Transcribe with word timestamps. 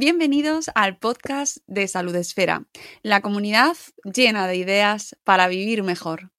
Bienvenidos 0.00 0.70
al 0.76 0.96
podcast 0.96 1.56
de 1.66 1.88
Salud 1.88 2.14
Esfera, 2.14 2.62
la 3.02 3.20
comunidad 3.20 3.76
llena 4.04 4.46
de 4.46 4.54
ideas 4.54 5.16
para 5.24 5.48
vivir 5.48 5.82
mejor. 5.82 6.30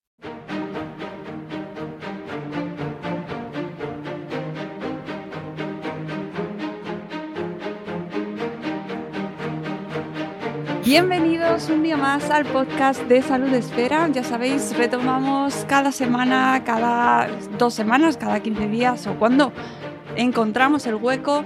Bienvenidos 10.85 11.69
un 11.69 11.83
día 11.83 11.97
más 11.97 12.29
al 12.29 12.45
podcast 12.45 13.01
de 13.09 13.21
Salud 13.21 13.53
Esfera. 13.53 14.07
Ya 14.07 14.23
sabéis, 14.23 14.73
retomamos 14.77 15.66
cada 15.67 15.91
semana, 15.91 16.63
cada 16.63 17.27
dos 17.57 17.73
semanas, 17.73 18.16
cada 18.16 18.39
15 18.39 18.69
días 18.69 19.05
o 19.05 19.19
cuando 19.19 19.51
encontramos 20.16 20.85
el 20.88 20.95
hueco 20.95 21.44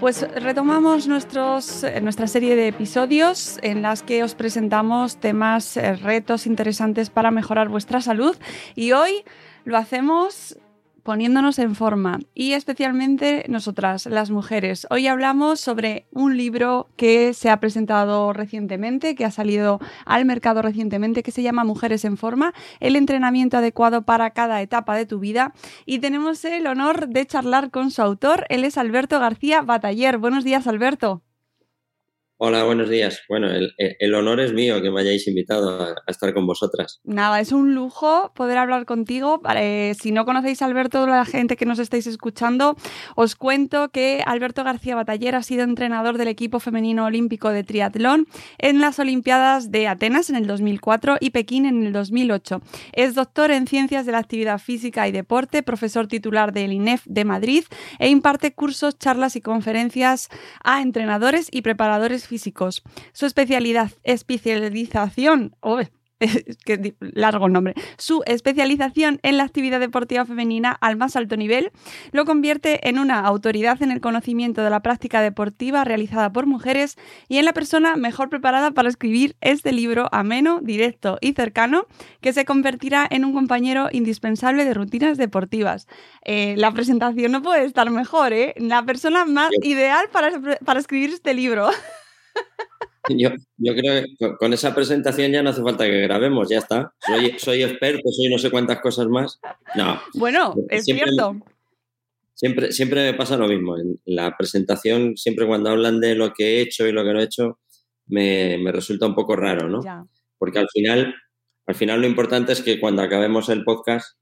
pues 0.00 0.22
retomamos 0.42 1.06
nuestros, 1.06 1.84
nuestra 2.02 2.26
serie 2.26 2.56
de 2.56 2.68
episodios 2.68 3.58
en 3.62 3.82
las 3.82 4.02
que 4.02 4.22
os 4.22 4.34
presentamos 4.34 5.16
temas, 5.16 5.76
eh, 5.76 5.96
retos 5.96 6.46
interesantes 6.46 7.10
para 7.10 7.30
mejorar 7.30 7.68
vuestra 7.68 8.00
salud. 8.00 8.36
Y 8.74 8.92
hoy 8.92 9.24
lo 9.64 9.76
hacemos 9.76 10.58
poniéndonos 11.04 11.60
en 11.60 11.76
forma 11.76 12.18
y 12.34 12.54
especialmente 12.54 13.44
nosotras, 13.48 14.06
las 14.06 14.30
mujeres. 14.30 14.86
Hoy 14.90 15.06
hablamos 15.06 15.60
sobre 15.60 16.06
un 16.10 16.36
libro 16.36 16.88
que 16.96 17.34
se 17.34 17.50
ha 17.50 17.60
presentado 17.60 18.32
recientemente, 18.32 19.14
que 19.14 19.24
ha 19.24 19.30
salido 19.30 19.78
al 20.06 20.24
mercado 20.24 20.62
recientemente, 20.62 21.22
que 21.22 21.30
se 21.30 21.42
llama 21.42 21.62
Mujeres 21.62 22.04
en 22.04 22.16
Forma, 22.16 22.54
el 22.80 22.96
entrenamiento 22.96 23.58
adecuado 23.58 24.02
para 24.02 24.30
cada 24.30 24.62
etapa 24.62 24.96
de 24.96 25.06
tu 25.06 25.20
vida. 25.20 25.52
Y 25.86 26.00
tenemos 26.00 26.44
el 26.44 26.66
honor 26.66 27.08
de 27.08 27.26
charlar 27.26 27.70
con 27.70 27.90
su 27.90 28.02
autor, 28.02 28.46
él 28.48 28.64
es 28.64 28.78
Alberto 28.78 29.20
García 29.20 29.62
Bataller. 29.62 30.18
Buenos 30.18 30.42
días, 30.42 30.66
Alberto. 30.66 31.22
Hola, 32.46 32.62
buenos 32.64 32.90
días. 32.90 33.22
Bueno, 33.26 33.48
el, 33.48 34.14
honor 34.14 34.38
es 34.38 34.52
mío 34.52 34.82
que 34.82 34.90
me 34.90 35.00
hayáis 35.00 35.26
invitado 35.26 35.82
a, 35.82 35.94
estar 36.06 36.34
con 36.34 36.46
vosotras. 36.46 37.00
Nada, 37.02 37.40
es 37.40 37.52
un 37.52 37.74
lujo 37.74 38.32
poder 38.34 38.58
hablar 38.58 38.84
contigo. 38.84 39.40
Si 39.98 40.12
no 40.12 40.26
conocéis 40.26 40.60
Alberto, 40.60 41.06
la 41.06 41.24
gente 41.24 41.56
que 41.56 41.64
nos 41.64 41.78
estáis 41.78 42.06
escuchando, 42.06 42.76
os 43.16 43.34
cuento 43.34 43.88
que 43.88 44.22
Alberto 44.26 44.62
García 44.62 44.94
Bataller 44.94 45.36
ha 45.36 45.42
sido 45.42 45.62
entrenador 45.62 46.18
del 46.18 46.28
equipo 46.28 46.60
femenino 46.60 47.06
olímpico 47.06 47.48
de 47.48 47.64
triatlón 47.64 48.26
en 48.58 48.78
las 48.82 48.98
Olimpiadas 48.98 49.70
de 49.70 49.88
Atenas 49.88 50.28
en 50.28 50.36
el 50.36 50.46
2004 50.46 51.16
y 51.20 51.30
Pekín 51.30 51.64
en 51.64 51.86
el 51.86 51.94
2008. 51.94 52.60
Es 52.92 53.14
doctor 53.14 53.52
en 53.52 53.66
Ciencias 53.66 54.04
de 54.04 54.12
la 54.12 54.18
Actividad 54.18 54.58
Física 54.58 55.08
y 55.08 55.12
Deporte, 55.12 55.62
profesor 55.62 56.08
titular 56.08 56.52
del 56.52 56.74
INEF 56.74 57.06
de 57.06 57.24
Madrid 57.24 57.64
e 57.98 58.10
imparte 58.10 58.52
cursos, 58.52 58.98
charlas 58.98 59.34
y 59.34 59.40
conferencias 59.40 60.28
a 60.62 60.82
entrenadores 60.82 61.48
y 61.50 61.62
preparadores 61.62 62.26
físicos. 62.26 62.33
Su 63.12 63.26
especialidad, 63.26 63.90
especialización, 64.02 65.56
oh, 65.60 65.80
que 66.64 66.94
largo 67.00 67.46
el 67.46 67.52
nombre, 67.52 67.74
su 67.96 68.22
especialización 68.26 69.18
en 69.22 69.36
la 69.36 69.44
actividad 69.44 69.80
deportiva 69.80 70.24
femenina 70.24 70.70
al 70.80 70.96
más 70.96 71.16
alto 71.16 71.36
nivel 71.36 71.72
lo 72.12 72.24
convierte 72.24 72.88
en 72.88 72.98
una 72.98 73.20
autoridad 73.20 73.82
en 73.82 73.90
el 73.90 74.00
conocimiento 74.00 74.62
de 74.62 74.70
la 74.70 74.80
práctica 74.80 75.20
deportiva 75.20 75.84
realizada 75.84 76.32
por 76.32 76.46
mujeres 76.46 76.96
y 77.28 77.38
en 77.38 77.44
la 77.44 77.52
persona 77.52 77.96
mejor 77.96 78.28
preparada 78.28 78.70
para 78.70 78.88
escribir 78.88 79.36
este 79.40 79.72
libro 79.72 80.08
ameno, 80.12 80.60
directo 80.62 81.18
y 81.20 81.32
cercano 81.32 81.86
que 82.20 82.32
se 82.32 82.44
convertirá 82.44 83.06
en 83.10 83.24
un 83.24 83.32
compañero 83.32 83.88
indispensable 83.92 84.64
de 84.64 84.74
rutinas 84.74 85.18
deportivas. 85.18 85.86
Eh, 86.24 86.54
la 86.56 86.72
presentación 86.72 87.32
no 87.32 87.42
puede 87.42 87.64
estar 87.64 87.90
mejor, 87.90 88.32
¿eh? 88.32 88.54
La 88.56 88.84
persona 88.84 89.24
más 89.24 89.50
ideal 89.62 90.08
para, 90.12 90.30
para 90.64 90.80
escribir 90.80 91.10
este 91.10 91.34
libro. 91.34 91.70
Yo, 93.10 93.30
yo, 93.58 93.74
creo 93.74 94.02
que 94.18 94.36
con 94.38 94.54
esa 94.54 94.74
presentación 94.74 95.30
ya 95.30 95.42
no 95.42 95.50
hace 95.50 95.62
falta 95.62 95.84
que 95.84 96.00
grabemos, 96.00 96.48
ya 96.48 96.58
está. 96.58 96.94
Soy, 97.06 97.34
soy 97.38 97.62
experto, 97.62 98.10
soy 98.10 98.30
no 98.30 98.38
sé 98.38 98.50
cuántas 98.50 98.80
cosas 98.80 99.08
más. 99.08 99.40
No. 99.74 100.00
Bueno, 100.14 100.54
es 100.70 100.84
cierto. 100.84 101.36
Siempre, 102.32 102.72
siempre 102.72 103.12
me 103.12 103.16
pasa 103.16 103.36
lo 103.36 103.46
mismo. 103.46 103.76
En 103.76 104.00
la 104.06 104.34
presentación, 104.38 105.18
siempre 105.18 105.46
cuando 105.46 105.68
hablan 105.68 106.00
de 106.00 106.14
lo 106.14 106.32
que 106.32 106.44
he 106.44 106.60
hecho 106.62 106.86
y 106.86 106.92
lo 106.92 107.04
que 107.04 107.12
no 107.12 107.20
he 107.20 107.24
hecho, 107.24 107.58
me, 108.06 108.56
me 108.58 108.72
resulta 108.72 109.06
un 109.06 109.14
poco 109.14 109.36
raro, 109.36 109.68
¿no? 109.68 109.80
Porque 110.38 110.58
al 110.58 110.68
final, 110.72 111.14
al 111.66 111.74
final 111.74 112.00
lo 112.00 112.06
importante 112.06 112.52
es 112.52 112.62
que 112.62 112.80
cuando 112.80 113.02
acabemos 113.02 113.50
el 113.50 113.64
podcast 113.64 114.16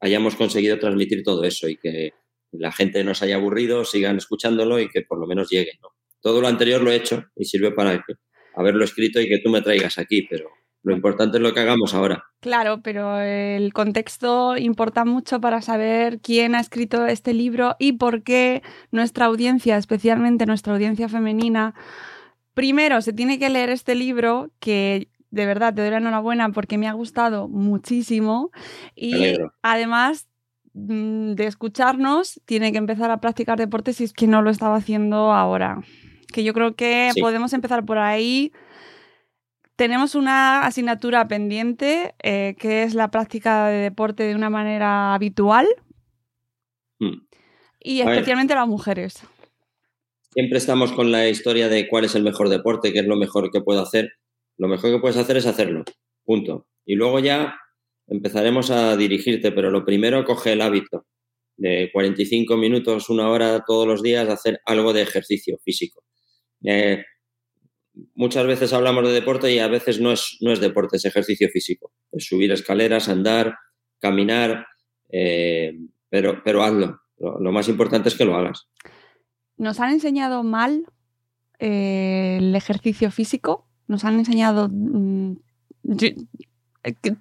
hayamos 0.00 0.34
conseguido 0.34 0.78
transmitir 0.78 1.22
todo 1.22 1.44
eso 1.44 1.68
y 1.68 1.76
que 1.76 2.12
la 2.50 2.72
gente 2.72 3.04
no 3.04 3.14
se 3.14 3.26
haya 3.26 3.36
aburrido, 3.36 3.84
sigan 3.84 4.16
escuchándolo 4.16 4.80
y 4.80 4.88
que 4.88 5.02
por 5.02 5.18
lo 5.18 5.26
menos 5.26 5.48
llegue, 5.48 5.72
¿no? 5.80 5.90
Todo 6.22 6.40
lo 6.40 6.48
anterior 6.48 6.80
lo 6.80 6.90
he 6.90 6.96
hecho 6.96 7.24
y 7.36 7.44
sirve 7.44 7.72
para 7.72 8.02
haberlo 8.54 8.84
escrito 8.84 9.20
y 9.20 9.28
que 9.28 9.40
tú 9.42 9.50
me 9.50 9.60
traigas 9.60 9.98
aquí, 9.98 10.26
pero 10.30 10.48
lo 10.84 10.94
importante 10.94 11.36
es 11.36 11.42
lo 11.42 11.52
que 11.52 11.60
hagamos 11.60 11.94
ahora. 11.94 12.24
Claro, 12.40 12.80
pero 12.82 13.20
el 13.20 13.72
contexto 13.72 14.56
importa 14.56 15.04
mucho 15.04 15.40
para 15.40 15.62
saber 15.62 16.20
quién 16.20 16.54
ha 16.54 16.60
escrito 16.60 17.06
este 17.06 17.34
libro 17.34 17.76
y 17.78 17.92
por 17.92 18.22
qué 18.22 18.62
nuestra 18.90 19.26
audiencia, 19.26 19.76
especialmente 19.76 20.46
nuestra 20.46 20.72
audiencia 20.72 21.08
femenina, 21.08 21.74
primero 22.54 23.00
se 23.00 23.12
tiene 23.12 23.38
que 23.38 23.50
leer 23.50 23.70
este 23.70 23.94
libro 23.94 24.50
que 24.58 25.08
de 25.30 25.46
verdad 25.46 25.72
te 25.74 25.82
doy 25.82 25.90
la 25.90 25.98
enhorabuena 25.98 26.50
porque 26.50 26.78
me 26.78 26.88
ha 26.88 26.92
gustado 26.92 27.48
muchísimo 27.48 28.50
y 28.94 29.36
además 29.62 30.28
mm, 30.74 31.32
de 31.32 31.46
escucharnos 31.46 32.40
tiene 32.44 32.70
que 32.72 32.78
empezar 32.78 33.10
a 33.10 33.20
practicar 33.20 33.56
deporte 33.56 33.92
si 33.92 34.04
es 34.04 34.12
que 34.12 34.26
no 34.26 34.42
lo 34.42 34.50
estaba 34.50 34.76
haciendo 34.76 35.32
ahora 35.32 35.80
que 36.32 36.44
yo 36.44 36.52
creo 36.52 36.74
que 36.74 37.10
podemos 37.20 37.52
empezar 37.52 37.84
por 37.84 37.98
ahí. 37.98 38.52
Tenemos 39.76 40.14
una 40.14 40.64
asignatura 40.64 41.28
pendiente, 41.28 42.14
eh, 42.22 42.56
que 42.58 42.82
es 42.82 42.94
la 42.94 43.10
práctica 43.10 43.68
de 43.68 43.78
deporte 43.78 44.24
de 44.24 44.34
una 44.34 44.50
manera 44.50 45.14
habitual. 45.14 45.66
Hmm. 46.98 47.26
Y 47.80 48.00
especialmente 48.00 48.54
las 48.54 48.68
mujeres. 48.68 49.22
Siempre 50.32 50.58
estamos 50.58 50.92
con 50.92 51.12
la 51.12 51.28
historia 51.28 51.68
de 51.68 51.88
cuál 51.88 52.04
es 52.04 52.14
el 52.14 52.22
mejor 52.22 52.48
deporte, 52.48 52.92
qué 52.92 53.00
es 53.00 53.06
lo 53.06 53.16
mejor 53.16 53.50
que 53.50 53.60
puedo 53.60 53.82
hacer. 53.82 54.12
Lo 54.56 54.68
mejor 54.68 54.90
que 54.90 54.98
puedes 54.98 55.16
hacer 55.16 55.36
es 55.36 55.46
hacerlo. 55.46 55.84
Punto. 56.24 56.66
Y 56.86 56.94
luego 56.94 57.18
ya 57.18 57.56
empezaremos 58.06 58.70
a 58.70 58.96
dirigirte, 58.96 59.52
pero 59.52 59.70
lo 59.70 59.84
primero 59.84 60.24
coge 60.24 60.52
el 60.52 60.62
hábito. 60.62 61.06
de 61.58 61.90
45 61.92 62.56
minutos, 62.56 63.10
una 63.10 63.28
hora 63.28 63.62
todos 63.66 63.86
los 63.86 64.02
días, 64.02 64.28
hacer 64.28 64.60
algo 64.64 64.92
de 64.92 65.02
ejercicio 65.02 65.58
físico. 65.62 66.02
Eh, 66.64 67.04
muchas 68.14 68.46
veces 68.46 68.72
hablamos 68.72 69.04
de 69.04 69.12
deporte 69.12 69.52
y 69.52 69.58
a 69.58 69.68
veces 69.68 70.00
no 70.00 70.12
es, 70.12 70.38
no 70.40 70.52
es 70.52 70.60
deporte, 70.60 70.96
es 70.96 71.04
ejercicio 71.04 71.48
físico. 71.48 71.92
Es 72.10 72.26
subir 72.26 72.52
escaleras, 72.52 73.08
andar, 73.08 73.56
caminar, 73.98 74.66
eh, 75.10 75.72
pero, 76.08 76.42
pero 76.44 76.62
hazlo. 76.62 77.00
Lo, 77.18 77.52
más 77.52 77.68
importante 77.68 78.08
es 78.08 78.16
que 78.16 78.24
lo 78.24 78.34
hagas. 78.34 78.68
¿Nos 79.56 79.78
han 79.78 79.92
enseñado 79.92 80.42
mal 80.42 80.86
eh, 81.60 82.38
el 82.40 82.54
ejercicio 82.54 83.10
físico? 83.10 83.68
¿Nos 83.86 84.04
han 84.04 84.18
enseñado... 84.18 84.68
Mm, 84.72 85.36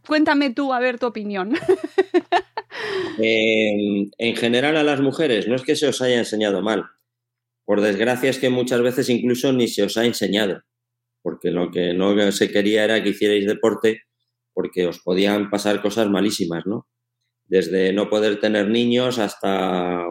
cuéntame 0.07 0.49
tú, 0.51 0.73
a 0.73 0.79
ver 0.79 0.97
tu 0.97 1.05
opinión. 1.05 1.53
en 3.19 4.35
general 4.35 4.77
a 4.77 4.83
las 4.83 5.01
mujeres, 5.01 5.47
no 5.47 5.55
es 5.55 5.61
que 5.61 5.75
se 5.75 5.87
os 5.87 6.01
haya 6.01 6.17
enseñado 6.17 6.63
mal. 6.63 6.85
Por 7.71 7.79
desgracia 7.79 8.29
es 8.29 8.37
que 8.37 8.49
muchas 8.49 8.81
veces 8.81 9.07
incluso 9.07 9.53
ni 9.53 9.69
se 9.69 9.83
os 9.83 9.95
ha 9.95 10.05
enseñado, 10.05 10.61
porque 11.21 11.51
lo 11.51 11.71
que 11.71 11.93
no 11.93 12.29
se 12.33 12.51
quería 12.51 12.83
era 12.83 13.01
que 13.01 13.11
hicierais 13.11 13.47
deporte 13.47 14.01
porque 14.53 14.87
os 14.87 14.99
podían 14.99 15.49
pasar 15.49 15.81
cosas 15.81 16.09
malísimas, 16.09 16.65
¿no? 16.65 16.89
Desde 17.45 17.93
no 17.93 18.09
poder 18.09 18.41
tener 18.41 18.67
niños 18.67 19.19
hasta 19.19 20.03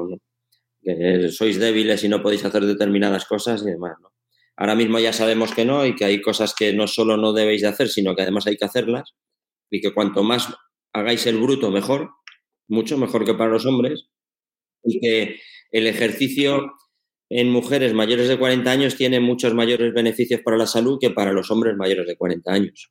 que 0.81 1.29
sois 1.29 1.61
débiles 1.61 2.03
y 2.03 2.09
no 2.09 2.23
podéis 2.23 2.47
hacer 2.47 2.65
determinadas 2.65 3.27
cosas 3.27 3.61
y 3.61 3.67
demás, 3.67 3.93
¿no? 4.01 4.11
Ahora 4.57 4.75
mismo 4.75 4.99
ya 4.99 5.13
sabemos 5.13 5.53
que 5.53 5.67
no 5.67 5.85
y 5.85 5.95
que 5.95 6.07
hay 6.07 6.23
cosas 6.23 6.55
que 6.59 6.73
no 6.73 6.87
solo 6.87 7.19
no 7.19 7.35
debéis 7.35 7.61
de 7.61 7.69
hacer, 7.69 7.91
sino 7.91 8.17
que 8.17 8.23
además 8.23 8.47
hay 8.47 8.57
que 8.57 8.65
hacerlas 8.65 9.13
y 9.71 9.83
que 9.83 9.93
cuanto 9.93 10.23
más 10.23 10.49
hagáis 10.95 11.27
el 11.27 11.37
bruto 11.37 11.71
mejor, 11.71 12.09
mucho 12.69 12.97
mejor 12.97 13.27
que 13.27 13.35
para 13.35 13.51
los 13.51 13.67
hombres 13.67 14.07
y 14.83 14.99
que 14.99 15.41
el 15.73 15.87
ejercicio 15.87 16.73
en 17.31 17.49
mujeres 17.49 17.95
mayores 17.95 18.29
de 18.29 18.39
40 18.39 18.71
años 18.71 18.97
tiene 18.97 19.21
muchos 19.21 19.55
mayores 19.55 19.95
beneficios 19.95 20.41
para 20.45 20.57
la 20.57 20.67
salud 20.67 20.99
que 21.01 21.11
para 21.11 21.33
los 21.33 21.51
hombres 21.53 21.77
mayores 21.77 22.07
de 22.07 22.17
40 22.17 22.53
años. 22.53 22.91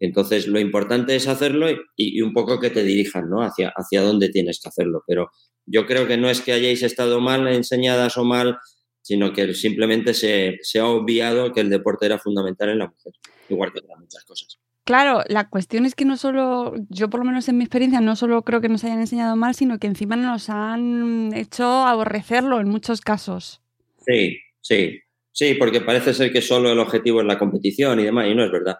Entonces, 0.00 0.48
lo 0.48 0.58
importante 0.58 1.14
es 1.14 1.28
hacerlo 1.28 1.68
y, 1.96 2.20
un 2.20 2.32
poco 2.32 2.60
que 2.60 2.70
te 2.70 2.82
dirijan, 2.82 3.30
¿no? 3.30 3.42
Hacia, 3.42 3.72
hacia 3.74 4.02
dónde 4.02 4.28
tienes 4.28 4.60
que 4.60 4.68
hacerlo. 4.68 5.02
Pero 5.06 5.30
yo 5.64 5.86
creo 5.86 6.06
que 6.06 6.16
no 6.16 6.28
es 6.28 6.40
que 6.40 6.52
hayáis 6.52 6.82
estado 6.82 7.20
mal 7.20 7.46
enseñadas 7.48 8.16
o 8.16 8.24
mal, 8.24 8.58
sino 9.00 9.32
que 9.32 9.54
simplemente 9.54 10.12
se, 10.12 10.58
se 10.62 10.80
ha 10.80 10.86
obviado 10.86 11.52
que 11.52 11.60
el 11.60 11.70
deporte 11.70 12.06
era 12.06 12.18
fundamental 12.18 12.70
en 12.70 12.80
la 12.80 12.88
mujer, 12.88 13.12
igual 13.48 13.72
que 13.72 13.78
otras 13.80 13.98
muchas 13.98 14.24
cosas. 14.24 14.58
Claro, 14.84 15.22
la 15.28 15.48
cuestión 15.48 15.84
es 15.84 15.94
que 15.94 16.04
no 16.04 16.16
solo, 16.16 16.74
yo 16.88 17.10
por 17.10 17.20
lo 17.20 17.26
menos 17.26 17.48
en 17.48 17.58
mi 17.58 17.64
experiencia, 17.64 18.00
no 18.00 18.16
solo 18.16 18.42
creo 18.42 18.60
que 18.60 18.68
nos 18.68 18.84
hayan 18.84 19.00
enseñado 19.00 19.36
mal, 19.36 19.54
sino 19.54 19.78
que 19.78 19.86
encima 19.86 20.16
nos 20.16 20.48
han 20.48 21.32
hecho 21.34 21.64
aborrecerlo 21.66 22.60
en 22.60 22.68
muchos 22.68 23.00
casos. 23.02 23.60
Sí, 24.08 24.38
sí, 24.60 25.00
sí, 25.32 25.54
porque 25.54 25.80
parece 25.82 26.14
ser 26.14 26.32
que 26.32 26.40
solo 26.42 26.72
el 26.72 26.78
objetivo 26.78 27.20
es 27.20 27.26
la 27.26 27.38
competición 27.38 28.00
y 28.00 28.04
demás, 28.04 28.26
y 28.28 28.34
no 28.34 28.44
es 28.44 28.50
verdad. 28.50 28.76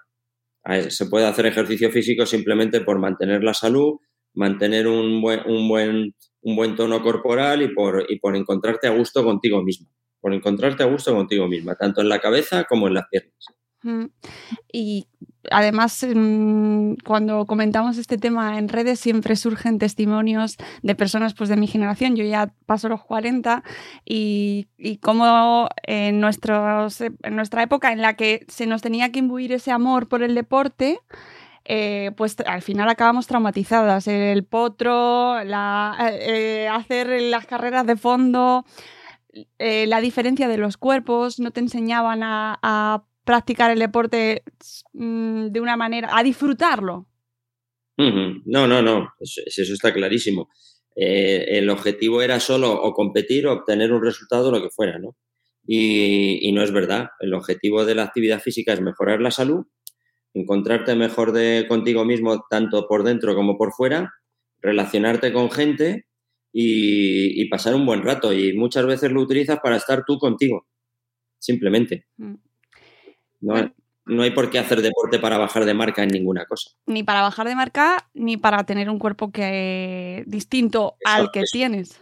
Se 0.90 1.06
puede 1.06 1.26
hacer 1.26 1.46
ejercicio 1.46 1.90
físico 1.90 2.26
simplemente 2.26 2.82
por 2.82 2.98
mantener 3.00 3.44
la 3.44 3.54
salud, 3.54 3.98
mantener 4.34 4.88
un 4.88 5.20
buen, 5.22 5.40
un 5.46 5.68
buen, 5.68 6.14
un 6.42 6.56
buen 6.56 6.76
tono 6.76 7.02
corporal 7.02 7.62
y 7.62 7.74
por, 7.74 8.06
y 8.08 8.18
por 8.20 8.36
encontrarte 8.36 8.88
a 8.88 8.92
gusto 8.92 9.24
contigo 9.24 9.62
misma. 9.64 9.88
Por 10.20 10.34
encontrarte 10.34 10.84
a 10.84 10.86
gusto 10.86 11.14
contigo 11.14 11.48
misma, 11.48 11.76
tanto 11.76 12.02
en 12.02 12.08
la 12.10 12.20
cabeza 12.20 12.64
como 12.64 12.88
en 12.88 12.94
las 12.94 13.06
piernas. 13.10 13.46
Y 14.72 15.06
además, 15.50 16.04
mm, 16.14 16.94
cuando 17.04 17.46
comentamos 17.46 17.96
este 17.98 18.18
tema 18.18 18.58
en 18.58 18.68
redes, 18.68 19.00
siempre 19.00 19.36
surgen 19.36 19.78
testimonios 19.78 20.56
de 20.82 20.94
personas 20.94 21.34
pues, 21.34 21.48
de 21.48 21.56
mi 21.56 21.66
generación. 21.66 22.16
Yo 22.16 22.24
ya 22.24 22.52
paso 22.66 22.88
los 22.88 23.02
40 23.02 23.62
y, 24.04 24.68
y 24.76 24.98
como 24.98 25.68
en, 25.84 26.20
nuestros, 26.20 27.00
en 27.00 27.36
nuestra 27.36 27.62
época 27.62 27.92
en 27.92 28.02
la 28.02 28.14
que 28.14 28.44
se 28.48 28.66
nos 28.66 28.82
tenía 28.82 29.12
que 29.12 29.20
imbuir 29.20 29.52
ese 29.52 29.70
amor 29.70 30.08
por 30.08 30.22
el 30.22 30.34
deporte, 30.34 30.98
eh, 31.64 32.12
pues 32.16 32.36
al 32.46 32.62
final 32.62 32.88
acabamos 32.88 33.26
traumatizadas. 33.26 34.08
El 34.08 34.44
potro, 34.44 35.42
la, 35.44 35.96
eh, 36.12 36.68
hacer 36.68 37.20
las 37.22 37.46
carreras 37.46 37.86
de 37.86 37.96
fondo, 37.96 38.64
eh, 39.58 39.86
la 39.86 40.00
diferencia 40.00 40.48
de 40.48 40.56
los 40.56 40.76
cuerpos, 40.78 41.38
no 41.38 41.50
te 41.50 41.60
enseñaban 41.60 42.22
a 42.22 43.04
practicar 43.28 43.70
el 43.70 43.78
deporte 43.78 44.42
mm, 44.94 45.48
de 45.48 45.60
una 45.60 45.76
manera, 45.76 46.16
a 46.16 46.22
disfrutarlo. 46.22 47.06
No, 47.98 48.66
no, 48.66 48.80
no, 48.80 49.10
eso, 49.20 49.42
está 49.74 49.92
clarísimo. 49.92 50.48
Eh, 50.96 51.58
el 51.58 51.68
objetivo 51.68 52.22
era 52.22 52.40
solo 52.40 52.72
o 52.72 52.94
competir 52.94 53.46
o 53.46 53.52
obtener 53.52 53.92
un 53.92 54.02
resultado, 54.02 54.50
lo 54.50 54.62
que 54.62 54.70
fuera, 54.70 54.98
¿no? 54.98 55.14
Y, 55.66 56.50
no 56.54 56.62
es 56.62 56.72
verdad. 56.72 57.08
El 57.20 57.34
objetivo 57.34 57.84
de 57.84 57.96
la 57.96 58.04
actividad 58.04 58.40
física 58.40 58.72
es 58.72 58.80
mejorar 58.80 59.20
la 59.20 59.30
salud, 59.30 59.66
encontrarte 60.32 60.94
mejor 60.94 61.32
de 61.32 61.66
contigo 61.68 62.06
mismo, 62.06 62.46
tanto 62.48 62.88
por 62.88 63.04
dentro 63.04 63.34
como 63.34 63.58
por 63.58 63.72
fuera, 63.74 64.10
relacionarte 64.62 65.34
con 65.34 65.50
gente 65.50 66.06
y, 66.50 67.46
pasar 67.50 67.74
un 67.74 67.84
buen 67.84 68.02
rato. 68.02 68.32
Y 68.32 68.54
muchas 68.54 68.86
veces 68.86 69.12
lo 69.12 69.20
utilizas 69.20 69.58
para 69.62 69.76
estar 69.76 70.04
tú 70.06 70.16
contigo, 70.16 70.66
simplemente. 71.38 72.06
Mm. 72.16 72.47
No, 73.40 74.22
hay 74.22 74.30
por 74.30 74.50
qué 74.50 74.58
hacer 74.58 74.80
deporte 74.82 75.18
para 75.18 75.38
bajar 75.38 75.64
de 75.64 75.74
marca 75.74 76.02
en 76.02 76.08
ninguna 76.08 76.46
cosa. 76.46 76.70
Ni 76.86 77.02
para 77.02 77.22
bajar 77.22 77.46
de 77.46 77.54
marca, 77.54 78.08
ni 78.14 78.36
para 78.36 78.64
tener 78.64 78.88
un 78.88 78.98
cuerpo 78.98 79.30
que 79.30 80.24
distinto 80.26 80.96
al 81.04 81.30
que 81.30 81.44
tienes. 81.50 82.00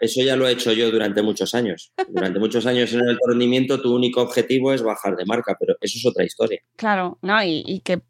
Eso 0.00 0.22
ya 0.22 0.36
lo 0.36 0.46
he 0.46 0.52
hecho 0.52 0.72
yo 0.72 0.90
durante 0.90 1.22
muchos 1.22 1.54
años. 1.54 1.92
Durante 2.08 2.38
muchos 2.38 2.64
años 2.66 2.92
en 2.92 3.00
el 3.00 3.10
alto 3.10 3.28
rendimiento 3.28 3.80
tu 3.80 3.94
único 3.94 4.22
objetivo 4.22 4.72
es 4.72 4.82
bajar 4.82 5.16
de 5.16 5.24
marca, 5.26 5.56
pero 5.58 5.76
eso 5.80 5.98
es 5.98 6.06
otra 6.06 6.24
historia. 6.24 6.60
Claro, 6.76 7.18
¿no? 7.22 7.42
Y, 7.44 7.82
qué, 7.84 8.00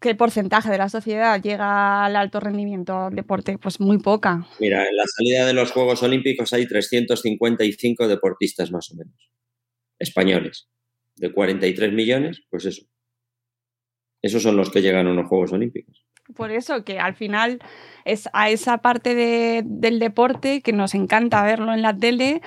qué, 0.00 0.14
porcentaje 0.14 0.70
de 0.70 0.78
la 0.78 0.88
sociedad 0.88 1.40
llega 1.40 2.04
al 2.04 2.16
alto 2.16 2.40
rendimiento 2.40 3.08
deporte, 3.10 3.56
pues 3.58 3.80
muy 3.80 3.98
poca. 3.98 4.46
Mira, 4.58 4.86
en 4.86 4.96
la 4.96 5.04
salida 5.06 5.46
de 5.46 5.54
los 5.54 5.70
Juegos 5.70 6.02
Olímpicos 6.02 6.52
hay 6.52 6.66
355 6.66 8.08
deportistas 8.08 8.70
más 8.70 8.90
o 8.90 8.96
menos, 8.96 9.30
españoles 9.98 10.68
de 11.20 11.32
43 11.32 11.92
millones, 11.92 12.42
pues 12.50 12.64
eso. 12.64 12.86
Esos 14.22 14.42
son 14.42 14.56
los 14.56 14.70
que 14.70 14.82
llegan 14.82 15.06
a 15.06 15.12
unos 15.12 15.28
Juegos 15.28 15.52
Olímpicos. 15.52 16.06
Por 16.34 16.50
eso 16.50 16.84
que 16.84 16.98
al 16.98 17.14
final 17.14 17.60
es 18.04 18.28
a 18.32 18.50
esa 18.50 18.78
parte 18.78 19.14
del 19.64 19.98
deporte 19.98 20.62
que 20.62 20.72
nos 20.72 20.94
encanta 20.94 21.42
verlo 21.42 21.74
en 21.74 21.82
la 21.82 21.96
tele, 21.96 22.40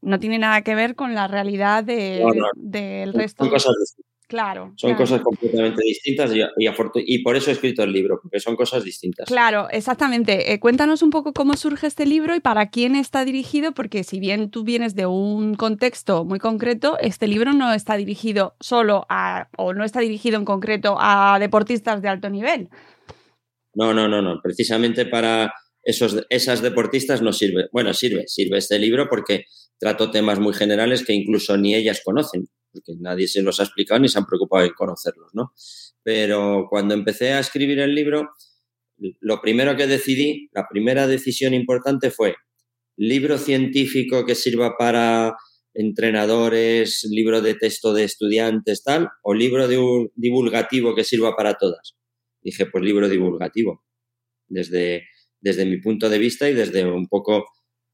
no 0.00 0.18
tiene 0.18 0.38
nada 0.38 0.62
que 0.62 0.74
ver 0.74 0.94
con 0.94 1.14
la 1.14 1.26
realidad 1.28 1.84
del 1.84 3.12
resto. 3.12 3.44
Son 3.44 3.52
cosas 3.52 3.96
Claro. 4.28 4.74
Son 4.76 4.94
cosas 4.94 5.22
completamente 5.22 5.82
distintas 5.82 6.30
y, 6.34 6.42
y, 6.58 7.22
por 7.22 7.34
eso 7.34 7.48
he 7.48 7.54
escrito 7.54 7.82
el 7.82 7.92
libro, 7.92 8.20
porque 8.22 8.40
son 8.40 8.56
cosas 8.56 8.84
distintas. 8.84 9.26
Claro, 9.26 9.68
exactamente. 9.70 10.52
Eh, 10.52 10.60
cuéntanos 10.60 11.00
un 11.00 11.08
poco 11.08 11.32
cómo 11.32 11.56
surge 11.56 11.86
este 11.86 12.04
libro 12.04 12.36
y 12.36 12.40
para 12.40 12.68
quién 12.68 12.94
está 12.94 13.24
dirigido, 13.24 13.72
porque 13.72 14.04
si 14.04 14.20
bien 14.20 14.50
tú 14.50 14.64
vienes 14.64 14.94
de 14.94 15.06
un 15.06 15.54
contexto 15.54 16.26
muy 16.26 16.38
concreto, 16.38 16.98
este 17.00 17.26
libro 17.26 17.54
no 17.54 17.72
está 17.72 17.96
dirigido 17.96 18.54
solo 18.60 19.06
a, 19.08 19.48
o 19.56 19.72
no 19.72 19.82
está 19.82 20.00
dirigido 20.00 20.36
en 20.36 20.44
concreto 20.44 20.98
a 21.00 21.38
deportistas 21.40 22.02
de 22.02 22.08
alto 22.08 22.28
nivel. 22.28 22.68
No, 23.72 23.94
no, 23.94 24.08
no, 24.08 24.20
no. 24.20 24.40
Precisamente 24.42 25.06
para 25.06 25.54
esos, 25.82 26.26
esas 26.28 26.60
deportistas 26.60 27.22
no 27.22 27.32
sirve. 27.32 27.68
Bueno, 27.72 27.94
sirve, 27.94 28.24
sirve 28.26 28.58
este 28.58 28.78
libro 28.78 29.08
porque 29.08 29.46
trato 29.78 30.10
temas 30.10 30.38
muy 30.38 30.52
generales 30.52 31.02
que 31.02 31.14
incluso 31.14 31.56
ni 31.56 31.74
ellas 31.74 32.02
conocen 32.04 32.46
porque 32.72 32.92
nadie 32.98 33.28
se 33.28 33.42
los 33.42 33.60
ha 33.60 33.64
explicado 33.64 34.00
ni 34.00 34.08
se 34.08 34.18
han 34.18 34.26
preocupado 34.26 34.64
en 34.64 34.72
conocerlos, 34.72 35.30
¿no? 35.34 35.52
Pero 36.02 36.66
cuando 36.68 36.94
empecé 36.94 37.32
a 37.32 37.40
escribir 37.40 37.78
el 37.80 37.94
libro, 37.94 38.30
lo 39.20 39.40
primero 39.40 39.76
que 39.76 39.86
decidí, 39.86 40.48
la 40.52 40.66
primera 40.68 41.06
decisión 41.06 41.54
importante 41.54 42.10
fue 42.10 42.36
libro 42.96 43.38
científico 43.38 44.24
que 44.26 44.34
sirva 44.34 44.76
para 44.76 45.36
entrenadores, 45.72 47.06
libro 47.08 47.40
de 47.40 47.54
texto 47.54 47.94
de 47.94 48.04
estudiantes, 48.04 48.82
tal, 48.82 49.08
o 49.22 49.32
libro 49.32 49.68
divulgativo 49.68 50.94
que 50.94 51.04
sirva 51.04 51.36
para 51.36 51.54
todas. 51.54 51.96
Dije, 52.42 52.66
pues 52.66 52.82
libro 52.82 53.08
divulgativo, 53.08 53.84
desde, 54.48 55.04
desde 55.40 55.66
mi 55.66 55.80
punto 55.80 56.08
de 56.08 56.18
vista 56.18 56.50
y 56.50 56.54
desde 56.54 56.84
un 56.84 57.06
poco, 57.06 57.44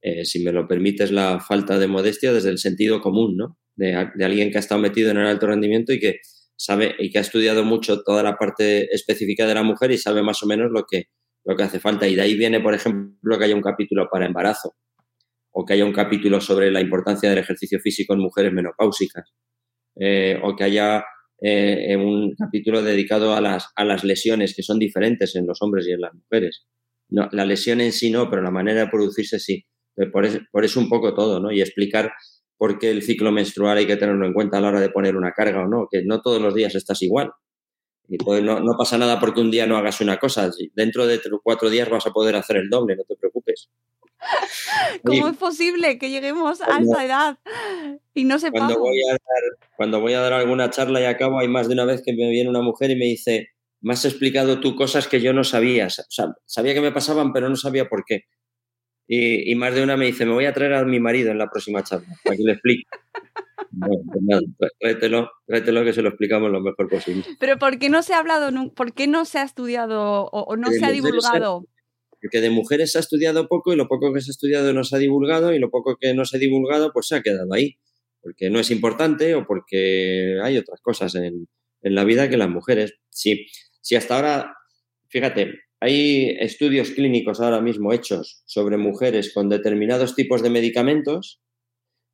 eh, 0.00 0.24
si 0.24 0.42
me 0.42 0.52
lo 0.52 0.66
permites, 0.66 1.10
la 1.10 1.40
falta 1.40 1.78
de 1.78 1.88
modestia, 1.88 2.32
desde 2.32 2.50
el 2.50 2.58
sentido 2.58 3.02
común, 3.02 3.36
¿no? 3.36 3.58
De, 3.76 3.94
alguien 4.24 4.50
que 4.50 4.58
ha 4.58 4.60
estado 4.60 4.80
metido 4.80 5.10
en 5.10 5.18
el 5.18 5.26
alto 5.26 5.46
rendimiento 5.46 5.92
y 5.92 6.00
que 6.00 6.20
sabe 6.56 6.94
y 6.98 7.10
que 7.10 7.18
ha 7.18 7.22
estudiado 7.22 7.64
mucho 7.64 8.02
toda 8.02 8.22
la 8.22 8.36
parte 8.36 8.94
específica 8.94 9.46
de 9.46 9.54
la 9.54 9.62
mujer 9.62 9.90
y 9.90 9.98
sabe 9.98 10.22
más 10.22 10.42
o 10.42 10.46
menos 10.46 10.70
lo 10.70 10.84
que, 10.88 11.04
lo 11.44 11.56
que 11.56 11.62
hace 11.64 11.80
falta. 11.80 12.06
Y 12.06 12.14
de 12.14 12.22
ahí 12.22 12.36
viene, 12.36 12.60
por 12.60 12.74
ejemplo, 12.74 13.38
que 13.38 13.44
haya 13.44 13.54
un 13.54 13.62
capítulo 13.62 14.08
para 14.10 14.26
embarazo 14.26 14.74
o 15.52 15.64
que 15.64 15.74
haya 15.74 15.84
un 15.84 15.92
capítulo 15.92 16.40
sobre 16.40 16.70
la 16.70 16.80
importancia 16.80 17.28
del 17.28 17.38
ejercicio 17.38 17.78
físico 17.80 18.14
en 18.14 18.20
mujeres 18.20 18.52
menopáusicas 18.52 19.32
eh, 19.96 20.38
o 20.42 20.56
que 20.56 20.64
haya 20.64 21.04
eh, 21.40 21.96
un 21.96 22.34
capítulo 22.36 22.82
dedicado 22.82 23.34
a 23.34 23.40
las, 23.40 23.68
a 23.76 23.84
las 23.84 24.02
lesiones 24.02 24.54
que 24.56 24.62
son 24.62 24.78
diferentes 24.78 25.36
en 25.36 25.46
los 25.46 25.60
hombres 25.62 25.86
y 25.86 25.92
en 25.92 26.00
las 26.00 26.14
mujeres. 26.14 26.66
la 27.08 27.44
lesión 27.44 27.80
en 27.80 27.92
sí 27.92 28.10
no, 28.10 28.30
pero 28.30 28.42
la 28.42 28.50
manera 28.50 28.80
de 28.80 28.88
producirse 28.88 29.38
sí. 29.38 29.64
Por 30.12 30.24
eso, 30.24 30.40
por 30.50 30.64
eso 30.64 30.80
un 30.80 30.88
poco 30.88 31.14
todo, 31.14 31.38
¿no? 31.38 31.52
Y 31.52 31.60
explicar 31.60 32.10
por 32.64 32.78
qué 32.78 32.90
el 32.90 33.02
ciclo 33.02 33.30
menstrual 33.30 33.76
hay 33.76 33.86
que 33.86 33.98
tenerlo 33.98 34.24
en 34.24 34.32
cuenta 34.32 34.56
a 34.56 34.60
la 34.62 34.68
hora 34.68 34.80
de 34.80 34.88
poner 34.88 35.18
una 35.18 35.32
carga 35.32 35.64
o 35.64 35.68
no, 35.68 35.86
que 35.90 36.02
no 36.02 36.22
todos 36.22 36.40
los 36.40 36.54
días 36.54 36.74
estás 36.74 37.02
igual. 37.02 37.30
Y 38.08 38.16
pues 38.16 38.42
no, 38.42 38.58
no, 38.58 38.72
pasa 38.78 38.96
nada 38.96 39.20
porque 39.20 39.42
un 39.42 39.50
día 39.50 39.66
no 39.66 39.76
hagas 39.76 40.00
una 40.00 40.16
cosa. 40.16 40.50
Dentro 40.74 41.06
de 41.06 41.20
cuatro 41.42 41.68
días 41.68 41.90
vas 41.90 42.06
a 42.06 42.10
poder 42.10 42.36
hacer 42.36 42.56
el 42.56 42.70
doble, 42.70 42.96
no 42.96 43.02
te 43.04 43.16
preocupes. 43.16 43.68
¿Cómo 45.04 45.28
es 45.28 45.36
posible 45.36 45.98
que 45.98 46.08
lleguemos 46.08 46.62
a 46.62 46.78
esa 46.78 47.04
edad 47.04 47.38
y 48.14 48.24
no 48.24 48.38
sepamos? 48.38 48.72
Cuando 48.72 48.80
voy, 48.80 49.02
a 49.10 49.12
dar, 49.12 49.68
cuando 49.76 50.00
voy 50.00 50.14
a 50.14 50.20
dar 50.20 50.32
alguna 50.32 50.70
charla 50.70 51.02
y 51.02 51.04
acabo, 51.04 51.40
hay 51.40 51.48
más 51.48 51.68
de 51.68 51.74
una 51.74 51.84
vez 51.84 52.00
que 52.02 52.14
me 52.14 52.30
viene 52.30 52.48
una 52.48 52.62
mujer 52.62 52.90
y 52.92 52.96
me 52.96 53.04
dice, 53.04 53.48
me 53.82 53.92
has 53.92 54.06
explicado 54.06 54.58
tú 54.60 54.74
cosas 54.74 55.06
que 55.06 55.20
yo 55.20 55.34
no 55.34 55.44
sabía. 55.44 55.88
O 55.88 55.90
sea, 55.90 56.32
sabía 56.46 56.72
que 56.72 56.80
me 56.80 56.92
pasaban, 56.92 57.34
pero 57.34 57.50
no 57.50 57.56
sabía 57.56 57.90
por 57.90 58.06
qué. 58.06 58.22
Y, 59.06 59.54
más 59.54 59.74
de 59.74 59.82
una 59.82 59.96
me 59.96 60.06
dice, 60.06 60.24
me 60.24 60.32
voy 60.32 60.46
a 60.46 60.54
traer 60.54 60.74
a 60.74 60.84
mi 60.84 60.98
marido 60.98 61.30
en 61.30 61.38
la 61.38 61.50
próxima 61.50 61.84
charla, 61.84 62.08
para 62.24 62.36
que 62.36 62.42
le 62.42 62.52
explique. 62.52 62.84
Bueno, 63.76 64.04
pues 64.06 64.22
nada, 64.22 64.42
tráetelo, 64.78 65.30
tráetelo, 65.46 65.84
que 65.84 65.92
se 65.92 66.00
lo 66.00 66.10
explicamos 66.10 66.48
lo 66.48 66.60
mejor 66.60 66.88
posible. 66.88 67.24
Pero 67.40 67.58
¿por 67.58 67.80
qué 67.80 67.88
no 67.88 68.04
se 68.04 68.14
ha 68.14 68.20
hablado, 68.20 68.52
por 68.72 68.94
qué 68.94 69.08
no 69.08 69.24
se 69.24 69.38
ha 69.38 69.42
estudiado 69.42 70.26
o, 70.26 70.56
no 70.56 70.70
se 70.70 70.84
ha 70.84 70.92
divulgado? 70.92 71.66
Porque 72.20 72.40
de 72.40 72.50
mujeres 72.50 72.92
se 72.92 72.98
ha 72.98 73.00
estudiado 73.00 73.48
poco 73.48 73.72
y 73.72 73.76
lo 73.76 73.88
poco 73.88 74.12
que 74.12 74.20
se 74.20 74.30
ha 74.30 74.32
estudiado 74.32 74.72
no 74.72 74.84
se 74.84 74.94
ha 74.94 75.00
divulgado 75.00 75.52
y 75.52 75.58
lo 75.58 75.70
poco 75.70 75.96
que 76.00 76.14
no 76.14 76.24
se 76.24 76.36
ha 76.36 76.40
divulgado 76.40 76.92
pues 76.92 77.08
se 77.08 77.16
ha 77.16 77.22
quedado 77.22 77.52
ahí. 77.52 77.76
Porque 78.22 78.48
no 78.48 78.60
es 78.60 78.70
importante 78.70 79.34
o 79.34 79.44
porque 79.44 80.38
hay 80.42 80.56
otras 80.56 80.80
cosas 80.80 81.16
en, 81.16 81.48
en 81.82 81.94
la 81.96 82.04
vida 82.04 82.30
que 82.30 82.36
las 82.36 82.48
mujeres. 82.48 82.94
Si, 83.10 83.46
si 83.80 83.96
hasta 83.96 84.16
ahora, 84.16 84.56
fíjate, 85.08 85.63
hay 85.84 86.34
estudios 86.40 86.92
clínicos 86.92 87.42
ahora 87.42 87.60
mismo 87.60 87.92
hechos 87.92 88.42
sobre 88.46 88.78
mujeres 88.78 89.34
con 89.34 89.50
determinados 89.50 90.14
tipos 90.14 90.42
de 90.42 90.48
medicamentos 90.48 91.42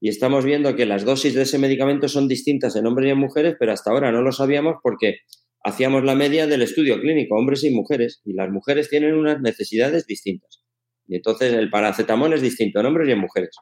y 0.00 0.08
estamos 0.08 0.44
viendo 0.44 0.74
que 0.74 0.86
las 0.86 1.04
dosis 1.04 1.34
de 1.34 1.42
ese 1.42 1.56
medicamento 1.56 2.08
son 2.08 2.26
distintas 2.26 2.74
en 2.74 2.86
hombres 2.86 3.06
y 3.06 3.10
en 3.10 3.18
mujeres, 3.18 3.54
pero 3.60 3.70
hasta 3.70 3.92
ahora 3.92 4.10
no 4.10 4.22
lo 4.22 4.32
sabíamos 4.32 4.78
porque 4.82 5.18
hacíamos 5.62 6.02
la 6.02 6.16
media 6.16 6.48
del 6.48 6.62
estudio 6.62 7.00
clínico, 7.00 7.36
hombres 7.36 7.62
y 7.62 7.70
mujeres, 7.70 8.20
y 8.24 8.32
las 8.32 8.50
mujeres 8.50 8.88
tienen 8.88 9.14
unas 9.14 9.40
necesidades 9.40 10.04
distintas. 10.04 10.64
Y 11.06 11.14
entonces 11.14 11.52
el 11.52 11.70
paracetamol 11.70 12.32
es 12.32 12.42
distinto 12.42 12.80
en 12.80 12.86
hombres 12.86 13.08
y 13.08 13.12
en 13.12 13.20
mujeres. 13.20 13.54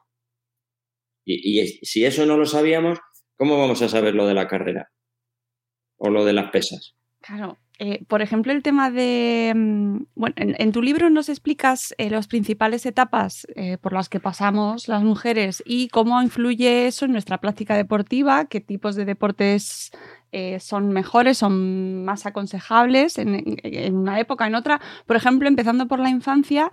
Y, 1.23 1.67
si 1.83 2.05
eso 2.05 2.25
no 2.25 2.35
lo 2.35 2.47
sabíamos, 2.47 2.97
¿cómo 3.35 3.59
vamos 3.59 3.83
a 3.83 3.89
saber 3.89 4.15
lo 4.15 4.25
de 4.25 4.33
la 4.33 4.47
carrera? 4.47 4.89
O 5.97 6.09
lo 6.09 6.25
de 6.25 6.33
las 6.33 6.49
pesas. 6.49 6.95
Claro, 7.21 7.59
eh, 7.81 8.03
por 8.09 8.21
ejemplo, 8.21 8.51
el 8.51 8.61
tema 8.61 8.91
de. 8.91 9.53
Mm, 9.55 10.03
bueno, 10.15 10.35
en, 10.37 10.71
tu 10.73 10.81
libro 10.81 11.09
nos 11.09 11.29
explicas 11.29 11.95
eh, 11.97 12.09
las 12.09 12.27
principales 12.27 12.85
etapas 12.85 13.47
eh, 13.55 13.77
por 13.77 13.93
las 13.93 14.09
que 14.09 14.19
pasamos 14.19 14.89
las 14.89 15.01
mujeres 15.01 15.63
y 15.65 15.87
cómo 15.87 16.21
influye 16.21 16.87
eso 16.87 17.05
en 17.05 17.13
nuestra 17.13 17.37
práctica 17.37 17.77
deportiva, 17.77 18.45
qué 18.45 18.59
tipos 18.59 18.95
de 18.95 19.05
deportes 19.05 19.91
son 20.59 20.89
mejores, 20.89 21.39
son 21.39 22.05
más 22.05 22.27
aconsejables 22.27 23.17
en, 23.17 23.95
una 23.95 24.19
época, 24.19 24.45
en 24.45 24.53
otra. 24.53 24.79
Por 25.07 25.15
ejemplo, 25.15 25.47
empezando 25.47 25.87
por 25.87 25.97
la 25.99 26.11
infancia, 26.11 26.71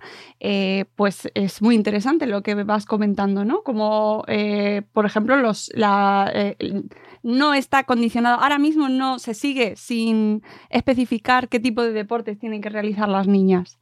pues 0.95 1.27
es 1.33 1.59
muy 1.63 1.73
interesante 1.73 2.27
lo 2.27 2.43
que 2.43 2.53
vas 2.53 2.85
comentando, 2.85 3.45
¿no? 3.45 3.63
Como, 3.63 4.23
por 4.93 5.07
ejemplo, 5.07 5.37
los, 5.37 5.71
la, 5.73 6.31
no 7.27 7.53
está 7.53 7.83
condicionado, 7.83 8.39
ahora 8.39 8.57
mismo 8.57 8.87
no 8.87 9.19
se 9.19 9.33
sigue 9.33 9.75
sin 9.75 10.43
especificar 10.69 11.49
qué 11.49 11.59
tipo 11.59 11.83
de 11.83 11.91
deportes 11.91 12.39
tienen 12.39 12.61
que 12.61 12.69
realizar 12.69 13.09
las 13.09 13.27
niñas. 13.27 13.79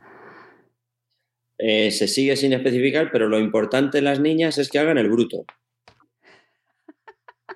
Eh, 1.59 1.91
se 1.91 2.07
sigue 2.07 2.35
sin 2.37 2.53
especificar, 2.53 3.11
pero 3.11 3.29
lo 3.29 3.39
importante 3.39 3.99
en 3.99 4.05
las 4.05 4.19
niñas 4.19 4.57
es 4.57 4.71
que 4.71 4.79
hagan 4.79 4.97
el 4.97 5.09
bruto. 5.09 5.45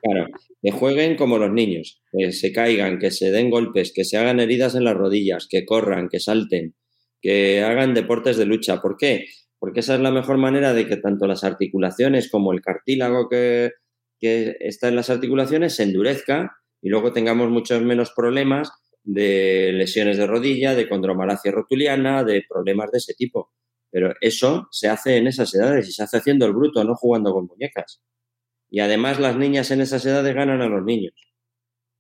Claro, 0.02 0.28
que 0.62 0.72
jueguen 0.72 1.18
como 1.18 1.40
los 1.40 1.52
niños, 1.52 2.02
que 2.14 2.32
se 2.32 2.54
caigan, 2.54 3.00
que 3.00 3.12
se 3.12 3.32
den 3.32 3.50
golpes, 3.50 3.92
que 3.94 4.06
se 4.06 4.16
hagan 4.16 4.40
heridas 4.40 4.76
en 4.76 4.86
las 4.86 4.96
rodillas, 4.96 5.48
que 5.50 5.66
corran, 5.66 6.08
que 6.08 6.22
salten, 6.22 6.74
que 7.22 7.64
hagan 7.64 7.94
deportes 7.94 8.38
de 8.38 8.46
lucha. 8.46 8.80
¿Por 8.80 8.96
qué? 8.96 9.26
Porque 9.58 9.82
esa 9.82 9.96
es 9.96 10.02
la 10.02 10.12
mejor 10.12 10.38
manera 10.38 10.74
de 10.74 10.88
que 10.88 10.96
tanto 10.96 11.28
las 11.28 11.44
articulaciones 11.44 12.30
como 12.32 12.54
el 12.54 12.62
cartílago 12.62 13.28
que, 13.28 13.72
que 14.20 14.58
está 14.60 14.88
en 14.90 14.96
las 14.96 15.10
articulaciones 15.10 15.76
se 15.76 15.84
endurezca 15.84 16.58
y 16.82 16.90
luego 16.90 17.14
tengamos 17.14 17.50
muchos 17.50 17.82
menos 17.82 18.12
problemas 18.16 18.72
de 19.04 19.72
lesiones 19.74 20.18
de 20.18 20.28
rodilla, 20.28 20.76
de 20.76 20.88
condromalacia 20.88 21.52
rotuliana, 21.52 22.24
de 22.24 22.44
problemas 22.48 22.92
de 22.92 23.00
ese 23.00 23.14
tipo. 23.14 23.52
Pero 23.92 24.14
eso 24.22 24.68
se 24.72 24.88
hace 24.88 25.18
en 25.18 25.28
esas 25.28 25.54
edades 25.56 25.88
y 25.88 25.92
se 25.92 26.04
hace 26.04 26.18
haciendo 26.18 26.46
el 26.46 26.54
bruto, 26.54 26.84
no 26.84 26.96
jugando 26.96 27.34
con 27.34 27.48
muñecas. 27.48 28.02
Y 28.70 28.82
además 28.82 29.20
las 29.20 29.36
niñas 29.36 29.72
en 29.72 29.82
esas 29.82 30.06
edades 30.06 30.36
ganan 30.36 30.62
a 30.62 30.68
los 30.68 30.84
niños. 30.84 31.14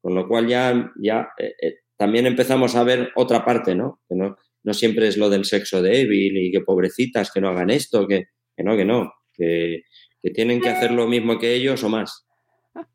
Con 0.01 0.13
lo 0.13 0.27
cual 0.27 0.47
ya, 0.47 0.91
ya 1.01 1.29
eh, 1.39 1.55
eh, 1.61 1.75
también 1.97 2.27
empezamos 2.27 2.75
a 2.75 2.83
ver 2.83 3.11
otra 3.15 3.43
parte, 3.43 3.75
¿no? 3.75 4.01
Que 4.07 4.15
no, 4.15 4.37
no 4.63 4.73
siempre 4.73 5.07
es 5.07 5.17
lo 5.17 5.29
del 5.29 5.45
sexo 5.45 5.81
débil 5.81 6.37
y 6.37 6.51
que 6.51 6.61
pobrecitas, 6.61 7.31
que 7.31 7.41
no 7.41 7.49
hagan 7.49 7.69
esto, 7.69 8.07
que, 8.07 8.27
que 8.55 8.63
no, 8.63 8.77
que 8.77 8.85
no. 8.85 9.11
Que, 9.33 9.83
que 10.21 10.31
tienen 10.31 10.61
que 10.61 10.69
hacer 10.69 10.91
lo 10.91 11.07
mismo 11.07 11.39
que 11.39 11.53
ellos 11.53 11.83
o 11.83 11.89
más. 11.89 12.25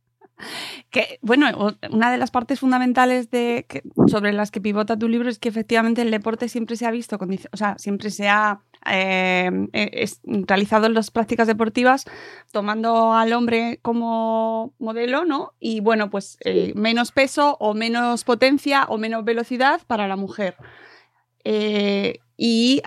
Que, 0.90 1.18
bueno, 1.22 1.76
una 1.90 2.10
de 2.12 2.18
las 2.18 2.30
partes 2.30 2.60
fundamentales 2.60 3.30
de, 3.30 3.66
sobre 4.08 4.32
las 4.32 4.50
que 4.50 4.60
pivota 4.60 4.98
tu 4.98 5.08
libro 5.08 5.28
es 5.28 5.38
que 5.38 5.48
efectivamente 5.48 6.02
el 6.02 6.10
deporte 6.10 6.48
siempre 6.48 6.76
se 6.76 6.86
ha 6.86 6.90
visto, 6.90 7.18
o 7.52 7.56
sea, 7.56 7.76
siempre 7.78 8.10
se 8.10 8.28
ha 8.28 8.60
eh, 8.90 9.50
eh, 9.72 10.06
realizado 10.24 10.88
las 10.88 11.10
prácticas 11.10 11.46
deportivas 11.46 12.04
tomando 12.52 13.12
al 13.14 13.32
hombre 13.32 13.78
como 13.82 14.74
modelo, 14.78 15.24
¿no? 15.24 15.54
Y 15.58 15.80
bueno, 15.80 16.10
pues 16.10 16.36
eh, 16.44 16.72
menos 16.76 17.10
peso 17.10 17.56
o 17.58 17.74
menos 17.74 18.24
potencia 18.24 18.84
o 18.84 18.98
menos 18.98 19.24
velocidad 19.24 19.80
para 19.86 20.06
la 20.06 20.16
mujer. 20.16 20.56
y 22.36 22.82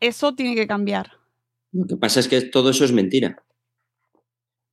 eso 0.00 0.34
tiene 0.34 0.54
que 0.54 0.66
cambiar. 0.66 1.12
Lo 1.72 1.86
que 1.86 1.96
pasa 1.96 2.20
es 2.20 2.28
que 2.28 2.40
todo 2.42 2.70
eso 2.70 2.84
es 2.84 2.92
mentira 2.92 3.42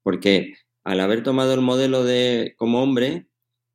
porque 0.05 0.53
al 0.83 1.00
haber 1.00 1.24
tomado 1.24 1.55
el 1.55 1.62
modelo 1.62 2.03
de 2.03 2.53
como 2.57 2.83
hombre, 2.83 3.27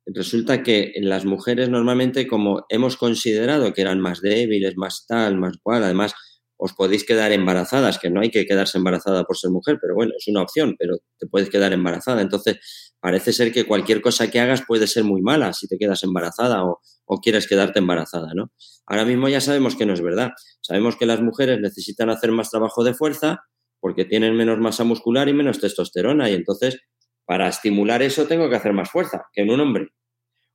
resulta 0.05 0.63
que 0.63 0.93
las 1.01 1.25
mujeres 1.25 1.67
normalmente 1.67 2.25
como 2.25 2.65
hemos 2.69 2.95
considerado 2.95 3.73
que 3.73 3.81
eran 3.81 3.99
más 3.99 4.21
débiles, 4.21 4.77
más 4.77 5.05
tal, 5.05 5.37
más 5.37 5.57
cual, 5.61 5.83
además 5.83 6.13
os 6.55 6.71
podéis 6.73 7.03
quedar 7.03 7.33
embarazadas, 7.33 7.99
que 7.99 8.09
no 8.09 8.21
hay 8.21 8.29
que 8.29 8.45
quedarse 8.45 8.77
embarazada 8.77 9.25
por 9.25 9.35
ser 9.35 9.49
mujer, 9.49 9.77
pero 9.81 9.93
bueno, 9.93 10.13
es 10.17 10.25
una 10.29 10.41
opción, 10.41 10.75
pero 10.79 10.95
te 11.19 11.27
puedes 11.27 11.49
quedar 11.49 11.73
embarazada. 11.73 12.21
Entonces, 12.21 12.93
parece 13.01 13.33
ser 13.33 13.51
que 13.51 13.65
cualquier 13.65 13.99
cosa 13.99 14.31
que 14.31 14.39
hagas 14.39 14.61
puede 14.65 14.87
ser 14.87 15.03
muy 15.03 15.21
mala 15.21 15.51
si 15.51 15.67
te 15.67 15.77
quedas 15.77 16.03
embarazada 16.03 16.63
o, 16.63 16.79
o 17.05 17.17
quieres 17.19 17.47
quedarte 17.47 17.79
embarazada, 17.79 18.33
¿no? 18.35 18.53
Ahora 18.85 19.03
mismo 19.03 19.27
ya 19.27 19.41
sabemos 19.41 19.75
que 19.75 19.85
no 19.85 19.93
es 19.93 20.01
verdad. 20.01 20.29
Sabemos 20.61 20.95
que 20.95 21.07
las 21.07 21.21
mujeres 21.21 21.59
necesitan 21.59 22.09
hacer 22.09 22.31
más 22.31 22.51
trabajo 22.51 22.85
de 22.85 22.93
fuerza, 22.93 23.41
porque 23.81 24.05
tienen 24.05 24.37
menos 24.37 24.59
masa 24.59 24.85
muscular 24.85 25.27
y 25.27 25.33
menos 25.33 25.59
testosterona 25.59 26.29
y 26.29 26.35
entonces 26.35 26.79
para 27.25 27.49
estimular 27.49 28.01
eso 28.01 28.27
tengo 28.27 28.49
que 28.49 28.55
hacer 28.55 28.71
más 28.71 28.89
fuerza 28.89 29.23
que 29.33 29.41
en 29.41 29.49
un 29.49 29.59
hombre. 29.59 29.87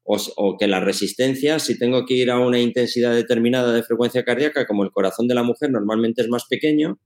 O, 0.08 0.56
que 0.56 0.68
la 0.68 0.78
resistencia, 0.78 1.58
si 1.58 1.76
tengo 1.76 2.06
que 2.06 2.14
ir 2.14 2.30
a 2.30 2.38
una 2.38 2.60
intensidad 2.60 3.12
determinada 3.12 3.72
de 3.72 3.82
frecuencia 3.82 4.24
cardíaca, 4.24 4.64
como 4.64 4.84
el 4.84 4.92
corazón 4.92 5.26
de 5.26 5.34
la 5.34 5.42
mujer 5.42 5.72
normalmente 5.72 6.22
es 6.22 6.28
más 6.28 6.44
pequeño, 6.48 7.00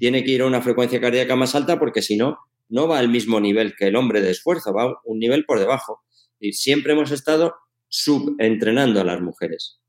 tiene 0.00 0.24
que 0.24 0.32
ir 0.32 0.42
a 0.42 0.46
una 0.46 0.60
frecuencia 0.60 1.00
cardíaca 1.00 1.36
más 1.36 1.54
alta 1.54 1.78
porque 1.78 2.02
si 2.02 2.16
no, 2.16 2.38
no 2.68 2.88
va 2.88 2.98
al 2.98 3.08
mismo 3.08 3.38
nivel 3.38 3.76
que 3.76 3.86
el 3.86 3.94
hombre 3.94 4.20
de 4.20 4.30
esfuerzo, 4.30 4.74
va 4.74 4.98
un 5.04 5.20
nivel 5.20 5.44
por 5.44 5.60
debajo. 5.60 6.00
Y 6.40 6.54
siempre 6.54 6.94
hemos 6.94 7.12
estado 7.12 7.54
subentrenando 7.86 9.00
a 9.00 9.04
las 9.04 9.20
mujeres. 9.20 9.80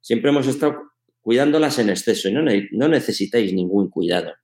Siempre 0.00 0.30
hemos 0.30 0.46
estado 0.46 0.76
cuidándolas 1.20 1.80
en 1.80 1.90
exceso 1.90 2.28
y 2.28 2.32
no, 2.32 2.42
no 2.42 2.88
necesitáis 2.88 3.52
ningún 3.52 3.90
cuidado 3.90 4.34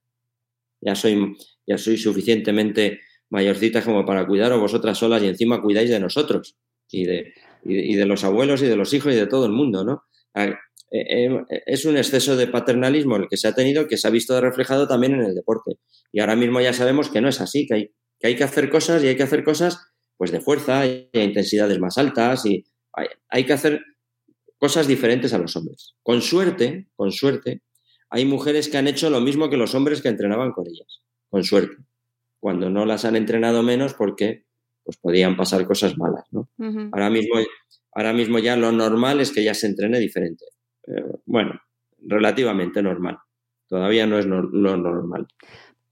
ya 0.85 0.95
soy, 0.95 1.35
ya 1.67 1.77
soy 1.77 1.97
suficientemente 1.97 3.01
mayorcitas 3.29 3.83
como 3.83 4.05
para 4.05 4.27
cuidaros 4.27 4.59
vosotras 4.59 4.97
solas 4.97 5.23
y 5.23 5.27
encima 5.27 5.61
cuidáis 5.61 5.89
de 5.89 5.99
nosotros 5.99 6.55
y 6.89 7.05
de, 7.05 7.33
y 7.63 7.95
de, 7.95 8.05
los 8.05 8.23
abuelos 8.23 8.61
y 8.61 8.67
de 8.67 8.75
los 8.75 8.93
hijos 8.93 9.13
y 9.13 9.15
de 9.15 9.27
todo 9.27 9.45
el 9.45 9.51
mundo, 9.51 9.83
¿no? 9.83 10.03
Eh, 10.35 10.55
eh, 10.91 11.45
es 11.65 11.85
un 11.85 11.97
exceso 11.97 12.37
de 12.37 12.47
paternalismo 12.47 13.15
el 13.15 13.27
que 13.27 13.37
se 13.37 13.47
ha 13.47 13.55
tenido 13.55 13.87
que 13.87 13.97
se 13.97 14.07
ha 14.07 14.11
visto 14.11 14.39
reflejado 14.39 14.87
también 14.87 15.15
en 15.15 15.21
el 15.21 15.35
deporte. 15.35 15.79
Y 16.11 16.19
ahora 16.19 16.35
mismo 16.35 16.61
ya 16.61 16.73
sabemos 16.73 17.09
que 17.09 17.21
no 17.21 17.27
es 17.27 17.41
así, 17.41 17.65
que 17.67 17.91
hay 18.23 18.35
que, 18.35 18.43
hacer 18.43 18.69
cosas 18.69 19.03
y 19.03 19.07
hay 19.07 19.17
que 19.17 19.23
hacer 19.23 19.43
cosas 19.43 19.79
pues 20.17 20.31
de 20.31 20.39
fuerza 20.39 20.85
y 20.85 21.09
a 21.13 21.23
intensidades 21.23 21.79
más 21.79 21.97
altas 21.97 22.45
y 22.45 22.63
hay 23.27 23.45
que 23.45 23.53
hacer 23.53 23.81
cosas 24.57 24.87
diferentes 24.87 25.33
a 25.33 25.37
los 25.37 25.55
hombres. 25.55 25.95
Con 26.01 26.21
suerte, 26.21 26.87
con 26.95 27.11
suerte, 27.11 27.61
hay 28.15 28.23
mujeres 28.23 28.69
que 28.69 28.77
han 28.77 28.87
hecho 28.87 29.09
lo 29.09 29.19
mismo 29.19 29.49
que 29.49 29.57
los 29.57 29.75
hombres 29.75 30.01
que 30.01 30.07
entrenaban 30.07 30.53
con 30.53 30.65
ellas, 30.65 31.01
con 31.29 31.43
suerte, 31.43 31.75
cuando 32.39 32.69
no 32.69 32.85
las 32.85 33.03
han 33.03 33.17
entrenado 33.17 33.61
menos 33.61 33.93
porque 33.93 34.45
pues 34.85 34.95
podían 34.95 35.35
pasar 35.35 35.65
cosas 35.65 35.97
malas, 35.97 36.23
¿no? 36.31 36.47
ahora, 36.93 37.09
mismo, 37.09 37.35
ahora 37.91 38.13
mismo 38.13 38.39
ya 38.39 38.55
lo 38.55 38.71
normal 38.71 39.19
es 39.19 39.33
que 39.33 39.43
ya 39.43 39.53
se 39.53 39.67
entrene 39.67 39.99
diferente. 39.99 40.45
bueno, 41.25 41.59
relativamente 41.99 42.81
normal. 42.81 43.17
Todavía 43.67 44.07
no 44.07 44.17
es 44.17 44.25
lo 44.27 44.77
normal 44.77 45.27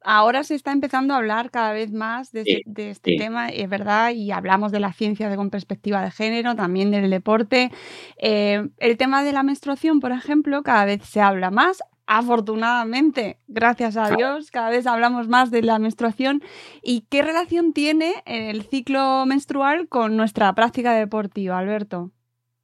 ahora 0.03 0.43
se 0.43 0.55
está 0.55 0.71
empezando 0.71 1.13
a 1.13 1.17
hablar 1.17 1.51
cada 1.51 1.73
vez 1.73 1.91
más 1.91 2.31
de, 2.31 2.43
este 2.75 3.17
tema, 3.17 3.49
es 3.49 3.69
verdad, 3.69 4.11
y 4.11 4.31
hablamos 4.31 4.71
de 4.71 4.79
la 4.79 4.93
ciencia 4.93 5.33
con 5.35 5.49
perspectiva 5.49 6.03
de 6.03 6.11
género, 6.11 6.55
también 6.55 6.91
del 6.91 7.09
deporte. 7.09 7.71
Eh, 8.17 8.67
el 8.77 8.97
tema 8.97 9.23
de 9.23 9.31
la 9.31 9.43
menstruación, 9.43 9.99
por 9.99 10.11
ejemplo, 10.11 10.63
cada 10.63 10.85
vez 10.85 11.03
se 11.03 11.21
habla 11.21 11.51
más. 11.51 11.81
Afortunadamente, 12.05 13.38
gracias 13.48 13.95
a 13.95 14.13
Dios, 14.15 14.51
cada 14.51 14.69
vez 14.69 14.86
hablamos 14.88 15.29
más 15.29 15.51
de 15.51 15.62
la 15.62 15.79
menstruación. 15.79 16.43
¿Y 16.81 17.05
qué 17.10 17.22
relación 17.22 17.72
tiene 17.72 18.13
el 18.25 18.63
ciclo 18.63 19.25
menstrual 19.25 19.88
con 19.88 20.17
nuestra 20.17 20.53
práctica 20.53 20.93
deportiva, 20.93 21.57
Alberto? 21.57 22.12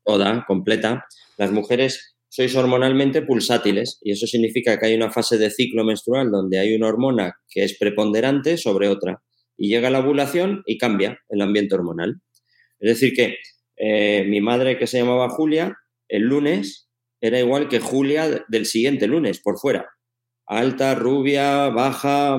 Toda, 0.04 0.44
completa. 0.46 1.06
Las 1.38 1.52
mujeres 1.52 2.18
sois 2.28 2.56
hormonalmente 2.56 3.22
pulsátiles 3.22 3.98
y 4.02 4.12
eso 4.12 4.28
significa 4.28 4.78
que 4.78 4.88
hay 4.88 4.96
una 4.96 5.10
fase 5.10 5.38
de 5.38 5.50
ciclo 5.50 5.84
menstrual 5.84 6.32
donde 6.32 6.60
hay 6.60 6.76
una 6.76 6.88
hormona 6.88 7.40
que 7.50 7.64
es 7.64 7.78
preponderante 7.78 8.58
sobre 8.58 8.88
otra 8.88 9.24
y 9.58 9.70
llega 9.70 9.90
la 9.90 10.00
ovulación 10.00 10.64
y 10.66 10.78
cambia 10.78 11.20
el 11.30 11.42
ambiente 11.42 11.76
hormonal. 11.76 12.22
Es 12.80 13.00
decir, 13.00 13.14
que 13.14 13.38
eh, 13.78 14.26
mi 14.28 14.42
madre 14.42 14.78
que 14.78 14.88
se 14.88 15.00
llamaba 15.00 15.30
Julia, 15.30 15.78
el 16.08 16.24
lunes 16.24 16.89
era 17.22 17.40
igual 17.40 17.68
que 17.68 17.80
Julia 17.80 18.46
del 18.48 18.66
siguiente 18.66 19.08
lunes, 19.08 19.42
por 19.42 19.60
fuera. 19.60 19.90
Alta, 20.46 20.96
rubia, 20.96 21.70
baja, 21.70 22.38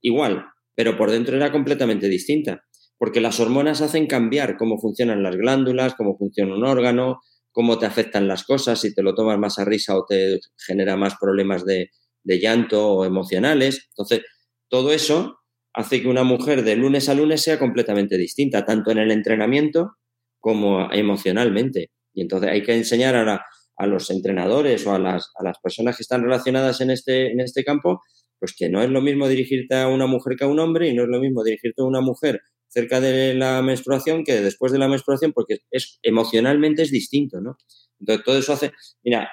igual, 0.00 0.46
pero 0.74 0.96
por 0.96 1.10
dentro 1.10 1.36
era 1.36 1.52
completamente 1.52 2.08
distinta, 2.08 2.64
porque 2.98 3.20
las 3.20 3.40
hormonas 3.40 3.80
hacen 3.80 4.06
cambiar 4.06 4.56
cómo 4.56 4.78
funcionan 4.78 5.22
las 5.22 5.36
glándulas, 5.36 5.94
cómo 5.94 6.16
funciona 6.18 6.54
un 6.54 6.64
órgano, 6.64 7.20
cómo 7.52 7.78
te 7.78 7.86
afectan 7.86 8.26
las 8.26 8.44
cosas, 8.44 8.80
si 8.80 8.94
te 8.94 9.02
lo 9.02 9.14
tomas 9.14 9.38
más 9.38 9.58
a 9.58 9.64
risa 9.64 9.96
o 9.96 10.04
te 10.06 10.40
genera 10.66 10.96
más 10.96 11.14
problemas 11.20 11.64
de, 11.64 11.90
llanto 12.24 12.88
o 12.88 13.04
emocionales. 13.04 13.88
Entonces, 13.90 14.22
todo 14.68 14.92
eso 14.92 15.38
hace 15.74 16.02
que 16.02 16.08
una 16.08 16.24
mujer 16.24 16.64
de 16.64 16.76
lunes 16.76 17.08
a 17.08 17.14
lunes 17.14 17.42
sea 17.42 17.58
completamente 17.58 18.16
distinta, 18.16 18.64
tanto 18.64 18.90
en 18.90 18.98
el 18.98 19.10
entrenamiento 19.10 19.96
como 20.40 20.90
emocionalmente. 20.92 21.90
Y 22.14 22.22
entonces 22.22 22.50
hay 22.50 22.62
que 22.62 22.74
enseñar 22.74 23.16
a, 23.16 23.44
a 23.76 23.86
los 23.86 24.10
entrenadores 24.10 24.86
o 24.86 24.94
a 24.94 24.98
las, 24.98 25.30
a 25.38 25.44
las, 25.44 25.58
personas 25.60 25.96
que 25.96 26.02
están 26.02 26.22
relacionadas 26.22 26.80
en 26.80 26.90
este, 26.90 27.32
en 27.32 27.40
este 27.40 27.64
campo, 27.64 28.00
pues 28.38 28.54
que 28.56 28.68
no 28.68 28.82
es 28.82 28.90
lo 28.90 29.00
mismo 29.00 29.28
dirigirte 29.28 29.74
a 29.76 29.88
una 29.88 30.06
mujer 30.06 30.36
que 30.36 30.44
a 30.44 30.48
un 30.48 30.60
hombre 30.60 30.88
y 30.88 30.94
no 30.94 31.04
es 31.04 31.08
lo 31.08 31.20
mismo 31.20 31.42
dirigirte 31.44 31.82
a 31.82 31.86
una 31.86 32.00
mujer 32.00 32.40
cerca 32.68 33.00
de 33.00 33.34
la 33.34 33.60
menstruación 33.62 34.24
que 34.24 34.40
después 34.40 34.72
de 34.72 34.78
la 34.78 34.88
menstruación, 34.88 35.32
porque 35.32 35.58
es 35.70 35.98
emocionalmente 36.02 36.82
es 36.82 36.90
distinto, 36.90 37.40
¿no? 37.40 37.58
Entonces, 38.00 38.24
todo 38.24 38.38
eso 38.38 38.52
hace... 38.54 38.72
Mira, 39.04 39.30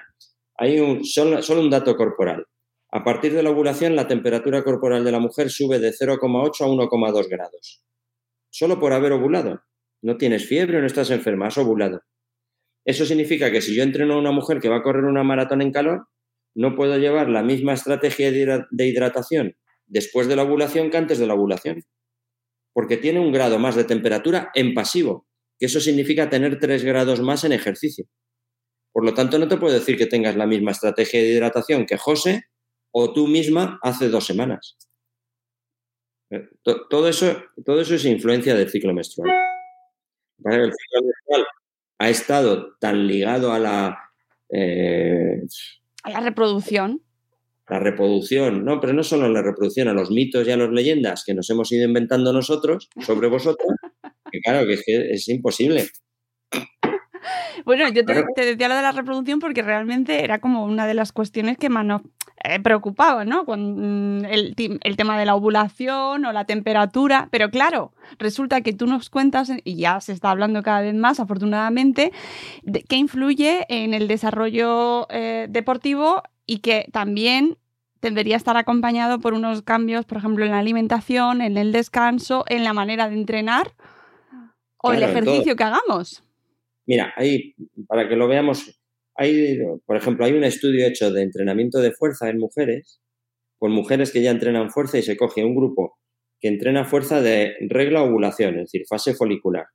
hay 0.56 0.80
un, 0.80 1.06
solo, 1.06 1.40
un 1.60 1.70
dato 1.70 1.96
corporal. 1.96 2.46
A 2.92 3.04
partir 3.04 3.34
de 3.34 3.42
la 3.42 3.52
ovulación, 3.52 3.96
la 3.96 4.08
temperatura 4.08 4.64
corporal 4.64 5.06
de 5.06 5.12
la 5.12 5.20
mujer 5.20 5.50
sube 5.50 5.80
de 5.80 5.92
0,8 5.92 6.62
a 6.62 6.68
1,2 6.68 7.30
grados. 7.30 7.84
Solo 8.50 8.80
por 8.80 8.92
haber 8.92 9.14
ovulado. 9.14 9.62
No 10.02 10.18
tienes 10.18 10.46
fiebre, 10.46 10.82
no 10.82 10.88
estás 10.88 11.12
enferma, 11.12 11.48
has 11.48 11.58
ovulado. 11.58 12.02
Eso 12.90 13.06
significa 13.06 13.52
que 13.52 13.62
si 13.62 13.76
yo 13.76 13.84
entreno 13.84 14.16
a 14.16 14.18
una 14.18 14.32
mujer 14.32 14.60
que 14.60 14.68
va 14.68 14.78
a 14.78 14.82
correr 14.82 15.04
una 15.04 15.24
maratón 15.24 15.62
en 15.62 15.72
calor, 15.72 16.08
no 16.56 16.76
puedo 16.76 16.98
llevar 16.98 17.30
la 17.30 17.44
misma 17.44 17.74
estrategia 17.74 18.32
de 18.32 18.88
hidratación 18.88 19.56
después 19.86 20.28
de 20.28 20.36
la 20.36 20.42
ovulación 20.42 20.90
que 20.90 20.98
antes 20.98 21.20
de 21.20 21.28
la 21.28 21.36
ovulación 21.36 21.84
porque 22.74 22.98
tiene 22.98 23.20
un 23.20 23.32
grado 23.32 23.60
más 23.60 23.76
de 23.76 23.84
temperatura 23.84 24.50
en 24.56 24.74
pasivo, 24.74 25.28
que 25.60 25.68
eso 25.68 25.80
significa 25.80 26.30
tener 26.30 26.60
tres 26.60 26.84
grados 26.84 27.22
más 27.22 27.44
en 27.44 27.52
ejercicio. 27.52 28.06
Por 28.92 29.06
lo 29.06 29.14
tanto, 29.14 29.38
no 29.38 29.48
te 29.48 29.58
puedo 29.58 29.74
decir 29.74 29.98
que 29.98 30.08
tengas 30.08 30.36
la 30.36 30.48
misma 30.48 30.72
estrategia 30.72 31.20
de 31.22 31.28
hidratación 31.28 31.86
que 31.86 31.98
José 31.98 32.46
o 32.92 33.14
tú 33.14 33.28
misma 33.28 33.80
hace 33.84 34.10
dos 34.10 34.26
semanas. 34.26 34.78
Eh, 36.32 36.48
todo 36.64 37.08
eso, 37.08 37.44
todo 37.64 37.82
eso 37.82 37.94
es 37.94 38.06
influencia 38.06 38.56
del 38.56 38.70
ciclo 38.70 38.94
menstrual. 38.96 39.30
El 40.46 40.72
ciclo 40.74 41.02
menstrual 41.04 41.46
ha 42.00 42.10
estado 42.10 42.76
tan 42.80 43.08
ligado 43.08 43.54
a 43.54 43.60
la... 43.60 44.00
Eh, 44.50 45.42
a 46.04 46.10
la 46.10 46.22
reproducción 46.22 47.02
la 47.70 47.80
reproducción, 47.80 48.66
no, 48.66 48.80
pero 48.80 48.94
no 48.94 49.04
solo 49.04 49.30
la 49.30 49.44
reproducción, 49.44 49.88
a 49.88 49.94
los 49.94 50.10
mitos 50.10 50.48
y 50.48 50.52
a 50.52 50.58
las 50.58 50.72
leyendas 50.72 51.24
que 51.24 51.36
nos 51.36 51.50
hemos 51.52 51.72
ido 51.72 51.86
inventando 51.88 52.34
nosotros 52.34 52.90
sobre 53.06 53.28
vosotros, 53.28 53.70
que 54.32 54.40
claro, 54.42 54.66
que 54.66 54.74
es, 54.74 54.84
que 54.84 55.12
es 55.12 55.28
imposible. 55.30 55.88
Bueno, 57.66 57.88
yo 57.90 58.06
te, 58.06 58.14
decía 58.36 58.68
lo 58.68 58.76
de 58.76 58.82
la 58.82 58.92
reproducción 58.92 59.40
porque 59.40 59.62
realmente 59.62 60.24
era 60.24 60.40
como 60.40 60.64
una 60.66 60.88
de 60.88 60.94
las 60.94 61.12
cuestiones 61.12 61.58
que 61.58 61.70
más 61.70 61.86
nos 61.86 62.02
eh, 62.44 62.60
preocupaba, 62.60 63.26
¿no? 63.26 63.46
Con 63.46 64.20
mm, 64.20 64.26
el, 64.26 64.80
el, 64.82 64.98
tema 64.98 65.20
de 65.20 65.26
la 65.26 65.36
ovulación 65.36 66.26
o 66.26 66.32
la 66.32 66.46
temperatura, 66.46 67.28
pero 67.32 67.50
claro, 67.50 67.92
resulta 68.18 68.62
que 68.62 68.74
tú 68.74 68.88
nos 68.88 69.10
cuentas, 69.10 69.52
y 69.64 69.76
ya 69.76 70.00
se 70.00 70.14
está 70.14 70.32
hablando 70.32 70.64
cada 70.64 70.82
vez 70.82 70.96
más, 70.96 71.20
afortunadamente, 71.20 72.12
de, 72.64 72.84
que 72.84 72.96
influye 72.96 73.66
en 73.68 73.94
el 73.94 74.08
desarrollo 74.08 75.08
eh, 75.10 75.48
deportivo 75.50 76.24
y 76.46 76.60
que 76.60 76.88
también 76.92 77.58
debería 78.02 78.38
estar 78.38 78.56
acompañado 78.56 79.20
por 79.20 79.34
unos 79.34 79.62
cambios, 79.62 80.06
por 80.06 80.20
ejemplo, 80.20 80.46
en 80.46 80.52
la 80.52 80.60
alimentación, 80.60 81.42
en 81.42 81.58
el 81.58 81.72
descanso, 81.72 82.46
en 82.48 82.64
la 82.64 82.74
manera 82.74 83.10
de 83.10 83.16
entrenar 83.16 83.74
o 84.78 84.94
el 84.94 85.04
ejercicio 85.04 85.56
que 85.56 85.64
hagamos. 85.64 86.24
Mira, 86.90 87.14
ahí, 87.18 87.54
para 87.88 88.10
que 88.10 88.16
lo 88.16 88.28
veamos, 88.28 88.82
hay, 89.14 89.60
por 89.86 89.96
ejemplo, 89.96 90.26
hay 90.26 90.34
un 90.34 90.44
estudio 90.44 90.88
hecho 90.88 91.12
de 91.12 91.22
entrenamiento 91.22 91.80
de 91.82 91.92
fuerza 91.92 92.32
en 92.32 92.40
mujeres, 92.40 93.00
con 93.60 93.72
mujeres 93.72 94.12
que 94.12 94.24
ya 94.24 94.32
entrenan 94.32 94.72
fuerza 94.72 94.98
y 94.98 95.04
se 95.04 95.16
coge 95.16 95.46
un 95.46 95.54
grupo 95.56 96.00
que 96.40 96.48
entrena 96.48 96.86
fuerza 96.86 97.22
de 97.22 97.54
regla 97.70 98.02
ovulación, 98.02 98.56
es 98.56 98.72
decir, 98.72 98.88
fase 98.90 99.14
folicular. 99.14 99.68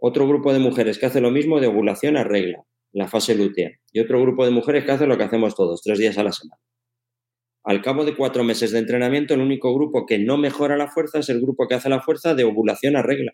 Otro 0.00 0.26
grupo 0.26 0.52
de 0.52 0.58
mujeres 0.58 0.98
que 0.98 1.06
hace 1.06 1.20
lo 1.20 1.30
mismo 1.30 1.60
de 1.60 1.68
ovulación 1.68 2.16
a 2.16 2.24
regla 2.24 2.64
la 2.90 3.06
fase 3.06 3.36
lútea, 3.36 3.70
y 3.92 4.00
otro 4.00 4.20
grupo 4.20 4.44
de 4.44 4.50
mujeres 4.50 4.84
que 4.84 4.90
hace 4.90 5.06
lo 5.06 5.16
que 5.16 5.22
hacemos 5.22 5.54
todos, 5.54 5.80
tres 5.80 6.00
días 6.00 6.18
a 6.18 6.24
la 6.24 6.32
semana. 6.32 6.60
Al 7.62 7.82
cabo 7.82 8.04
de 8.04 8.16
cuatro 8.16 8.42
meses 8.42 8.72
de 8.72 8.80
entrenamiento, 8.80 9.32
el 9.34 9.42
único 9.42 9.72
grupo 9.72 10.06
que 10.06 10.18
no 10.18 10.38
mejora 10.38 10.76
la 10.76 10.88
fuerza 10.88 11.20
es 11.20 11.28
el 11.28 11.40
grupo 11.40 11.68
que 11.68 11.76
hace 11.76 11.88
la 11.88 12.02
fuerza 12.02 12.34
de 12.34 12.42
ovulación 12.42 12.96
a 12.96 13.02
regla. 13.02 13.32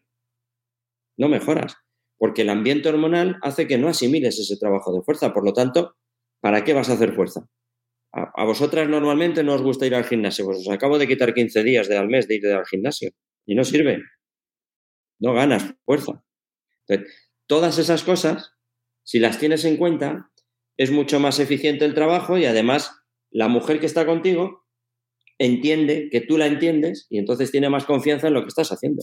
No 1.17 1.31
mejoras, 1.31 1.75
porque 2.19 2.43
el 2.43 2.51
ambiente 2.51 2.89
hormonal 2.89 3.39
hace 3.43 3.67
que 3.67 3.79
no 3.79 3.89
asimiles 3.89 4.39
ese 4.39 4.57
trabajo 4.57 4.93
de 4.93 5.03
fuerza. 5.03 5.33
Por 5.33 5.45
lo 5.45 5.53
tanto, 5.53 5.97
¿para 6.41 6.65
qué 6.65 6.75
vas 6.75 6.91
a 6.91 6.95
hacer 6.95 7.15
fuerza? 7.15 7.49
A, 8.13 8.45
vosotras 8.45 8.89
normalmente 8.89 9.45
no 9.45 9.55
os 9.55 9.63
gusta 9.63 9.87
ir 9.87 9.95
al 9.95 10.05
gimnasio, 10.05 10.45
pues 10.45 10.59
os 10.59 10.69
acabo 10.69 10.99
de 10.99 11.07
quitar 11.07 11.35
15 11.35 11.63
días 11.63 11.89
de, 11.89 11.97
al 11.97 12.09
mes 12.09 12.27
de 12.27 12.37
ir 12.37 12.47
al 12.49 12.67
gimnasio 12.67 13.11
y 13.47 13.55
no 13.55 13.65
sirve. 13.65 14.03
No 15.21 15.35
ganas 15.35 15.75
fuerza. 15.85 16.25
todas 17.47 17.79
esas 17.79 18.03
cosas 18.03 18.59
si 19.09 19.21
las 19.21 19.39
tienes 19.39 19.65
en 19.65 19.79
cuenta, 19.79 20.31
es 20.77 20.91
mucho 20.91 21.19
más 21.19 21.41
eficiente 21.41 21.87
el 21.87 21.95
trabajo 21.95 22.37
y 22.37 22.45
además 22.45 22.93
la 23.31 23.49
mujer 23.49 23.81
que 23.81 23.87
está 23.87 24.05
contigo 24.05 24.67
entiende 25.39 26.11
que 26.11 26.21
tú 26.21 26.37
la 26.37 26.47
entiendes 26.47 27.07
y 27.09 27.17
entonces 27.17 27.51
tiene 27.51 27.71
más 27.71 27.87
confianza 27.87 28.29
en 28.29 28.35
lo 28.35 28.43
que 28.43 28.49
estás 28.49 28.71
haciendo. 28.71 29.03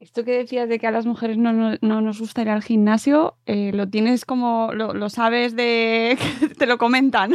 Esto 0.00 0.24
que 0.24 0.32
decías 0.32 0.68
de 0.68 0.78
que 0.78 0.86
a 0.86 0.90
las 0.90 1.06
mujeres 1.06 1.38
no, 1.38 1.52
nos 1.52 2.20
gusta 2.20 2.42
ir 2.42 2.50
al 2.50 2.62
gimnasio, 2.62 3.36
eh, 3.46 3.72
lo 3.72 3.88
tienes 3.88 4.24
como, 4.24 4.72
lo, 4.72 5.08
sabes 5.08 5.56
de 5.56 6.18
que 6.40 6.54
te 6.54 6.66
lo 6.66 6.78
comentan. 6.78 7.32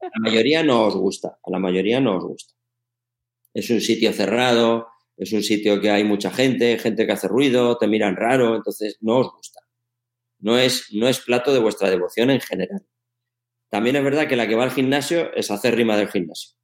La 0.00 0.30
mayoría 0.30 0.62
no 0.62 0.84
os 0.84 0.96
gusta, 0.96 1.38
a 1.42 1.50
la 1.50 1.58
mayoría 1.58 2.00
no 2.00 2.16
os 2.16 2.24
gusta. 2.24 2.54
Es 3.52 3.68
un 3.70 3.80
sitio 3.80 4.12
cerrado, 4.12 4.86
es 5.16 5.32
un 5.32 5.42
sitio 5.42 5.80
que 5.80 5.90
hay 5.90 6.04
mucha 6.04 6.30
gente, 6.30 6.78
gente 6.78 7.06
que 7.06 7.12
hace 7.12 7.26
ruido, 7.28 7.76
te 7.78 7.88
miran 7.88 8.16
raro, 8.16 8.54
entonces 8.54 8.98
no 9.00 9.18
os 9.18 9.32
gusta 9.32 9.60
no 10.40 10.58
es, 10.58 10.92
no 10.92 11.08
es 11.08 11.20
plato 11.20 11.52
de 11.52 11.58
vuestra 11.58 11.90
devoción 11.90 12.30
en 12.30 12.40
general. 12.40 12.86
También 13.68 13.96
es 13.96 14.04
verdad 14.04 14.28
que 14.28 14.36
la 14.36 14.46
que 14.46 14.54
va 14.54 14.64
al 14.64 14.70
gimnasio 14.70 15.32
es 15.34 15.50
hacer 15.50 15.74
rima 15.74 15.96
del 15.96 16.08
gimnasio. 16.08 16.56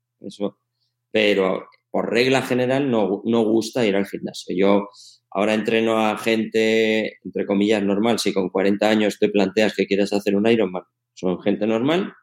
Pero 1.10 1.68
por 1.90 2.10
regla 2.10 2.42
general 2.42 2.90
no, 2.90 3.22
no 3.24 3.44
gusta 3.44 3.84
ir 3.84 3.96
al 3.96 4.06
gimnasio. 4.06 4.54
Yo 4.56 4.88
ahora 5.34 5.54
entreno 5.54 5.98
a 5.98 6.16
gente, 6.16 7.18
entre 7.24 7.44
comillas, 7.44 7.82
normal. 7.82 8.18
Si 8.18 8.32
con 8.32 8.48
40 8.48 8.88
años 8.88 9.18
te 9.18 9.28
planteas 9.28 9.74
que 9.74 9.86
quieres 9.86 10.12
hacer 10.12 10.36
un 10.36 10.46
Ironman, 10.48 10.84
son 11.12 11.40
gente 11.42 11.66
normal. 11.66 12.14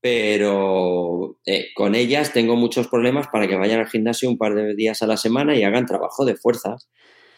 Pero 0.00 1.40
eh, 1.44 1.68
con 1.74 1.94
ellas 1.94 2.32
tengo 2.32 2.56
muchos 2.56 2.88
problemas 2.88 3.28
para 3.28 3.46
que 3.46 3.56
vayan 3.56 3.80
al 3.80 3.88
gimnasio 3.88 4.28
un 4.28 4.38
par 4.38 4.54
de 4.54 4.74
días 4.74 5.02
a 5.02 5.06
la 5.06 5.16
semana 5.16 5.56
y 5.56 5.62
hagan 5.62 5.86
trabajo 5.86 6.24
de 6.24 6.36
fuerzas 6.36 6.88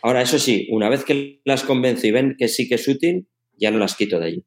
Ahora, 0.03 0.23
eso 0.23 0.39
sí, 0.39 0.67
una 0.71 0.89
vez 0.89 1.05
que 1.05 1.41
las 1.45 1.63
convenzo 1.63 2.07
y 2.07 2.11
ven 2.11 2.37
que 2.39 2.49
sí 2.49 2.69
que 2.69 2.77
es 2.77 2.89
útil, 2.89 3.29
ya 3.59 3.71
no 3.71 3.79
las 3.79 3.97
quito 3.97 4.19
de 4.19 4.27
allí. 4.27 4.47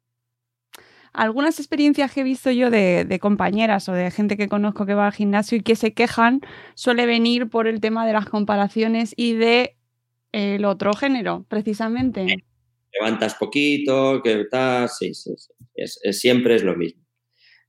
Algunas 1.13 1.59
experiencias 1.59 2.12
que 2.12 2.21
he 2.21 2.23
visto 2.23 2.49
yo 2.49 2.71
de, 2.71 3.19
compañeras 3.21 3.88
o 3.88 3.93
de 3.93 4.09
gente 4.09 4.36
que 4.36 4.47
conozco 4.49 4.88
que 4.88 4.95
va 4.95 5.05
al 5.05 5.13
gimnasio 5.13 5.59
y 5.59 5.62
que 5.62 5.75
se 5.75 5.93
quejan 5.93 6.41
suele 6.73 7.05
venir 7.05 7.49
por 7.49 7.67
el 7.67 7.81
tema 7.81 8.07
de 8.07 8.13
las 8.13 8.25
comparaciones 8.25 9.13
y 9.15 9.33
de 9.33 9.77
el 10.33 10.65
otro 10.65 10.93
género, 10.93 11.45
precisamente. 11.47 12.25
Levantas 12.91 13.35
poquito, 13.35 14.21
que 14.21 14.45
tal, 14.51 14.89
sí, 14.89 15.13
sí, 15.13 15.31
sí. 15.37 16.11
siempre 16.11 16.55
es 16.55 16.63
lo 16.63 16.75
mismo. 16.75 17.01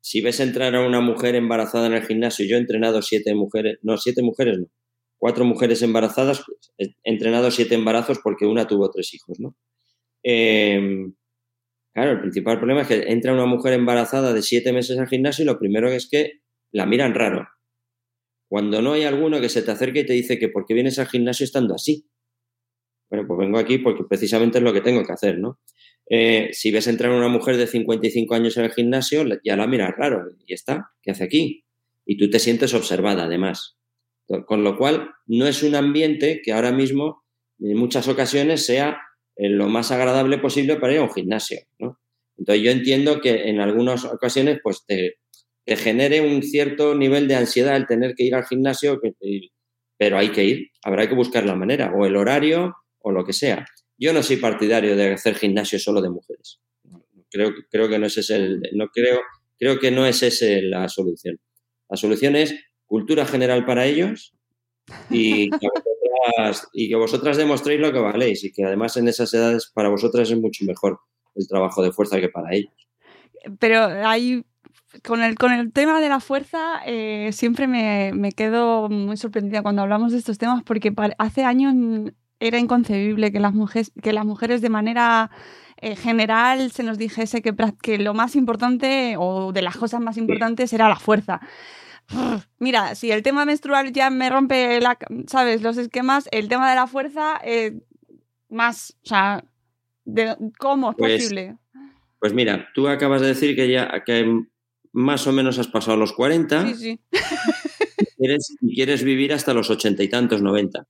si 0.00 0.20
ves 0.20 0.40
entrar 0.40 0.74
a 0.74 0.86
una 0.86 1.00
mujer 1.00 1.34
embarazada 1.34 1.86
en 1.86 1.94
el 1.94 2.02
gimnasio, 2.02 2.46
yo 2.46 2.56
he 2.56 2.60
entrenado 2.60 3.00
siete 3.02 3.34
mujeres, 3.34 3.78
no, 3.82 3.96
siete 3.96 4.22
mujeres 4.22 4.58
no, 4.58 4.66
cuatro 5.16 5.44
mujeres 5.44 5.80
embarazadas, 5.82 6.44
he 6.78 6.94
entrenado 7.04 7.50
siete 7.50 7.74
embarazos 7.74 8.18
porque 8.22 8.46
una 8.46 8.66
tuvo 8.66 8.90
tres 8.90 9.14
hijos, 9.14 9.40
¿no? 9.40 9.56
Em, 10.22 11.14
claro, 11.94 12.12
el 12.12 12.20
principal 12.20 12.58
problema 12.58 12.82
es 12.82 12.88
que 12.88 13.04
entra 13.12 13.32
una 13.32 13.46
mujer 13.46 13.74
embarazada 13.74 14.32
de 14.32 14.42
siete 14.42 14.72
meses 14.72 14.98
al 14.98 15.08
gimnasio 15.08 15.44
y 15.44 15.46
lo 15.46 15.58
primero 15.58 15.90
es 15.90 16.08
que 16.10 16.40
la 16.72 16.86
miran 16.86 17.14
raro. 17.14 17.46
Cuando 18.48 18.82
no 18.82 18.92
hay 18.92 19.04
alguno 19.04 19.40
que 19.40 19.48
se 19.48 19.62
te 19.62 19.70
acerque 19.70 20.00
y 20.00 20.06
te 20.06 20.12
dice 20.12 20.38
que 20.38 20.48
por 20.48 20.66
qué 20.66 20.74
vienes 20.74 20.98
al 20.98 21.06
gimnasio 21.06 21.44
estando 21.44 21.74
así. 21.74 22.06
Bueno, 23.14 23.28
pues 23.28 23.38
vengo 23.38 23.58
aquí 23.58 23.78
porque 23.78 24.02
precisamente 24.08 24.58
es 24.58 24.64
lo 24.64 24.72
que 24.72 24.80
tengo 24.80 25.04
que 25.04 25.12
hacer, 25.12 25.38
¿no? 25.38 25.60
Eh, 26.10 26.48
si 26.52 26.72
ves 26.72 26.88
entrar 26.88 27.12
una 27.12 27.28
mujer 27.28 27.56
de 27.56 27.68
55 27.68 28.34
años 28.34 28.56
en 28.56 28.64
el 28.64 28.72
gimnasio, 28.72 29.24
ya 29.44 29.56
la 29.56 29.68
miras 29.68 29.94
raro. 29.96 30.26
Y 30.44 30.52
está, 30.52 30.90
¿qué 31.00 31.12
hace 31.12 31.22
aquí? 31.22 31.64
Y 32.04 32.16
tú 32.16 32.28
te 32.28 32.40
sientes 32.40 32.74
observada, 32.74 33.24
además. 33.24 33.76
Con 34.26 34.64
lo 34.64 34.76
cual, 34.76 35.10
no 35.26 35.46
es 35.46 35.62
un 35.62 35.76
ambiente 35.76 36.40
que 36.42 36.52
ahora 36.52 36.72
mismo, 36.72 37.22
en 37.60 37.76
muchas 37.76 38.08
ocasiones, 38.08 38.66
sea 38.66 38.98
eh, 39.36 39.48
lo 39.48 39.68
más 39.68 39.92
agradable 39.92 40.38
posible 40.38 40.76
para 40.76 40.94
ir 40.94 40.98
a 40.98 41.02
un 41.02 41.12
gimnasio. 41.12 41.60
Entonces, 42.36 42.64
yo 42.64 42.72
entiendo 42.72 43.20
que 43.20 43.48
en 43.48 43.60
algunas 43.60 44.04
ocasiones, 44.04 44.58
pues 44.60 44.84
te, 44.86 45.18
genere 45.66 46.20
un 46.20 46.42
cierto 46.42 46.96
nivel 46.96 47.28
de 47.28 47.36
ansiedad 47.36 47.76
el 47.76 47.86
tener 47.86 48.14
que 48.16 48.24
ir 48.24 48.34
al 48.34 48.44
gimnasio, 48.44 49.00
pero 49.96 50.18
hay 50.18 50.30
que 50.30 50.44
ir, 50.44 50.70
habrá 50.82 51.08
que 51.08 51.14
buscar 51.14 51.46
la 51.46 51.54
manera, 51.54 51.92
o 51.94 52.06
el 52.06 52.16
horario, 52.16 52.74
o 53.04 53.12
lo 53.12 53.24
que 53.24 53.32
sea. 53.32 53.64
Yo 53.98 54.12
no 54.12 54.22
soy 54.22 54.38
partidario 54.38 54.96
de 54.96 55.12
hacer 55.12 55.36
gimnasio 55.36 55.78
solo 55.78 56.00
de 56.00 56.10
mujeres. 56.10 56.60
Creo, 57.30 57.52
creo 57.70 57.88
que 57.88 57.98
no 57.98 58.06
es 58.06 58.16
ese 58.16 58.36
el, 58.36 58.62
no 58.72 58.88
creo, 58.88 59.20
creo 59.58 59.78
que 59.78 59.90
no 59.90 60.06
es 60.06 60.22
esa 60.22 60.46
la 60.62 60.88
solución. 60.88 61.38
La 61.88 61.96
solución 61.96 62.34
es 62.34 62.54
cultura 62.86 63.26
general 63.26 63.66
para 63.66 63.84
ellos 63.84 64.34
y 65.10 65.50
que, 65.50 65.68
vosotras, 66.26 66.68
y 66.72 66.88
que 66.88 66.96
vosotras 66.96 67.36
demostréis 67.36 67.80
lo 67.80 67.92
que 67.92 67.98
valéis 67.98 68.42
y 68.44 68.52
que 68.52 68.64
además 68.64 68.96
en 68.96 69.08
esas 69.08 69.32
edades 69.34 69.70
para 69.72 69.90
vosotras 69.90 70.30
es 70.30 70.40
mucho 70.40 70.64
mejor 70.64 70.98
el 71.34 71.46
trabajo 71.46 71.82
de 71.82 71.92
fuerza 71.92 72.20
que 72.20 72.30
para 72.30 72.54
ellos. 72.54 72.72
Pero 73.58 73.84
hay 73.84 74.44
con 75.02 75.22
el, 75.22 75.34
con 75.34 75.52
el 75.52 75.72
tema 75.72 76.00
de 76.00 76.08
la 76.08 76.20
fuerza 76.20 76.80
eh, 76.86 77.30
siempre 77.32 77.66
me, 77.66 78.12
me, 78.14 78.32
quedo 78.32 78.88
muy 78.88 79.16
sorprendida 79.16 79.62
cuando 79.62 79.82
hablamos 79.82 80.12
de 80.12 80.18
estos 80.18 80.38
temas 80.38 80.62
porque 80.62 80.92
hace 81.18 81.44
años 81.44 81.74
era 82.44 82.58
inconcebible 82.58 83.32
que 83.32 83.40
las 83.40 83.54
mujeres, 83.54 83.92
que 84.02 84.12
las 84.12 84.24
mujeres 84.24 84.60
de 84.60 84.68
manera 84.68 85.30
eh, 85.80 85.96
general 85.96 86.70
se 86.70 86.82
nos 86.82 86.98
dijese 86.98 87.42
que, 87.42 87.54
que 87.82 87.98
lo 87.98 88.14
más 88.14 88.36
importante 88.36 89.16
o 89.18 89.52
de 89.52 89.62
las 89.62 89.76
cosas 89.76 90.00
más 90.00 90.16
importantes 90.16 90.72
era 90.72 90.88
la 90.88 90.96
fuerza. 90.96 91.40
Mira, 92.58 92.94
si 92.94 93.10
el 93.10 93.22
tema 93.22 93.44
menstrual 93.44 93.92
ya 93.92 94.10
me 94.10 94.28
rompe, 94.28 94.80
la, 94.80 94.98
¿sabes? 95.26 95.62
Los 95.62 95.76
esquemas, 95.78 96.28
el 96.32 96.48
tema 96.48 96.68
de 96.68 96.76
la 96.76 96.86
fuerza, 96.86 97.40
eh, 97.44 97.80
más, 98.50 98.96
o 99.04 99.08
sea, 99.08 99.44
de, 100.04 100.36
¿cómo 100.58 100.90
es 100.90 100.96
pues, 100.98 101.22
posible? 101.22 101.56
Pues 102.18 102.34
mira, 102.34 102.68
tú 102.74 102.88
acabas 102.88 103.22
de 103.22 103.28
decir 103.28 103.56
que 103.56 103.70
ya 103.70 104.02
que 104.04 104.42
más 104.92 105.26
o 105.26 105.32
menos 105.32 105.58
has 105.58 105.68
pasado 105.68 105.96
los 105.96 106.12
40 106.12 106.68
sí, 106.68 106.74
sí. 106.74 107.00
y 108.60 108.74
quieres 108.74 109.02
vivir 109.02 109.32
hasta 109.32 109.52
los 109.52 109.70
ochenta 109.70 110.02
y 110.02 110.08
tantos, 110.08 110.40
90 110.40 110.86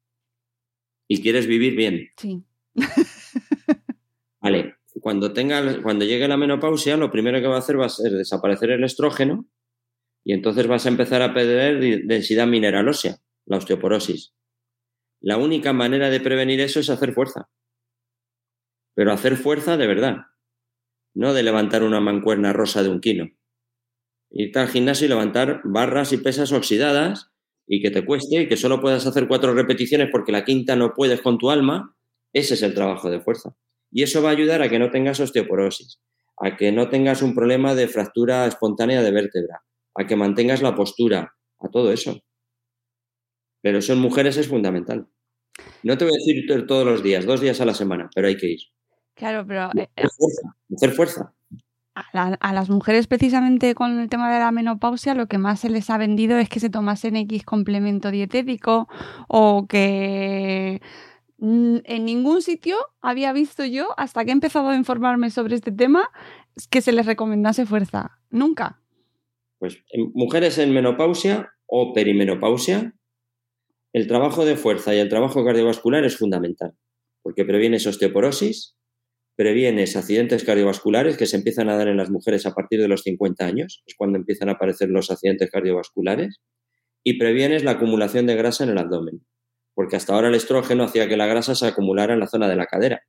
y 1.09 1.23
quieres 1.23 1.47
vivir 1.47 1.77
bien. 1.77 2.09
Sí. 2.17 2.45
Vale, 4.41 4.77
cuando, 5.01 5.33
tenga, 5.33 5.83
cuando 5.83 6.05
llegue 6.05 6.29
la 6.29 6.37
menopausia, 6.37 6.97
lo 6.97 7.11
primero 7.11 7.41
que 7.41 7.47
va 7.47 7.57
a 7.57 7.59
hacer 7.59 7.81
va 7.81 7.87
a 7.87 7.91
ser 7.91 8.13
desaparecer 8.13 8.71
el 8.71 8.85
estrógeno 8.85 9.49
y 10.25 10.33
entonces 10.33 10.67
vas 10.67 10.87
a 10.87 10.89
empezar 10.89 11.23
a 11.23 11.35
perder 11.35 12.05
densidad 12.07 12.47
mineral 12.47 12.89
ósea, 12.89 13.19
la 13.45 13.59
osteoporosis. 13.59 14.35
La 15.21 15.37
única 15.37 15.73
manera 15.73 16.11
de 16.11 16.21
prevenir 16.21 16.61
eso 16.61 16.81
es 16.81 16.91
hacer 16.91 17.13
fuerza. 17.13 17.49
Pero 18.95 19.13
hacer 19.13 19.37
fuerza 19.37 19.77
de 19.77 19.87
verdad, 19.87 20.17
no 21.15 21.35
de 21.35 21.43
levantar 21.43 21.83
una 21.83 22.01
mancuerna 22.01 22.53
rosa 22.53 22.83
de 22.83 22.89
un 22.89 23.01
kilo. 23.01 23.27
Irte 24.31 24.59
al 24.59 24.69
gimnasio 24.69 25.07
y 25.07 25.09
levantar 25.09 25.61
barras 25.65 26.13
y 26.13 26.19
pesas 26.19 26.53
oxidadas 26.53 27.34
y 27.67 27.81
que 27.83 27.91
te 27.91 28.05
cueste 28.05 28.43
y 28.43 28.49
que 28.49 28.57
solo 28.57 28.81
puedas 28.81 29.07
hacer 29.07 29.27
cuatro 29.29 29.55
repeticiones 29.55 30.09
porque 30.11 30.33
la 30.33 30.45
quinta 30.45 30.77
no 30.77 30.93
puedes 30.95 31.21
con 31.21 31.39
tu 31.39 31.51
alma, 31.51 31.97
ese 32.33 32.55
es 32.55 32.63
el 32.63 32.75
trabajo 32.75 33.11
de 33.11 33.21
fuerza. 33.21 33.57
Y 33.91 34.03
eso 34.03 34.23
va 34.23 34.31
a 34.31 34.33
ayudar 34.33 34.63
a 34.63 34.69
que 34.69 34.79
no 34.79 34.91
tengas 34.91 35.21
osteoporosis, 35.21 36.01
a 36.37 36.57
que 36.57 36.73
no 36.73 36.89
tengas 36.89 37.23
un 37.23 37.35
problema 37.35 37.75
de 37.75 37.89
fractura 37.89 38.47
espontánea 38.47 39.03
de 39.03 39.11
vértebra, 39.11 39.63
a 39.95 40.07
que 40.07 40.17
mantengas 40.17 40.63
la 40.63 40.75
postura, 40.75 41.35
a 41.61 41.69
todo 41.69 41.93
eso. 41.93 42.21
Pero 43.63 43.79
eso 43.79 43.93
en 43.93 44.01
mujeres 44.01 44.37
es 44.37 44.49
fundamental. 44.49 45.07
No 45.83 45.97
te 45.97 46.05
voy 46.05 46.15
a 46.15 46.19
decir 46.19 46.67
todos 46.67 46.85
los 46.85 47.03
días, 47.03 47.25
dos 47.25 47.41
días 47.41 47.61
a 47.61 47.65
la 47.65 47.75
semana, 47.75 48.11
pero 48.15 48.27
hay 48.27 48.37
que 48.37 48.49
ir. 48.49 48.61
Claro, 49.15 49.47
pero... 49.47 49.67
Hacer 49.67 49.89
eh, 49.97 50.09
fuerza. 50.19 50.57
Hacer 50.75 50.91
fuerza 50.91 51.35
a, 51.95 52.53
las 52.53 52.71
mujeres 52.71 53.07
precisamente 53.07 53.75
con 53.75 54.01
el 54.01 54.09
tema 54.09 54.33
de 54.33 54.41
la 54.41 54.51
menopausia 54.51 55.15
lo 55.15 55.27
que 55.27 55.39
más 55.39 55.61
se 55.61 55.71
les 55.71 55.91
ha 55.91 55.99
vendido 55.99 56.39
es 56.39 56.49
que 56.49 56.61
se 56.61 56.71
tomasen 56.71 57.17
X 57.17 57.45
complemento 57.45 58.11
dietético 58.11 58.89
o 59.29 59.67
que 59.69 60.81
en 61.39 62.05
ningún 62.05 62.43
sitio 62.43 62.77
había 63.01 63.33
visto 63.33 63.65
yo, 63.65 63.89
hasta 63.99 64.25
que 64.25 64.31
he 64.31 64.33
empezado 64.33 64.69
a 64.69 64.77
informarme 64.77 65.31
sobre 65.31 65.57
este 65.57 65.73
tema, 65.73 66.11
que 66.71 66.81
se 66.81 66.93
les 66.93 67.05
recomendase 67.05 67.67
fuerza. 67.67 68.19
Nunca. 68.31 68.81
Pues 69.59 69.85
en 69.91 70.11
mujeres 70.15 70.57
en 70.59 70.73
menopausia 70.73 71.53
o 71.67 71.93
perimenopausia, 71.93 72.95
el 73.93 74.07
trabajo 74.07 74.45
de 74.45 74.57
fuerza 74.57 74.95
y 74.95 74.99
el 74.99 75.09
trabajo 75.11 75.45
cardiovascular 75.45 76.05
es 76.05 76.17
fundamental, 76.17 76.73
porque 77.23 77.45
previene 77.45 77.77
osteoporosis, 77.77 78.77
previenes 79.37 79.97
accidentes 79.97 80.45
cardiovasculares 80.45 81.17
que 81.17 81.27
se 81.27 81.37
empiezan 81.37 81.69
a 81.69 81.77
dar 81.77 81.89
en 81.89 81.97
las 81.97 82.11
mujeres 82.11 82.47
a 82.47 82.55
partir 82.55 82.81
de 82.81 82.89
los 82.89 83.03
50 83.03 83.45
años, 83.45 83.83
es 83.87 83.95
cuando 83.97 84.19
empiezan 84.19 84.49
a 84.49 84.53
aparecer 84.53 84.89
los 84.91 85.11
accidentes 85.11 85.51
cardiovasculares, 85.51 86.41
y 87.03 87.19
previenes 87.19 87.65
la 87.65 87.73
acumulación 87.73 88.27
de 88.27 88.37
grasa 88.37 88.65
en 88.65 88.71
el 88.71 88.79
abdomen, 88.79 89.27
porque 89.75 89.97
hasta 89.97 90.15
ahora 90.15 90.29
el 90.29 90.35
estrógeno 90.35 90.85
hacía 90.85 91.09
que 91.09 91.17
la 91.17 91.27
grasa 91.27 91.55
se 91.55 91.67
acumulara 91.67 92.15
en 92.15 92.21
la 92.21 92.29
zona 92.29 92.49
de 92.49 92.57
la 92.57 92.67
cadera, 92.67 93.03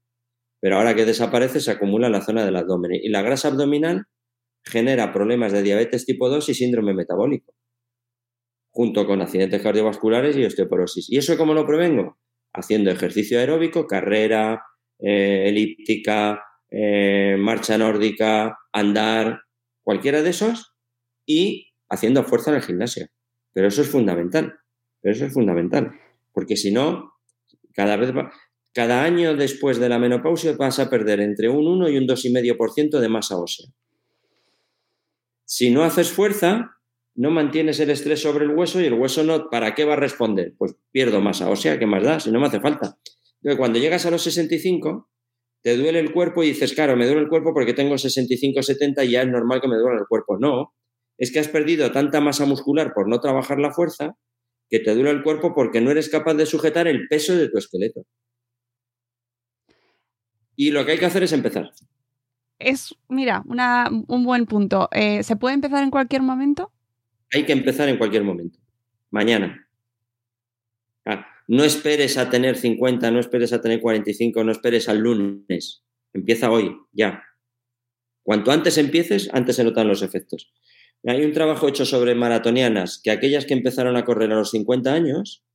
pero 0.60 0.78
ahora 0.78 0.96
que 0.96 1.06
desaparece 1.06 1.60
se 1.60 1.72
acumula 1.72 2.08
en 2.08 2.14
la 2.14 2.22
zona 2.22 2.44
del 2.46 2.56
abdomen, 2.56 2.96
y 2.96 3.10
la 3.10 3.22
grasa 3.22 3.50
abdominal 3.50 4.06
genera 4.66 5.14
problemas 5.14 5.52
de 5.52 5.62
diabetes 5.62 6.06
tipo 6.06 6.28
2 6.28 6.50
y 6.50 6.54
síndrome 6.56 6.94
metabólico, 6.94 7.54
junto 8.72 9.06
con 9.06 9.22
accidentes 9.22 9.62
cardiovasculares 9.62 10.36
y 10.36 10.44
osteoporosis. 10.44 11.10
¿Y 11.10 11.18
eso 11.18 11.38
cómo 11.38 11.54
lo 11.54 11.66
prevengo? 11.66 12.18
Haciendo 12.54 12.90
ejercicio 12.90 13.40
aeróbico, 13.40 13.86
carrera, 13.86 14.64
eh, 15.00 15.50
elíptica, 15.50 16.42
eh, 16.70 17.36
marcha 17.38 17.78
nórdica, 17.78 18.58
andar, 18.72 19.42
cualquiera 19.84 20.22
de 20.22 20.30
esos, 20.30 20.74
y 21.26 21.74
haciendo 21.90 22.24
fuerza 22.24 22.52
en 22.52 22.58
el 22.58 22.64
gimnasio. 22.64 23.08
Pero 23.54 23.68
eso 23.68 23.82
es 23.82 23.90
fundamental. 23.90 24.54
Pero 25.02 25.16
eso 25.16 25.26
es 25.26 25.34
fundamental. 25.34 25.94
Porque 26.34 26.58
si 26.58 26.72
no, 26.72 27.14
cada 27.74 27.96
vez 27.98 28.12
cada 28.74 29.04
año 29.04 29.36
después 29.36 29.80
de 29.80 29.88
la 29.88 30.00
menopausia 30.00 30.54
vas 30.58 30.80
a 30.80 30.90
perder 30.90 31.22
entre 31.22 31.48
un 31.48 31.66
1 31.66 31.90
y 31.90 31.98
un 31.98 32.08
2,5% 32.08 33.00
de 33.00 33.08
masa 33.10 33.38
ósea. 33.38 33.70
Si 35.46 35.70
no 35.70 35.84
haces 35.84 36.12
fuerza, 36.12 36.78
no 37.14 37.32
mantienes 37.32 37.80
el 37.80 37.92
estrés 37.92 38.22
sobre 38.22 38.44
el 38.44 38.52
hueso 38.52 38.82
y 38.82 38.86
el 38.86 38.94
hueso 38.94 39.24
no, 39.24 39.50
¿para 39.50 39.74
qué 39.76 39.86
va 39.86 39.94
a 39.94 39.98
responder? 39.98 40.56
Pues 40.58 40.76
pierdo 40.92 41.22
masa 41.22 41.50
ósea, 41.50 41.80
¿qué 41.80 41.86
más 41.86 42.04
da? 42.04 42.20
Si 42.20 42.32
no 42.32 42.42
me 42.42 42.48
hace 42.48 42.60
falta 42.60 42.98
cuando 43.58 43.80
llegas 43.80 44.06
a 44.06 44.12
los 44.12 44.24
65, 44.24 45.10
te 45.62 45.78
duele 45.78 46.00
el 46.00 46.12
cuerpo 46.12 46.44
y 46.44 46.48
dices, 46.48 46.74
claro, 46.74 46.96
me 46.96 47.06
duele 47.06 47.22
el 47.22 47.30
cuerpo 47.30 47.54
porque 47.54 47.74
tengo 47.74 47.98
65, 47.98 48.64
70 48.64 49.04
y 49.04 49.12
ya 49.12 49.22
es 49.22 49.28
normal 49.28 49.62
que 49.62 49.68
me 49.68 49.78
duele 49.78 50.00
el 50.00 50.08
cuerpo. 50.08 50.38
No, 50.40 50.74
es 51.18 51.32
que 51.32 51.40
has 51.40 51.48
perdido 51.48 51.92
tanta 51.92 52.22
masa 52.22 52.46
muscular 52.46 52.94
por 52.94 53.08
no 53.08 53.20
trabajar 53.20 53.60
la 53.60 53.72
fuerza 53.72 54.16
que 54.70 54.80
te 54.80 54.96
duele 54.96 55.12
el 55.12 55.24
cuerpo 55.24 55.54
porque 55.54 55.82
no 55.82 55.92
eres 55.92 56.10
capaz 56.10 56.34
de 56.34 56.46
sujetar 56.46 56.88
el 56.88 57.08
peso 57.08 57.36
de 57.36 57.50
tu 57.50 57.58
esqueleto. 57.58 58.06
Y 60.56 60.72
lo 60.72 60.86
que 60.86 60.94
hay 60.94 60.98
que 60.98 61.06
hacer 61.06 61.24
es 61.24 61.34
empezar. 61.34 61.72
Es, 62.58 62.96
mira, 63.10 63.44
un 63.46 64.24
buen 64.24 64.46
punto. 64.46 64.88
Eh, 64.92 65.24
¿Se 65.24 65.36
puede 65.36 65.56
empezar 65.56 65.84
en 65.84 65.92
cualquier 65.92 66.22
momento? 66.22 66.72
Hay 67.34 67.46
que 67.46 67.54
empezar 67.54 67.90
en 67.90 67.98
cualquier 67.98 68.24
momento. 68.24 68.60
Mañana. 69.12 69.68
Ah, 71.06 71.28
no 71.48 71.64
esperes 71.64 72.18
a 72.18 72.30
tener 72.30 72.58
50, 72.58 73.12
no 73.12 73.20
esperes 73.20 73.54
a 73.54 73.62
tener 73.62 73.80
45, 73.82 74.44
no 74.44 74.52
esperes 74.52 74.90
al 74.90 75.00
lunes. 75.00 75.84
Empieza 76.14 76.50
hoy, 76.50 76.76
ya. 76.92 77.24
Cuanto 78.24 78.52
antes 78.52 78.78
empieces, 78.78 79.30
antes 79.34 79.58
se 79.58 79.64
notan 79.64 79.88
los 79.88 80.02
efectos. 80.02 80.52
Hay 81.06 81.24
un 81.24 81.34
trabajo 81.34 81.68
hecho 81.68 81.86
sobre 81.86 82.16
maratonianas, 82.16 83.00
que 83.04 83.12
aquellas 83.12 83.46
que 83.46 83.54
empezaron 83.54 83.96
a 83.96 84.06
correr 84.06 84.32
a 84.32 84.36
los 84.36 84.50
50 84.50 84.92
años, 84.92 85.46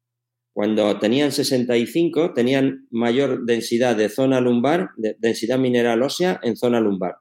cuando 0.53 0.99
tenían 0.99 1.33
65, 1.33 2.35
tenían 2.35 2.87
mayor 2.91 3.45
densidad 3.47 3.97
de 3.97 4.09
zona 4.09 4.41
lumbar, 4.41 4.91
de 4.97 5.17
densidad 5.19 5.59
mineral 5.59 6.03
ósea 6.03 6.39
en 6.43 6.57
zona 6.57 6.81
lumbar. 6.81 7.17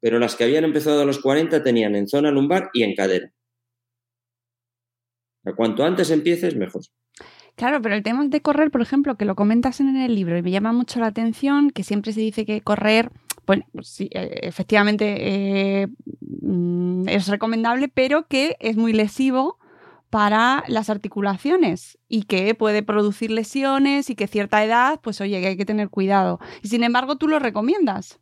pero 0.00 0.18
las 0.18 0.36
que 0.36 0.44
habían 0.44 0.64
empezado 0.64 1.00
a 1.00 1.06
los 1.06 1.18
40 1.18 1.62
tenían 1.62 1.96
en 1.96 2.06
zona 2.08 2.30
lumbar 2.30 2.68
y 2.74 2.82
en 2.82 2.94
cadera. 2.94 3.32
cuanto 5.56 5.82
antes 5.82 6.10
empieces, 6.10 6.56
mejor. 6.56 6.82
Claro, 7.56 7.80
pero 7.80 7.94
el 7.94 8.02
tema 8.02 8.26
de 8.26 8.40
correr, 8.40 8.70
por 8.70 8.82
ejemplo, 8.82 9.16
que 9.16 9.24
lo 9.24 9.36
comentas 9.36 9.80
en 9.80 9.96
el 9.96 10.14
libro 10.14 10.36
y 10.36 10.42
me 10.42 10.50
llama 10.50 10.72
mucho 10.72 10.98
la 10.98 11.06
atención, 11.06 11.70
que 11.70 11.84
siempre 11.84 12.12
se 12.12 12.20
dice 12.20 12.44
que 12.44 12.60
correr, 12.60 13.10
bueno, 13.46 13.64
pues 13.72 13.88
sí, 13.88 14.10
eh, 14.12 14.40
efectivamente 14.42 15.14
eh, 15.18 15.88
mm, 16.20 17.08
es 17.08 17.28
recomendable, 17.28 17.88
pero 17.88 18.26
que 18.26 18.56
es 18.58 18.76
muy 18.76 18.92
lesivo 18.92 19.58
para 20.10 20.64
las 20.68 20.90
articulaciones 20.90 21.98
y 22.08 22.22
que 22.22 22.54
puede 22.54 22.82
producir 22.82 23.30
lesiones 23.30 24.10
y 24.10 24.14
que 24.14 24.26
cierta 24.26 24.64
edad, 24.64 25.00
pues 25.02 25.20
oye, 25.20 25.40
que 25.40 25.48
hay 25.48 25.56
que 25.56 25.64
tener 25.64 25.90
cuidado. 25.90 26.40
Y 26.62 26.68
sin 26.68 26.82
embargo, 26.84 27.16
tú 27.16 27.28
lo 27.28 27.38
recomiendas. 27.38 28.20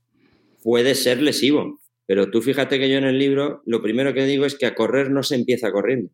Puede 0.63 0.95
ser 0.95 1.23
lesivo, 1.23 1.81
pero 2.07 2.31
tú 2.31 2.43
fíjate 2.43 2.79
que 2.79 2.91
yo 2.91 2.99
en 2.99 3.05
el 3.05 3.19
libro 3.19 3.63
lo 3.67 3.83
primero 3.83 4.13
que 4.13 4.25
digo 4.25 4.45
es 4.45 4.57
que 4.57 4.67
a 4.67 4.75
correr 4.75 5.11
no 5.11 5.23
se 5.23 5.35
empieza 5.35 5.73
corriendo. 5.73 6.11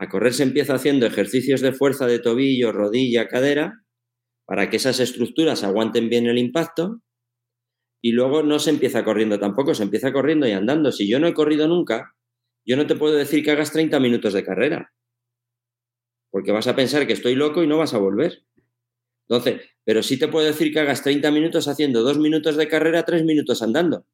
A 0.00 0.08
correr 0.08 0.32
se 0.32 0.44
empieza 0.44 0.74
haciendo 0.74 1.04
ejercicios 1.04 1.60
de 1.60 1.72
fuerza 1.72 2.06
de 2.06 2.18
tobillo, 2.18 2.72
rodilla, 2.72 3.28
cadera, 3.28 3.84
para 4.46 4.70
que 4.70 4.76
esas 4.76 4.98
estructuras 4.98 5.62
aguanten 5.62 6.08
bien 6.08 6.24
el 6.26 6.38
impacto. 6.38 7.02
Y 8.02 8.12
luego 8.12 8.42
no 8.42 8.58
se 8.58 8.70
empieza 8.70 9.04
corriendo 9.04 9.38
tampoco, 9.38 9.74
se 9.74 9.82
empieza 9.82 10.10
corriendo 10.10 10.48
y 10.48 10.52
andando. 10.52 10.90
Si 10.90 11.06
yo 11.06 11.20
no 11.20 11.26
he 11.26 11.34
corrido 11.34 11.68
nunca, 11.68 12.14
yo 12.66 12.78
no 12.78 12.86
te 12.86 12.96
puedo 12.96 13.14
decir 13.14 13.44
que 13.44 13.50
hagas 13.50 13.72
30 13.72 14.00
minutos 14.00 14.32
de 14.32 14.42
carrera. 14.42 14.90
Porque 16.30 16.50
vas 16.50 16.66
a 16.66 16.74
pensar 16.74 17.06
que 17.06 17.12
estoy 17.12 17.34
loco 17.34 17.62
y 17.62 17.66
no 17.66 17.76
vas 17.76 17.92
a 17.92 17.98
volver. 17.98 18.46
Entonces, 19.28 19.68
pero 19.84 20.02
sí 20.02 20.18
te 20.18 20.28
puedo 20.28 20.46
decir 20.46 20.72
que 20.72 20.80
hagas 20.80 21.02
30 21.02 21.30
minutos 21.30 21.68
haciendo 21.68 22.02
dos 22.02 22.18
minutos 22.18 22.56
de 22.56 22.68
carrera, 22.68 23.04
tres 23.04 23.22
minutos 23.22 23.60
andando. 23.60 24.06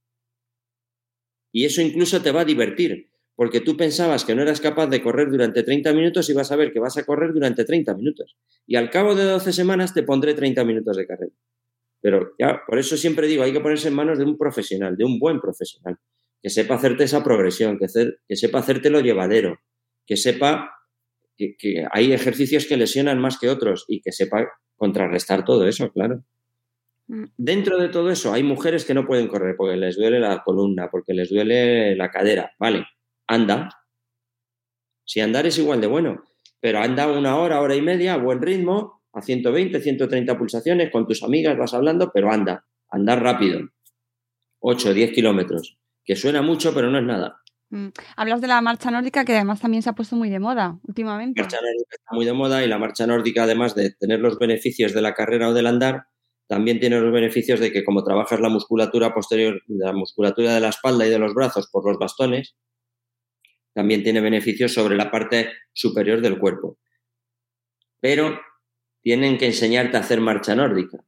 Y 1.53 1.65
eso 1.65 1.81
incluso 1.81 2.21
te 2.23 2.33
va 2.33 2.41
a 2.41 2.45
divertir 2.45 3.13
porque 3.37 3.61
tú 3.61 3.77
pensabas 3.77 4.25
que 4.25 4.35
no 4.35 4.43
eras 4.43 4.63
capaz 4.63 4.87
de 4.87 5.03
correr 5.03 5.31
durante 5.31 5.63
30 5.63 5.93
minutos 5.93 6.29
y 6.31 6.33
vas 6.33 6.51
a 6.51 6.57
ver 6.57 6.73
que 6.73 6.81
vas 6.81 6.97
a 6.97 7.05
correr 7.05 7.35
durante 7.35 7.65
30 7.65 7.95
minutos. 7.95 8.35
Y 8.67 8.77
al 8.77 8.89
cabo 8.89 9.15
de 9.15 9.25
12 9.25 9.53
semanas 9.53 9.93
te 9.93 10.03
pondré 10.03 10.33
30 10.33 10.65
minutos 10.65 10.97
de 10.97 11.07
carrera. 11.07 11.33
Pero 12.01 12.33
ya, 12.39 12.63
por 12.67 12.79
eso 12.79 12.97
siempre 12.97 13.27
digo, 13.27 13.43
hay 13.43 13.53
que 13.53 13.61
ponerse 13.61 13.89
en 13.89 13.95
manos 13.95 14.19
de 14.19 14.25
un 14.25 14.39
profesional, 14.39 14.97
de 14.97 15.05
un 15.05 15.19
buen 15.19 15.39
profesional, 15.39 15.99
que 16.43 16.49
sepa 16.49 16.77
hacerte 16.77 17.05
esa 17.05 17.23
progresión, 17.23 17.79
que, 17.79 17.87
que 18.27 18.37
sepa 18.37 18.61
hacértelo 18.61 19.01
llevadero, 19.01 19.61
que 20.07 20.17
sepa 20.17 20.71
que, 21.37 21.57
que 21.59 21.87
hay 21.93 22.13
ejercicios 22.13 22.65
que 22.65 22.79
lesionan 22.79 23.21
más 23.21 23.39
que 23.39 23.51
otros 23.51 23.85
y 23.87 24.01
que 24.01 24.13
sepa 24.13 24.49
contrarrestar 24.77 25.45
todo 25.45 25.67
eso, 25.69 25.93
claro. 25.93 26.25
Mm. 27.09 27.25
Dentro 27.37 27.79
de 27.79 27.89
todo 27.89 28.11
eso 28.11 28.33
hay 28.33 28.43
mujeres 28.43 28.87
que 28.87 28.95
no 28.95 29.07
pueden 29.07 29.29
correr 29.29 29.57
porque 29.59 29.77
les 29.77 29.97
duele 29.97 30.21
la 30.21 30.43
columna, 30.43 30.89
porque 30.91 31.13
les 31.13 31.29
duele 31.29 31.97
la 31.97 32.11
cadera, 32.11 32.53
vale 32.59 32.87
anda. 33.27 33.69
Si 35.05 35.21
andar 35.21 35.47
es 35.47 35.59
igual 35.59 35.81
de 35.81 35.87
bueno, 35.87 36.25
pero 36.61 36.81
anda 36.81 37.07
una 37.07 37.37
hora, 37.37 37.61
hora 37.61 37.75
y 37.75 37.83
media 37.83 38.15
a 38.15 38.19
buen 38.19 38.43
ritmo, 38.43 39.03
a 39.13 39.23
120, 39.23 39.81
130 39.81 40.37
pulsaciones, 40.37 40.91
con 40.91 41.07
tus 41.07 41.23
amigas 41.23 41.57
vas 41.57 41.75
hablando, 41.75 42.11
pero 42.13 42.31
anda, 42.31 42.67
andar 42.91 43.23
rápido. 43.23 43.61
8, 44.61 44.95
10 44.95 45.13
kilómetros, 45.13 45.79
que 46.05 46.17
suena 46.17 46.43
mucho, 46.43 46.75
pero 46.75 46.91
no 46.91 46.99
es 46.99 47.05
nada. 47.05 47.41
Mm. 47.71 47.89
Hablas 48.17 48.41
de 48.41 48.47
la 48.47 48.61
marcha 48.61 48.91
nórdica 48.91 49.25
que 49.25 49.35
además 49.35 49.61
también 49.61 49.83
se 49.83 49.91
ha 49.91 49.95
puesto 49.95 50.17
muy 50.17 50.31
de 50.31 50.39
moda 50.39 50.79
últimamente. 50.87 51.41
La 51.41 51.45
marcha 51.45 51.59
nórdica 51.61 51.97
está 51.97 52.15
muy 52.15 52.25
de 52.25 52.33
moda 52.33 52.65
y 52.65 52.69
la 52.69 52.79
marcha 52.79 53.07
nórdica, 53.07 53.43
además 53.45 53.75
de 53.75 53.91
tener 53.93 54.21
los 54.21 54.39
beneficios 54.39 54.93
de 54.93 55.03
la 55.03 55.15
carrera 55.15 55.49
o 55.49 55.55
del 55.55 55.67
andar, 55.67 56.07
también 56.49 56.79
tiene 56.79 57.01
los 57.01 57.13
beneficios 57.13 57.59
de 57.59 57.73
que 57.73 57.85
como 57.85 58.05
trabajas 58.05 58.41
la 58.41 58.49
musculatura 58.49 59.13
posterior, 59.13 59.63
la 59.67 59.93
musculatura 59.93 60.55
de 60.55 60.61
la 60.61 60.69
espalda 60.69 61.07
y 61.07 61.11
de 61.11 61.19
los 61.19 61.35
brazos 61.35 61.69
por 61.71 61.85
los 61.85 61.99
bastones, 61.99 62.55
también 63.77 64.03
tiene 64.03 64.23
beneficios 64.23 64.73
sobre 64.73 64.97
la 64.97 65.11
parte 65.11 65.53
superior 65.75 66.23
del 66.23 66.39
cuerpo. 66.39 66.79
Pero 68.01 68.41
tienen 69.03 69.37
que 69.37 69.45
enseñarte 69.45 69.99
a 69.99 70.01
hacer 70.01 70.23
marcha 70.23 70.55
nórdica. 70.55 71.05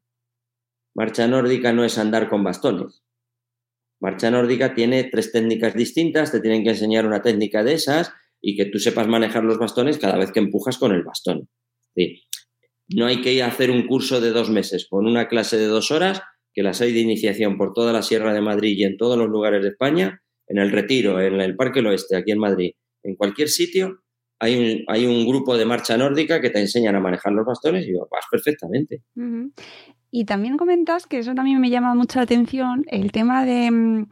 Marcha 0.94 1.26
nórdica 1.26 1.72
no 1.72 1.82
es 1.82 1.96
andar 1.96 2.28
con 2.28 2.44
bastones. 2.44 3.02
Marcha 4.00 4.30
nórdica 4.30 4.74
tiene 4.74 5.04
tres 5.04 5.32
técnicas 5.32 5.72
distintas, 5.72 6.30
te 6.30 6.40
tienen 6.40 6.62
que 6.62 6.68
enseñar 6.68 7.06
una 7.06 7.22
técnica 7.22 7.64
de 7.64 7.72
esas 7.72 8.12
y 8.38 8.54
que 8.54 8.66
tú 8.66 8.78
sepas 8.78 9.08
manejar 9.08 9.44
los 9.44 9.58
bastones 9.58 9.96
cada 9.96 10.18
vez 10.18 10.30
que 10.30 10.40
empujas 10.40 10.76
con 10.76 10.92
el 10.92 11.04
bastón. 11.04 11.48
No 12.88 13.06
hay 13.06 13.22
que 13.22 13.32
ir 13.32 13.44
a 13.44 13.46
hacer 13.46 13.70
un 13.70 13.86
curso 13.86 14.20
de 14.20 14.30
dos 14.30 14.50
meses 14.50 14.86
con 14.90 15.06
una 15.06 15.26
clase 15.26 15.56
de 15.56 15.68
dos 15.68 15.90
horas, 15.90 16.20
que 16.52 16.62
las 16.62 16.82
hay 16.82 16.92
de 16.92 17.00
iniciación 17.00 17.56
por 17.56 17.72
toda 17.72 17.94
la 17.94 18.02
Sierra 18.02 18.34
de 18.34 18.42
Madrid 18.42 18.76
y 18.76 18.84
en 18.84 18.98
todos 18.98 19.16
los 19.16 19.28
lugares 19.28 19.62
de 19.62 19.70
España, 19.70 20.22
en 20.48 20.58
el 20.58 20.70
Retiro, 20.70 21.20
en 21.20 21.40
el 21.40 21.56
Parque 21.56 21.80
del 21.80 21.88
Oeste, 21.88 22.16
aquí 22.16 22.32
en 22.32 22.38
Madrid, 22.38 22.72
en 23.02 23.14
cualquier 23.14 23.48
sitio, 23.48 24.02
hay 24.40 24.56
un, 24.56 24.84
hay 24.86 25.06
un 25.06 25.26
grupo 25.26 25.56
de 25.56 25.64
marcha 25.64 25.96
nórdica 25.96 26.40
que 26.40 26.50
te 26.50 26.60
enseñan 26.60 26.94
a 26.94 27.00
manejar 27.00 27.32
los 27.32 27.44
bastones 27.44 27.86
y 27.86 27.92
vas 27.92 28.24
perfectamente. 28.30 29.02
Y 30.10 30.24
también 30.24 30.56
comentas 30.56 31.06
que 31.06 31.18
eso 31.18 31.34
también 31.34 31.60
me 31.60 31.70
llama 31.70 31.94
mucho 31.94 32.18
la 32.18 32.22
atención, 32.22 32.84
el 32.88 33.12
tema 33.12 33.44
de 33.44 33.70
mm, 33.70 34.06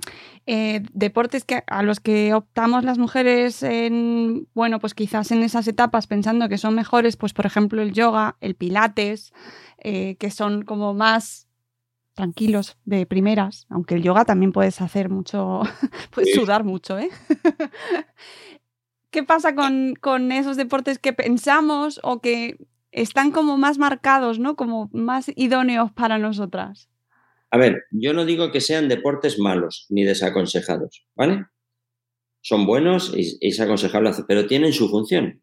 eh, 0.46 0.82
deportes 0.92 1.44
que, 1.44 1.62
a 1.66 1.82
los 1.82 2.00
que 2.00 2.34
optamos 2.34 2.84
las 2.84 2.98
mujeres 2.98 3.62
en, 3.62 4.46
bueno, 4.52 4.78
pues 4.78 4.94
quizás 4.94 5.30
en 5.30 5.42
esas 5.42 5.66
etapas 5.68 6.06
pensando 6.06 6.48
que 6.48 6.58
son 6.58 6.74
mejores, 6.74 7.16
pues 7.16 7.32
por 7.32 7.46
ejemplo 7.46 7.80
el 7.80 7.92
yoga, 7.92 8.36
el 8.40 8.56
pilates, 8.56 9.32
eh, 9.78 10.16
que 10.16 10.30
son 10.30 10.62
como 10.62 10.92
más 10.92 11.45
tranquilos 12.16 12.76
de 12.84 13.06
primeras, 13.06 13.66
aunque 13.68 13.94
el 13.94 14.02
yoga 14.02 14.24
también 14.24 14.50
puedes 14.50 14.80
hacer 14.80 15.08
mucho, 15.08 15.60
puedes 16.10 16.34
sudar 16.34 16.64
mucho, 16.64 16.98
¿eh? 16.98 17.10
¿Qué 19.10 19.22
pasa 19.22 19.54
con, 19.54 19.94
con, 20.00 20.32
esos 20.32 20.56
deportes 20.56 20.98
que 20.98 21.12
pensamos 21.12 22.00
o 22.02 22.20
que 22.20 22.58
están 22.90 23.30
como 23.30 23.56
más 23.56 23.78
marcados, 23.78 24.40
¿no? 24.40 24.56
Como 24.56 24.90
más 24.92 25.30
idóneos 25.36 25.92
para 25.92 26.18
nosotras? 26.18 26.88
A 27.50 27.58
ver, 27.58 27.84
yo 27.90 28.12
no 28.12 28.24
digo 28.24 28.50
que 28.50 28.60
sean 28.60 28.88
deportes 28.88 29.38
malos 29.38 29.86
ni 29.88 30.04
desaconsejados, 30.04 31.06
¿vale? 31.14 31.46
Son 32.42 32.66
buenos 32.66 33.12
y, 33.16 33.38
es 33.40 33.60
aconsejable 33.60 34.10
hacer, 34.10 34.24
pero 34.26 34.46
tienen 34.46 34.72
su 34.72 34.88
función. 34.88 35.42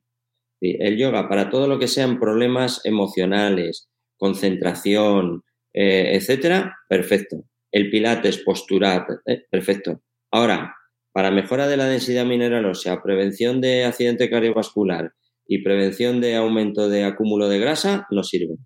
El 0.60 0.98
yoga, 0.98 1.28
para 1.28 1.50
todo 1.50 1.68
lo 1.68 1.80
que 1.80 1.88
sean 1.88 2.20
problemas 2.20 2.82
emocionales, 2.86 3.90
concentración, 4.18 5.44
eh, 5.74 6.16
etcétera, 6.16 6.78
perfecto. 6.88 7.46
El 7.72 7.90
pilates, 7.90 8.38
postural, 8.40 9.06
eh, 9.26 9.46
perfecto. 9.50 10.02
Ahora, 10.32 10.76
para 11.12 11.32
mejora 11.32 11.68
de 11.68 11.78
la 11.78 11.86
densidad 11.86 12.26
mineral 12.26 12.66
ósea, 12.66 13.02
prevención 13.02 13.62
de 13.62 13.86
accidente 13.86 14.30
cardiovascular 14.30 15.14
y 15.48 15.64
prevención 15.64 16.22
de 16.22 16.36
aumento 16.36 16.90
de 16.90 17.04
acúmulo 17.04 17.50
de 17.50 17.60
grasa, 17.60 18.08
no 18.12 18.24
sirven. 18.24 18.58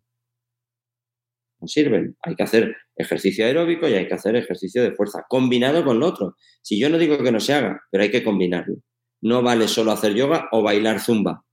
No 1.59 1.67
sirven. 1.67 2.15
Hay 2.21 2.35
que 2.35 2.43
hacer 2.43 2.75
ejercicio 2.95 3.45
aeróbico 3.45 3.87
y 3.87 3.93
hay 3.93 4.07
que 4.07 4.13
hacer 4.13 4.35
ejercicio 4.35 4.83
de 4.83 4.93
fuerza, 4.93 5.25
combinado 5.27 5.83
con 5.83 5.99
lo 5.99 6.07
otro. 6.07 6.35
Si 6.61 6.79
yo 6.79 6.89
no 6.89 6.97
digo 6.97 7.17
que 7.23 7.31
no 7.31 7.39
se 7.39 7.53
haga, 7.53 7.81
pero 7.91 8.03
hay 8.03 8.11
que 8.11 8.23
combinarlo. 8.23 8.75
No 9.21 9.41
vale 9.41 9.67
solo 9.67 9.91
hacer 9.91 10.13
yoga 10.13 10.47
o 10.51 10.61
bailar 10.61 10.99
zumba. 10.99 11.43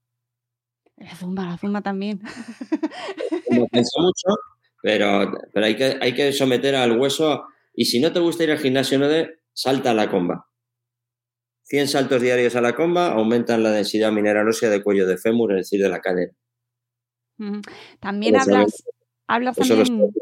La 0.97 1.15
zumba, 1.17 1.47
la 1.47 1.57
zumba 1.57 1.81
también. 1.81 2.21
Pienso 3.73 4.01
mucho, 4.01 4.37
pero, 4.85 5.33
pero 5.55 5.65
hay, 5.65 5.77
que, 5.77 5.97
hay 5.99 6.13
que 6.13 6.31
someter 6.35 6.75
al 6.75 7.01
hueso. 7.01 7.47
Y 7.73 7.87
si 7.87 8.01
no 8.01 8.13
te 8.13 8.21
gusta 8.21 8.45
ir 8.45 8.51
al 8.51 8.59
gimnasio, 8.59 8.99
no 8.99 9.09
de, 9.09 9.39
salta 9.55 9.93
a 9.93 9.95
la 9.95 10.11
comba. 10.11 10.47
100 11.63 11.89
saltos 11.89 12.21
diarios 12.21 12.55
a 12.55 12.61
la 12.61 12.75
comba 12.75 13.13
aumentan 13.13 13.63
la 13.63 13.71
densidad 13.71 14.13
mineral 14.13 14.47
ósea 14.47 14.69
de 14.69 14.83
cuello 14.83 15.07
de 15.07 15.17
fémur, 15.17 15.53
es 15.53 15.71
decir, 15.71 15.81
de 15.81 15.89
la 15.89 16.01
cadera. 16.01 16.33
También 17.99 18.37
hablas, 18.37 18.85
hablas 19.27 19.57
también, 19.57 20.13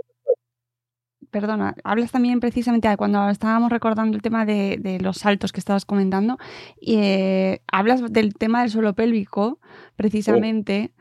perdona, 1.32 1.74
hablas 1.82 2.12
también 2.12 2.38
precisamente 2.38 2.96
cuando 2.96 3.28
estábamos 3.30 3.72
recordando 3.72 4.16
el 4.16 4.22
tema 4.22 4.46
de, 4.46 4.98
los 5.02 5.18
saltos 5.18 5.50
que 5.50 5.58
estabas 5.58 5.84
comentando, 5.84 6.38
y 6.80 6.98
eh, 6.98 7.62
hablas 7.66 8.00
del 8.12 8.34
tema 8.34 8.60
del 8.60 8.70
suelo 8.70 8.94
pélvico, 8.94 9.58
precisamente, 9.96 10.94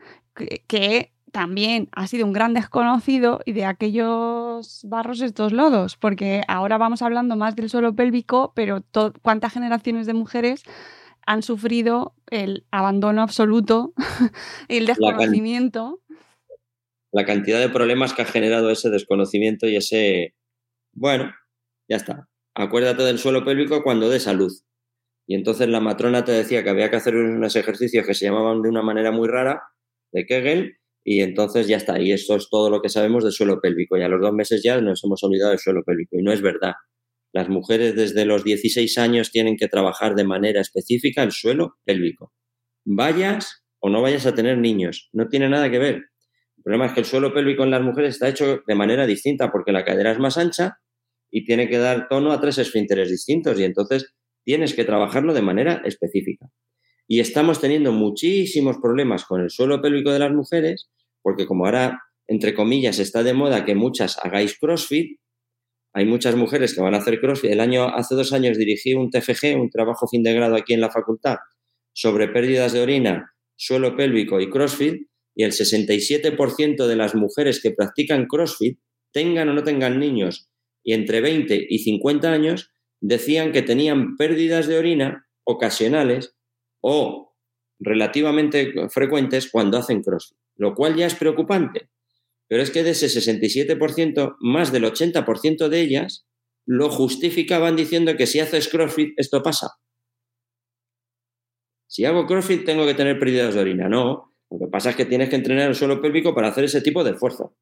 que 0.66 1.12
también 1.32 1.88
ha 1.92 2.06
sido 2.06 2.26
un 2.26 2.34
gran 2.34 2.52
desconocido 2.52 3.40
y 3.46 3.52
de 3.52 3.64
aquellos 3.64 4.82
barros 4.84 5.22
estos 5.22 5.52
lodos, 5.52 5.96
porque 5.96 6.42
ahora 6.46 6.76
vamos 6.78 7.00
hablando 7.00 7.36
más 7.36 7.56
del 7.56 7.70
suelo 7.70 7.96
pélvico, 7.96 8.52
pero 8.54 8.84
¿cuántas 9.22 9.54
generaciones 9.54 10.06
de 10.06 10.12
mujeres 10.12 10.62
han 11.26 11.42
sufrido 11.42 12.14
el 12.30 12.66
abandono 12.70 13.22
absoluto, 13.22 13.94
el 14.68 14.86
desconocimiento? 14.86 16.00
La, 17.10 17.24
cantidad 17.24 17.60
de 17.60 17.70
problemas 17.70 18.12
que 18.12 18.22
ha 18.22 18.26
generado 18.26 18.70
ese 18.70 18.90
desconocimiento 18.90 19.66
y 19.66 19.76
ese, 19.76 20.34
bueno, 20.92 21.32
ya 21.88 21.96
está. 21.96 22.28
Acuérdate 22.54 23.04
del 23.04 23.18
suelo 23.18 23.44
pélvico 23.44 23.82
cuando 23.82 24.10
de 24.10 24.20
salud. 24.20 24.52
Y 25.26 25.34
entonces 25.34 25.68
la 25.68 25.80
matrona 25.80 26.24
te 26.24 26.32
decía 26.32 26.62
que 26.62 26.70
había 26.70 26.90
que 26.90 26.96
hacer 26.96 27.16
unos 27.16 27.56
ejercicios 27.56 28.06
que 28.06 28.12
se 28.12 28.26
llamaban 28.26 28.60
de 28.60 28.68
una 28.68 28.82
manera 28.82 29.12
muy 29.12 29.28
rara, 29.28 29.62
de 30.10 30.26
Kegel, 30.26 30.78
y 31.04 31.20
entonces 31.20 31.66
ya 31.66 31.76
está. 31.76 32.00
Y 32.00 32.12
esto 32.12 32.36
es 32.36 32.48
todo 32.48 32.70
lo 32.70 32.80
que 32.80 32.88
sabemos 32.88 33.24
del 33.24 33.32
suelo 33.32 33.60
pélvico. 33.60 33.96
Y 33.96 34.02
a 34.02 34.08
los 34.08 34.20
dos 34.20 34.32
meses 34.32 34.62
ya 34.62 34.80
nos 34.80 35.02
hemos 35.04 35.22
olvidado 35.24 35.50
del 35.50 35.58
suelo 35.58 35.82
pélvico. 35.84 36.18
Y 36.18 36.22
no 36.22 36.32
es 36.32 36.42
verdad. 36.42 36.74
las 37.34 37.48
mujeres 37.48 37.96
desde 37.96 38.26
los 38.26 38.44
16 38.44 38.98
años 38.98 39.30
tienen 39.30 39.56
que 39.56 39.66
trabajar 39.66 40.14
de 40.14 40.24
manera 40.24 40.60
específica 40.60 41.22
el 41.22 41.32
suelo 41.32 41.76
pélvico. 41.84 42.32
Vayas 42.84 43.64
o 43.80 43.88
no 43.88 44.02
vayas 44.02 44.26
a 44.26 44.34
tener 44.34 44.58
niños, 44.58 45.08
no 45.12 45.28
tiene 45.28 45.48
nada 45.48 45.70
que 45.70 45.78
ver. 45.78 45.94
El 45.94 46.62
problema 46.62 46.86
es 46.86 46.92
que 46.92 47.00
el 47.00 47.06
suelo 47.06 47.32
pélvico 47.32 47.64
en 47.64 47.70
las 47.70 47.82
mujeres 47.82 48.14
está 48.14 48.28
hecho 48.28 48.62
de 48.66 48.74
manera 48.74 49.06
distinta 49.06 49.50
porque 49.50 49.72
la 49.72 49.84
cadera 49.84 50.12
es 50.12 50.18
más 50.18 50.36
ancha 50.38 50.76
y 51.30 51.44
tiene 51.44 51.68
que 51.68 51.78
dar 51.78 52.06
tono 52.08 52.32
a 52.32 52.40
tres 52.40 52.58
esfínteres 52.58 53.10
distintos 53.10 53.58
y 53.58 53.64
entonces 53.64 54.14
tienes 54.44 54.74
que 54.74 54.84
trabajarlo 54.84 55.34
de 55.34 55.42
manera 55.42 55.82
específica. 55.84 56.46
Y 57.12 57.20
estamos 57.20 57.60
teniendo 57.60 57.92
muchísimos 57.92 58.78
problemas 58.78 59.26
con 59.26 59.42
el 59.42 59.50
suelo 59.50 59.82
pélvico 59.82 60.12
de 60.12 60.18
las 60.18 60.32
mujeres 60.32 60.88
porque 61.20 61.44
como 61.44 61.66
ahora, 61.66 62.00
entre 62.26 62.54
comillas, 62.54 62.98
está 62.98 63.22
de 63.22 63.34
moda 63.34 63.66
que 63.66 63.74
muchas 63.74 64.16
hagáis 64.24 64.58
CrossFit, 64.58 65.20
hay 65.92 66.06
muchas 66.06 66.36
mujeres 66.36 66.74
que 66.74 66.80
van 66.80 66.94
a 66.94 66.96
hacer 66.96 67.20
CrossFit. 67.20 67.50
El 67.50 67.60
año, 67.60 67.86
hace 67.94 68.14
dos 68.14 68.32
años 68.32 68.56
dirigí 68.56 68.94
un 68.94 69.10
TFG, 69.10 69.60
un 69.60 69.68
trabajo 69.68 70.08
fin 70.08 70.22
de 70.22 70.32
grado 70.32 70.56
aquí 70.56 70.72
en 70.72 70.80
la 70.80 70.90
facultad, 70.90 71.36
sobre 71.92 72.28
pérdidas 72.28 72.72
de 72.72 72.80
orina, 72.80 73.34
suelo 73.56 73.94
pélvico 73.94 74.40
y 74.40 74.48
CrossFit, 74.48 75.02
y 75.34 75.44
el 75.44 75.52
67% 75.52 76.86
de 76.86 76.96
las 76.96 77.14
mujeres 77.14 77.60
que 77.60 77.72
practican 77.72 78.24
CrossFit, 78.24 78.78
tengan 79.12 79.50
o 79.50 79.52
no 79.52 79.62
tengan 79.62 80.00
niños, 80.00 80.48
y 80.82 80.94
entre 80.94 81.20
20 81.20 81.66
y 81.68 81.78
50 81.80 82.32
años, 82.32 82.70
decían 83.02 83.52
que 83.52 83.60
tenían 83.60 84.16
pérdidas 84.16 84.66
de 84.66 84.78
orina 84.78 85.28
ocasionales 85.44 86.36
o 86.82 87.34
relativamente 87.78 88.72
frecuentes 88.90 89.50
cuando 89.50 89.78
hacen 89.78 90.02
CrossFit, 90.02 90.38
lo 90.56 90.74
cual 90.74 90.94
ya 90.94 91.06
es 91.06 91.14
preocupante, 91.14 91.88
pero 92.48 92.62
es 92.62 92.70
que 92.70 92.82
de 92.82 92.90
ese 92.90 93.06
67%, 93.06 94.36
más 94.40 94.72
del 94.72 94.84
80% 94.84 95.68
de 95.68 95.80
ellas 95.80 96.26
lo 96.66 96.90
justificaban 96.90 97.76
diciendo 97.76 98.14
que 98.16 98.26
si 98.26 98.40
haces 98.40 98.68
CrossFit 98.68 99.14
esto 99.16 99.42
pasa. 99.42 99.68
Si 101.88 102.04
hago 102.04 102.26
CrossFit 102.26 102.64
tengo 102.64 102.86
que 102.86 102.94
tener 102.94 103.18
pérdidas 103.18 103.54
de 103.54 103.60
orina. 103.60 103.88
No, 103.88 104.34
lo 104.50 104.58
que 104.58 104.70
pasa 104.70 104.90
es 104.90 104.96
que 104.96 105.06
tienes 105.06 105.28
que 105.28 105.36
entrenar 105.36 105.68
el 105.68 105.74
suelo 105.74 106.00
pélvico 106.00 106.34
para 106.34 106.48
hacer 106.48 106.64
ese 106.64 106.82
tipo 106.82 107.02
de 107.04 107.12
esfuerzo. 107.12 107.56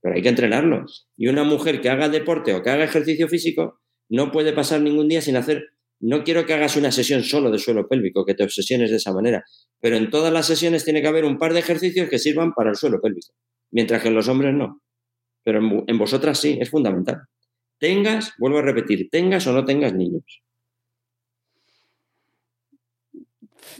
Pero 0.00 0.14
hay 0.14 0.22
que 0.22 0.30
entrenarlo. 0.30 0.86
Y 1.16 1.28
una 1.28 1.44
mujer 1.44 1.80
que 1.80 1.90
haga 1.90 2.08
deporte 2.08 2.54
o 2.54 2.62
que 2.62 2.70
haga 2.70 2.84
ejercicio 2.84 3.28
físico 3.28 3.80
no 4.08 4.32
puede 4.32 4.52
pasar 4.52 4.80
ningún 4.80 5.08
día 5.08 5.22
sin 5.22 5.36
hacer... 5.36 5.64
No 6.02 6.24
quiero 6.24 6.44
que 6.44 6.52
hagas 6.52 6.76
una 6.76 6.92
sesión 6.92 7.22
solo 7.24 7.50
de 7.50 7.58
suelo 7.58 7.88
pélvico, 7.88 8.24
que 8.24 8.34
te 8.34 8.44
obsesiones 8.44 8.90
de 8.90 8.96
esa 8.96 9.12
manera, 9.12 9.44
pero 9.80 9.96
en 9.96 10.10
todas 10.10 10.32
las 10.32 10.46
sesiones 10.46 10.84
tiene 10.84 11.00
que 11.00 11.08
haber 11.08 11.24
un 11.24 11.38
par 11.38 11.54
de 11.54 11.60
ejercicios 11.60 12.08
que 12.10 12.18
sirvan 12.18 12.52
para 12.52 12.70
el 12.70 12.76
suelo 12.76 13.00
pélvico 13.00 13.32
mientras 13.72 14.02
que 14.02 14.08
en 14.08 14.14
los 14.14 14.28
hombres 14.28 14.54
no. 14.54 14.80
Pero 15.44 15.58
en, 15.86 15.98
vosotras 15.98 16.38
sí, 16.38 16.58
es 16.60 16.70
fundamental. 16.70 17.22
Tengas, 17.80 18.34
vuelvo 18.38 18.58
a 18.58 18.62
repetir, 18.62 19.08
tengas 19.10 19.46
o 19.48 19.52
no 19.52 19.64
tengas 19.64 19.92
niños. 19.92 20.42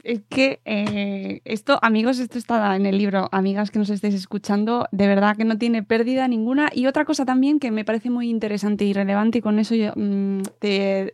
Es 0.04 0.20
que 0.28 0.60
eh, 0.64 1.40
esto, 1.44 1.78
amigos, 1.82 2.18
esto 2.18 2.38
está 2.38 2.76
en 2.76 2.86
el 2.86 2.98
libro, 2.98 3.28
amigas 3.32 3.70
que 3.70 3.78
nos 3.78 3.90
estéis 3.90 4.14
escuchando, 4.14 4.86
de 4.92 5.06
verdad 5.06 5.36
que 5.36 5.44
no 5.44 5.58
tiene 5.58 5.82
pérdida 5.82 6.28
ninguna. 6.28 6.70
Y 6.72 6.86
otra 6.86 7.04
cosa 7.04 7.24
también 7.24 7.58
que 7.58 7.70
me 7.70 7.84
parece 7.84 8.10
muy 8.10 8.28
interesante 8.28 8.84
y 8.84 8.92
relevante, 8.92 9.38
y 9.38 9.42
con 9.42 9.58
eso 9.58 9.74
yo 9.74 9.92
mm, 9.94 10.42
te, 10.58 11.12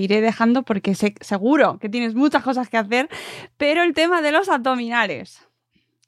iré 0.00 0.20
dejando 0.20 0.62
porque 0.62 0.94
sé, 0.94 1.14
seguro 1.20 1.78
que 1.78 1.88
tienes 1.88 2.14
muchas 2.14 2.42
cosas 2.42 2.68
que 2.68 2.76
hacer, 2.76 3.08
pero 3.56 3.82
el 3.82 3.94
tema 3.94 4.22
de 4.22 4.32
los 4.32 4.48
abdominales, 4.48 5.40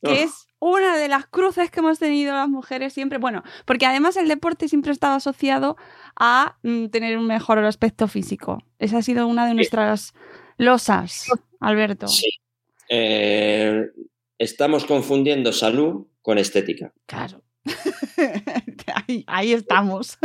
que 0.02 0.22
es 0.22 0.46
una 0.60 0.96
de 0.96 1.08
las 1.08 1.26
cruces 1.26 1.70
que 1.70 1.80
hemos 1.80 1.98
tenido 1.98 2.34
las 2.34 2.48
mujeres 2.48 2.92
siempre, 2.92 3.18
bueno, 3.18 3.42
porque 3.64 3.86
además 3.86 4.16
el 4.16 4.28
deporte 4.28 4.68
siempre 4.68 4.92
estaba 4.92 5.16
asociado 5.16 5.76
a 6.16 6.56
mm, 6.62 6.86
tener 6.86 7.16
un 7.16 7.26
mejor 7.26 7.58
aspecto 7.64 8.08
físico. 8.08 8.62
Esa 8.78 8.98
ha 8.98 9.02
sido 9.02 9.26
una 9.26 9.46
de 9.46 9.54
nuestras 9.54 10.14
losas, 10.56 11.28
Alberto. 11.60 12.08
Sí. 12.08 12.28
Eh, 12.88 13.90
estamos 14.38 14.84
confundiendo 14.84 15.52
salud 15.52 16.06
con 16.22 16.38
estética. 16.38 16.92
Claro. 17.06 17.42
ahí, 19.26 19.52
estamos. 19.52 20.18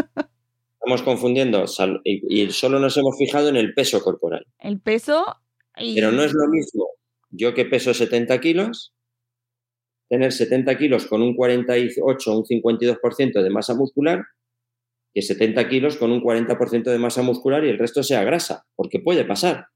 Estamos 0.74 1.02
confundiendo 1.02 1.66
y, 2.04 2.44
y, 2.44 2.52
solo 2.52 2.80
nos 2.80 2.98
hemos 2.98 3.18
fijado 3.18 3.50
en 3.50 3.58
el 3.58 3.74
peso 3.74 4.02
corporal. 4.02 4.46
El 4.60 4.80
peso. 4.80 5.38
Pero 5.76 6.12
no 6.12 6.24
es 6.24 6.34
lo 6.34 6.48
mismo 6.48 6.88
yo 7.34 7.54
que 7.54 7.66
peso 7.66 7.94
70 7.94 8.40
kilos 8.40 8.94
tener 10.10 10.32
70 10.32 10.78
kilos 10.78 11.08
con 11.08 11.22
un 11.22 11.36
48 11.36 12.32
o 12.32 12.38
un 12.38 12.44
52% 12.46 13.42
de 13.42 13.50
masa 13.50 13.74
muscular 13.74 14.24
que 15.14 15.22
70 15.22 15.68
kilos 15.70 15.98
con 15.98 16.12
un 16.12 16.22
40% 16.22 16.84
de 16.84 17.00
masa 17.00 17.24
muscular 17.24 17.66
y 17.66 17.70
el 17.70 17.78
resto 17.78 18.04
sea 18.04 18.24
grasa, 18.24 18.66
porque 18.76 19.00
puede 19.00 19.26
pasar. 19.26 19.68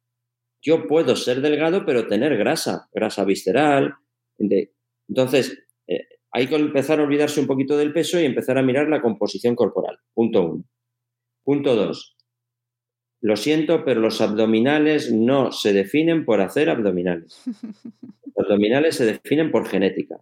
Yo 0.62 0.88
puedo 0.88 1.16
ser 1.16 1.42
delgado 1.42 1.86
pero 1.86 2.08
tener 2.08 2.38
grasa, 2.38 2.90
grasa 2.94 3.24
visceral. 3.24 3.96
Entonces, 5.08 5.58
eh, 5.88 6.08
hay 6.32 6.48
que 6.48 6.56
empezar 6.56 7.00
a 7.00 7.04
olvidarse 7.04 7.40
un 7.40 7.48
poquito 7.48 7.78
del 7.78 7.94
peso 7.94 8.20
y 8.20 8.26
empezar 8.26 8.58
a 8.58 8.64
mirar 8.64 8.90
la 8.90 9.02
composición 9.02 9.56
corporal. 9.56 10.00
Punto 10.14 10.44
uno. 10.44 10.64
Punto 11.44 11.76
dos. 11.76 12.18
Lo 13.22 13.36
siento, 13.36 13.84
pero 13.84 14.00
los 14.00 14.22
abdominales 14.22 15.12
no 15.12 15.52
se 15.52 15.74
definen 15.74 16.26
por 16.26 16.42
hacer 16.42 16.70
abdominales. 16.70 17.42
Los 18.36 18.46
abdominales 18.46 18.96
se 18.96 19.06
definen 19.06 19.50
por 19.50 19.68
genética. 19.68 20.22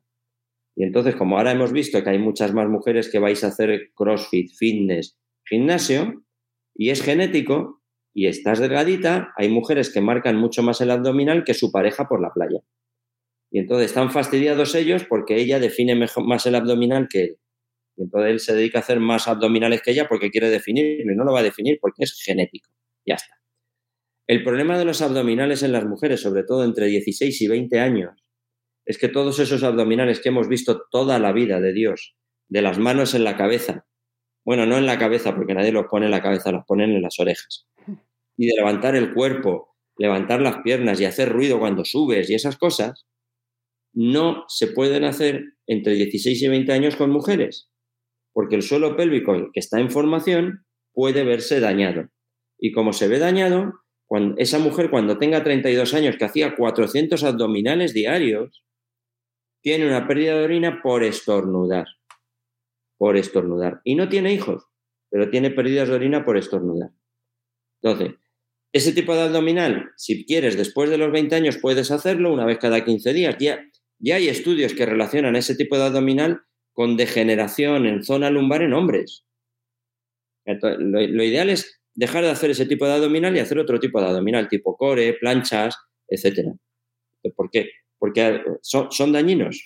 Y 0.76 0.84
entonces, 0.84 1.16
como 1.16 1.38
ahora 1.38 1.52
hemos 1.52 1.74
visto 1.74 2.02
que 2.04 2.10
hay 2.10 2.20
muchas 2.20 2.54
más 2.54 2.70
mujeres 2.70 3.10
que 3.10 3.20
vais 3.20 3.44
a 3.44 3.48
hacer 3.48 3.92
CrossFit, 3.94 4.52
fitness, 4.58 5.18
gimnasio, 5.46 6.24
y 6.74 6.90
es 6.90 7.02
genético, 7.02 7.82
y 8.16 8.28
estás 8.28 8.60
delgadita, 8.60 9.34
hay 9.36 9.50
mujeres 9.50 9.92
que 9.92 10.00
marcan 10.00 10.38
mucho 10.38 10.64
más 10.64 10.80
el 10.80 10.90
abdominal 10.90 11.44
que 11.44 11.54
su 11.54 11.70
pareja 11.70 12.08
por 12.08 12.22
la 12.22 12.32
playa. 12.32 12.62
Y 13.52 13.60
entonces 13.60 13.88
están 13.88 14.10
fastidiados 14.10 14.74
ellos 14.74 15.04
porque 15.04 15.36
ella 15.36 15.60
define 15.60 15.96
mejor, 15.96 16.26
más 16.26 16.46
el 16.46 16.56
abdominal 16.56 17.10
que 17.10 17.24
él. 17.24 17.38
Y 17.98 18.04
entonces 18.04 18.32
él 18.32 18.40
se 18.40 18.56
dedica 18.56 18.80
a 18.80 18.82
hacer 18.82 19.02
más 19.02 19.28
abdominales 19.28 19.82
que 19.82 19.92
ella 19.92 20.08
porque 20.08 20.32
quiere 20.32 20.50
definirlo 20.50 21.12
y 21.12 21.16
no 21.16 21.26
lo 21.26 21.34
va 21.34 21.42
a 21.42 21.44
definir 21.44 21.78
porque 21.82 22.04
es 22.04 22.18
genético. 22.24 22.72
Ya 23.06 23.16
está. 23.16 23.36
El 24.28 24.44
problema 24.44 24.78
de 24.78 24.86
los 24.86 25.02
abdominales 25.02 25.62
en 25.62 25.74
las 25.74 25.86
mujeres, 25.86 26.22
sobre 26.22 26.44
todo 26.44 26.64
entre 26.64 26.88
16 26.88 27.42
y 27.42 27.48
20 27.50 27.80
años, 27.80 28.24
es 28.86 28.98
que 28.98 29.10
todos 29.10 29.40
esos 29.40 29.64
abdominales 29.64 30.22
que 30.22 30.30
hemos 30.30 30.48
visto 30.48 30.84
toda 30.90 31.20
la 31.20 31.34
vida 31.34 31.60
de 31.60 31.74
Dios, 31.74 32.16
de 32.48 32.62
las 32.62 32.80
manos 32.80 33.14
en 33.14 33.26
la 33.26 33.36
cabeza, 33.36 33.86
bueno, 34.46 34.66
no 34.66 34.78
en 34.78 34.86
la 34.86 35.00
cabeza 35.00 35.36
porque 35.36 35.56
nadie 35.56 35.72
los 35.72 35.88
pone 35.88 36.06
en 36.06 36.12
la 36.12 36.22
cabeza, 36.22 36.52
los 36.52 36.66
ponen 36.66 36.92
en 36.92 37.02
las 37.02 37.20
orejas, 37.20 37.68
y 38.38 38.46
de 38.46 38.56
levantar 38.56 38.96
el 38.96 39.14
cuerpo, 39.14 39.76
levantar 39.98 40.42
las 40.42 40.58
piernas 40.62 41.02
y 41.02 41.06
hacer 41.06 41.30
ruido 41.30 41.60
cuando 41.60 41.84
subes 41.84 42.30
y 42.30 42.36
esas 42.36 42.58
cosas, 42.58 43.06
no 43.94 44.46
se 44.48 44.68
pueden 44.68 45.04
hacer 45.04 45.44
entre 45.68 45.96
16 45.96 46.42
y 46.42 46.48
20 46.48 46.72
años 46.74 46.96
con 46.96 47.10
mujeres, 47.10 47.72
porque 48.34 48.56
el 48.56 48.62
suelo 48.62 48.96
pélvico 48.96 49.34
que 49.52 49.60
está 49.60 49.80
en 49.80 49.90
formación 49.90 50.66
puede 50.94 51.24
verse 51.24 51.60
dañado. 51.60 52.10
Y 52.60 52.72
como 52.72 52.94
se 52.94 53.08
ve 53.08 53.20
dañado, 53.20 53.74
esa 54.38 54.60
mujer 54.60 54.90
cuando 54.90 55.18
tenga 55.18 55.44
32 55.44 55.94
años 55.94 56.18
que 56.18 56.26
hacía 56.26 56.56
400 56.56 57.24
abdominales 57.24 57.94
diarios, 57.94 58.64
tiene 59.62 59.88
una 59.88 60.08
pérdida 60.08 60.38
de 60.38 60.44
orina 60.44 60.82
por 60.84 61.04
estornudar. 61.04 61.88
Por 62.98 63.18
estornudar. 63.18 63.82
Y 63.84 63.96
no 63.96 64.10
tiene 64.10 64.34
hijos, 64.34 64.66
pero 65.10 65.30
tiene 65.30 65.52
pérdidas 65.52 65.90
de 65.90 65.96
orina 65.96 66.26
por 66.26 66.38
estornudar. 66.38 66.92
Entonces, 67.82 68.16
ese 68.74 68.92
tipo 68.92 69.16
de 69.16 69.22
abdominal, 69.22 69.92
si 69.96 70.26
quieres, 70.26 70.58
después 70.58 70.90
de 70.90 70.98
los 70.98 71.12
20 71.12 71.36
años 71.36 71.58
puedes 71.62 71.92
hacerlo 71.92 72.34
una 72.34 72.46
vez 72.46 72.58
cada 72.58 72.84
15 72.84 73.14
días. 73.14 73.36
Ya, 73.40 73.64
ya 74.00 74.16
hay 74.16 74.28
estudios 74.28 74.74
que 74.74 74.86
relacionan 74.86 75.36
ese 75.36 75.56
tipo 75.56 75.78
de 75.78 75.86
abdominal 75.86 76.42
con 76.74 76.98
degeneración 76.98 77.86
en 77.86 78.04
zona 78.04 78.30
lumbar 78.30 78.62
en 78.62 78.74
hombres. 78.74 79.26
lo 80.46 81.24
ideal 81.24 81.50
es 81.50 81.82
dejar 81.94 82.24
de 82.24 82.32
hacer 82.32 82.52
ese 82.52 82.66
tipo 82.66 82.86
de 82.86 82.94
abdominal 82.94 83.36
y 83.36 83.40
hacer 83.40 83.58
otro 83.60 83.80
tipo 83.80 84.02
de 84.02 84.08
abdominal, 84.08 84.50
tipo 84.50 84.76
core, 84.76 85.14
planchas, 85.14 85.78
etcétera. 86.08 86.52
¿Por 87.36 87.50
qué? 87.50 87.70
Porque 87.98 88.44
son, 88.62 88.92
son 88.92 89.14
dañinos. 89.14 89.64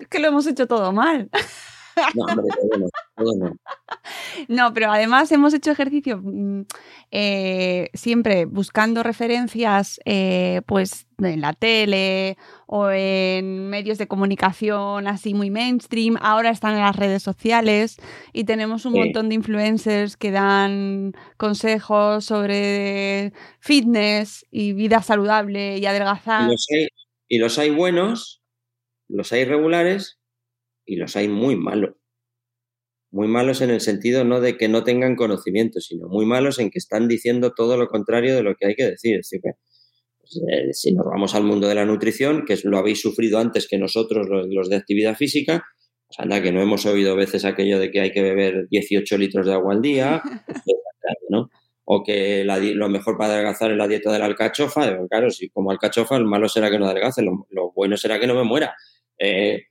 Es 0.00 0.08
que 0.08 0.18
lo 0.18 0.28
hemos 0.28 0.46
hecho 0.46 0.66
todo 0.66 0.92
mal. 0.92 1.30
No, 2.14 2.24
hombre, 2.24 2.46
todo 3.16 3.32
no, 3.36 3.52
no. 4.48 4.74
pero 4.74 4.90
además 4.90 5.30
hemos 5.32 5.52
hecho 5.54 5.70
ejercicio 5.70 6.18
mm, 6.22 6.62
eh, 7.10 7.90
siempre 7.94 8.46
buscando 8.46 9.02
referencias 9.02 10.00
eh, 10.04 10.62
pues 10.66 11.06
en 11.18 11.40
la 11.40 11.52
tele 11.52 12.38
o 12.66 12.90
en 12.90 13.68
medios 13.68 13.98
de 13.98 14.08
comunicación 14.08 15.06
así 15.08 15.34
muy 15.34 15.50
mainstream. 15.50 16.16
Ahora 16.20 16.50
están 16.50 16.74
en 16.74 16.80
las 16.80 16.96
redes 16.96 17.22
sociales 17.22 17.96
y 18.32 18.44
tenemos 18.44 18.86
un 18.86 18.94
montón 18.94 19.28
de 19.28 19.34
influencers 19.34 20.16
que 20.16 20.30
dan 20.30 21.12
consejos 21.36 22.24
sobre 22.24 23.32
fitness 23.58 24.46
y 24.50 24.72
vida 24.72 25.02
saludable 25.02 25.78
y 25.78 25.86
adelgazar. 25.86 26.50
y 27.28 27.38
los 27.38 27.58
hay 27.58 27.70
buenos, 27.70 28.39
los 29.10 29.32
hay 29.32 29.44
regulares 29.44 30.18
y 30.86 30.96
los 30.96 31.16
hay 31.16 31.28
muy 31.28 31.56
malos. 31.56 31.94
muy 33.12 33.26
malos 33.26 33.60
en 33.60 33.70
el 33.70 33.80
sentido 33.80 34.24
no 34.24 34.40
de 34.40 34.56
que 34.56 34.68
no 34.68 34.84
tengan 34.84 35.16
conocimiento, 35.16 35.80
sino 35.80 36.08
muy 36.08 36.26
malos 36.26 36.58
en 36.60 36.70
que 36.70 36.78
están 36.78 37.08
diciendo 37.08 37.52
todo 37.54 37.76
lo 37.76 37.88
contrario 37.88 38.36
de 38.36 38.42
lo 38.42 38.54
que 38.54 38.66
hay 38.66 38.74
que 38.76 38.84
decir. 38.84 39.18
Es 39.18 39.30
decir, 39.30 39.40
pues, 40.20 40.40
eh, 40.48 40.72
si 40.72 40.92
nos 40.94 41.06
vamos 41.06 41.34
al 41.34 41.42
mundo 41.42 41.66
de 41.66 41.74
la 41.74 41.84
nutrición, 41.84 42.44
que 42.44 42.56
lo 42.64 42.78
habéis 42.78 43.00
sufrido 43.00 43.38
antes 43.38 43.66
que 43.68 43.78
nosotros, 43.78 44.28
los, 44.28 44.68
de 44.68 44.76
actividad 44.76 45.16
física, 45.16 45.64
pues 46.06 46.20
anda, 46.20 46.40
que 46.40 46.52
no 46.52 46.62
hemos 46.62 46.86
oído 46.86 47.16
veces 47.16 47.44
aquello 47.44 47.80
de 47.80 47.90
que 47.90 48.00
hay 48.00 48.12
que 48.12 48.22
beber 48.22 48.68
18 48.70 49.18
litros 49.18 49.46
de 49.46 49.54
agua 49.54 49.74
al 49.74 49.82
día, 49.82 50.22
¿no? 51.30 51.50
o 51.92 52.04
que 52.04 52.44
lo 52.44 52.88
mejor 52.88 53.18
para 53.18 53.32
adelgazar 53.32 53.72
es 53.72 53.76
la 53.76 53.88
dieta 53.88 54.12
de 54.12 54.20
la 54.20 54.26
alcachofa. 54.26 54.96
Claro, 55.08 55.28
si 55.28 55.50
como 55.50 55.72
alcachofa, 55.72 56.20
lo 56.20 56.28
malo 56.28 56.48
será 56.48 56.70
que 56.70 56.78
no 56.78 56.86
adelgace, 56.86 57.20
lo, 57.20 57.72
bueno 57.74 57.96
será 57.96 58.20
que 58.20 58.28
no 58.28 58.34
me 58.36 58.44
muera. 58.44 58.76
Eh, 59.20 59.66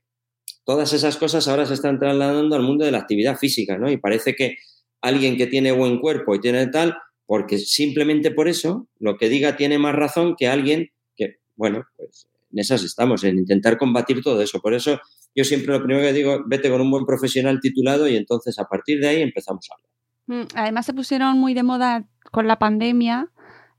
todas 0.64 0.92
esas 0.94 1.16
cosas 1.16 1.48
ahora 1.48 1.66
se 1.66 1.74
están 1.74 1.98
trasladando 1.98 2.56
al 2.56 2.62
mundo 2.62 2.84
de 2.84 2.92
la 2.92 2.98
actividad 2.98 3.36
física, 3.36 3.76
¿no? 3.76 3.90
Y 3.90 3.98
parece 3.98 4.34
que 4.34 4.56
alguien 5.02 5.36
que 5.36 5.46
tiene 5.46 5.72
buen 5.72 5.98
cuerpo 5.98 6.34
y 6.34 6.40
tiene 6.40 6.66
tal, 6.68 6.96
porque 7.26 7.58
simplemente 7.58 8.30
por 8.30 8.48
eso 8.48 8.88
lo 8.98 9.16
que 9.16 9.28
diga 9.28 9.56
tiene 9.56 9.78
más 9.78 9.94
razón 9.94 10.34
que 10.38 10.48
alguien 10.48 10.88
que, 11.16 11.38
bueno, 11.56 11.84
pues 11.96 12.28
en 12.52 12.58
esas 12.58 12.82
estamos, 12.82 13.24
en 13.24 13.38
intentar 13.38 13.78
combatir 13.78 14.22
todo 14.22 14.42
eso. 14.42 14.60
Por 14.60 14.74
eso 14.74 15.00
yo 15.34 15.44
siempre 15.44 15.72
lo 15.72 15.82
primero 15.82 16.06
que 16.06 16.12
digo, 16.12 16.42
vete 16.46 16.70
con 16.70 16.80
un 16.80 16.90
buen 16.90 17.06
profesional 17.06 17.60
titulado 17.60 18.08
y 18.08 18.16
entonces 18.16 18.58
a 18.58 18.64
partir 18.64 19.00
de 19.00 19.08
ahí 19.08 19.22
empezamos 19.22 19.66
a 19.70 19.74
hablar. 19.74 20.44
Mm, 20.44 20.48
además 20.54 20.86
se 20.86 20.94
pusieron 20.94 21.38
muy 21.38 21.54
de 21.54 21.62
moda 21.62 22.08
con 22.30 22.46
la 22.46 22.58
pandemia, 22.58 23.30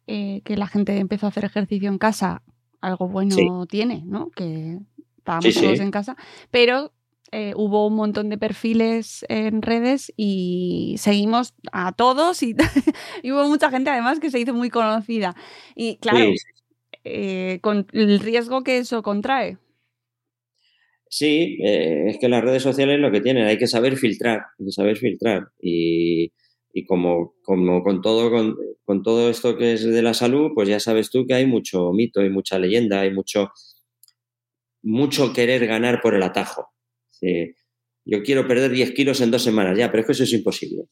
eh, 0.07 0.41
que 0.43 0.57
la 0.57 0.67
gente 0.67 0.97
empezó 0.97 1.26
a 1.26 1.30
hacer 1.30 1.45
ejercicio 1.45 1.89
en 1.89 1.97
casa. 1.97 2.43
Algo 2.82 3.07
bueno 3.07 3.67
tiene, 3.67 4.03
¿no? 4.05 4.32
Que 4.32 4.80
estábamos 5.22 5.53
todos 5.53 5.80
en 5.80 5.91
casa. 5.91 6.15
Pero 6.49 6.91
eh, 7.32 7.53
hubo 7.55 7.88
un 7.88 7.95
montón 7.95 8.30
de 8.30 8.38
perfiles 8.38 9.26
en 9.30 9.61
redes 9.61 10.11
y 10.17 10.95
seguimos 10.97 11.53
a 11.72 11.93
todos 11.93 12.43
y, 12.43 12.55
hubo 13.24 13.47
mucha 13.47 13.69
gente 13.69 13.89
además 13.89 14.19
que 14.19 14.32
se 14.32 14.39
hizo 14.39 14.53
muy 14.53 14.69
conocida. 14.69 15.36
Y 15.76 15.97
claro, 15.97 16.34
eh, 17.03 17.59
con 17.61 17.88
el 17.93 18.19
riesgo 18.19 18.63
que 18.63 18.80
eso 18.80 19.01
contrae. 19.01 19.57
Sí, 21.13 21.57
es 21.61 22.17
que 22.19 22.30
las 22.30 22.41
redes 22.41 22.63
sociales 22.63 22.97
lo 22.97 23.11
que 23.11 23.19
tienen, 23.19 23.45
hay 23.45 23.57
que 23.57 23.67
saber 23.67 23.97
filtrar, 23.97 24.43
hay 24.57 24.65
que 24.65 24.72
saber 24.72 24.97
filtrar. 24.97 25.49
Y, 25.61 26.32
y 26.74 26.86
como, 26.86 27.36
como 27.43 27.84
con, 27.84 28.01
todo, 28.01 28.32
con, 28.86 29.03
todo 29.03 29.30
esto 29.30 29.57
que 29.57 29.74
es 29.74 29.84
de 29.84 30.01
la 30.01 30.13
salud, 30.13 30.51
pues 30.53 30.69
ya 30.69 30.80
sabes 30.80 31.09
tú 31.09 31.26
que 31.26 31.34
hay 31.34 31.45
mucho 31.45 31.91
mito, 31.91 32.22
hay 32.22 32.30
mucha 32.30 32.59
leyenda, 32.59 33.01
hay 33.01 33.11
mucho, 33.11 33.51
mucho 34.84 35.34
querer 35.34 35.67
ganar 35.67 36.01
por 36.01 36.15
el 36.15 36.23
atajo. 36.23 36.69
yo 38.05 38.23
quiero 38.23 38.47
perder 38.47 38.71
10 38.71 38.91
kilos 38.91 39.21
en 39.21 39.32
dos 39.32 39.43
semanas, 39.43 39.77
ya, 39.77 39.91
pero 39.91 40.01
es 40.01 40.07
que 40.07 40.13
eso 40.13 40.23
es 40.23 40.34
imposible. 40.34 40.86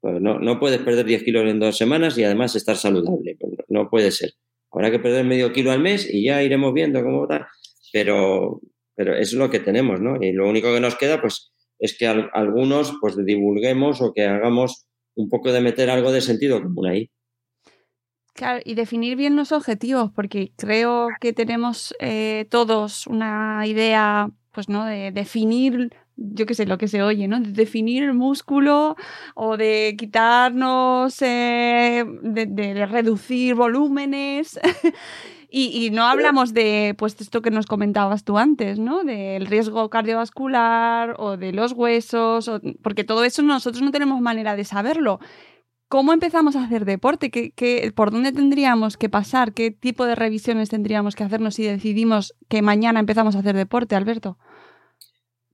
Pues 0.00 0.20
no, 0.20 0.38
no 0.40 0.58
puedes 0.58 0.80
perder 0.80 1.06
10 1.06 1.22
kilos 1.22 1.48
en 1.48 1.60
dos 1.60 1.76
semanas 1.76 2.18
y 2.18 2.24
además 2.24 2.56
estar 2.56 2.76
saludable. 2.76 3.36
No, 3.68 3.88
puede 3.88 4.10
ser. 4.10 4.32
Habrá 4.70 4.90
que 4.90 4.98
perder 4.98 5.24
medio 5.24 5.52
kilo 5.52 5.70
al 5.70 5.80
mes 5.80 6.12
y 6.12 6.24
ya 6.24 6.42
iremos 6.42 6.74
viendo 6.74 7.02
cómo 7.02 7.26
va. 7.26 7.48
Pero, 7.92 8.60
pero 8.96 9.14
es 9.16 9.32
lo 9.32 9.48
que 9.48 9.60
tenemos, 9.60 10.00
¿no? 10.00 10.16
Y 10.20 10.32
lo 10.32 10.48
único 10.48 10.74
que 10.74 10.80
nos 10.80 10.96
queda, 10.96 11.20
pues, 11.20 11.52
es 11.78 11.96
que 11.96 12.06
algunos 12.06 12.96
pues 13.00 13.16
divulguemos 13.24 14.00
o 14.00 14.12
que 14.12 14.22
hagamos 14.22 14.86
un 15.16 15.28
poco 15.28 15.52
de 15.52 15.60
meter 15.60 15.90
algo 15.90 16.12
de 16.12 16.20
sentido 16.20 16.62
común 16.62 16.86
ahí. 16.86 17.10
Claro, 18.34 18.62
y 18.64 18.74
definir 18.74 19.16
bien 19.16 19.36
los 19.36 19.52
objetivos, 19.52 20.10
porque 20.10 20.52
creo 20.56 21.08
que 21.20 21.34
tenemos 21.34 21.94
eh, 22.00 22.46
todos 22.50 23.06
una 23.06 23.66
idea, 23.66 24.30
pues, 24.52 24.70
¿no? 24.70 24.86
De 24.86 25.12
definir, 25.12 25.94
yo 26.16 26.46
qué 26.46 26.54
sé, 26.54 26.64
lo 26.64 26.78
que 26.78 26.88
se 26.88 27.02
oye, 27.02 27.28
¿no? 27.28 27.40
De 27.40 27.52
definir 27.52 28.04
el 28.04 28.14
músculo 28.14 28.96
o 29.34 29.58
de 29.58 29.96
quitarnos, 29.98 31.20
eh, 31.20 32.04
de, 32.22 32.86
reducir 32.86 33.54
volúmenes. 33.54 34.58
Y, 35.54 35.90
no 35.90 36.04
hablamos 36.04 36.54
de, 36.54 36.94
pues, 36.96 37.20
esto 37.20 37.42
que 37.42 37.50
nos 37.50 37.66
comentabas 37.66 38.24
tú 38.24 38.38
antes, 38.38 38.78
¿no? 38.78 39.04
Del 39.04 39.44
riesgo 39.44 39.90
cardiovascular 39.90 41.14
o 41.18 41.36
de 41.36 41.52
los 41.52 41.72
huesos, 41.72 42.50
porque 42.82 43.04
todo 43.04 43.22
eso 43.22 43.42
nosotros 43.42 43.82
no 43.82 43.90
tenemos 43.90 44.22
manera 44.22 44.56
de 44.56 44.64
saberlo. 44.64 45.20
¿Cómo 45.92 46.14
empezamos 46.14 46.56
a 46.56 46.64
hacer 46.64 46.86
deporte? 46.86 47.30
¿Qué, 47.30 47.92
por 47.94 48.12
dónde 48.12 48.32
tendríamos 48.32 48.96
que 48.96 49.10
pasar? 49.10 49.52
¿Qué 49.52 49.70
tipo 49.70 50.06
de 50.06 50.14
revisiones 50.14 50.70
tendríamos 50.70 51.14
que 51.14 51.22
hacernos 51.22 51.56
si 51.56 51.64
decidimos 51.64 52.34
que 52.48 52.62
mañana 52.62 52.98
empezamos 52.98 53.36
a 53.36 53.40
hacer 53.40 53.54
deporte, 53.54 53.94
Alberto? 53.94 54.38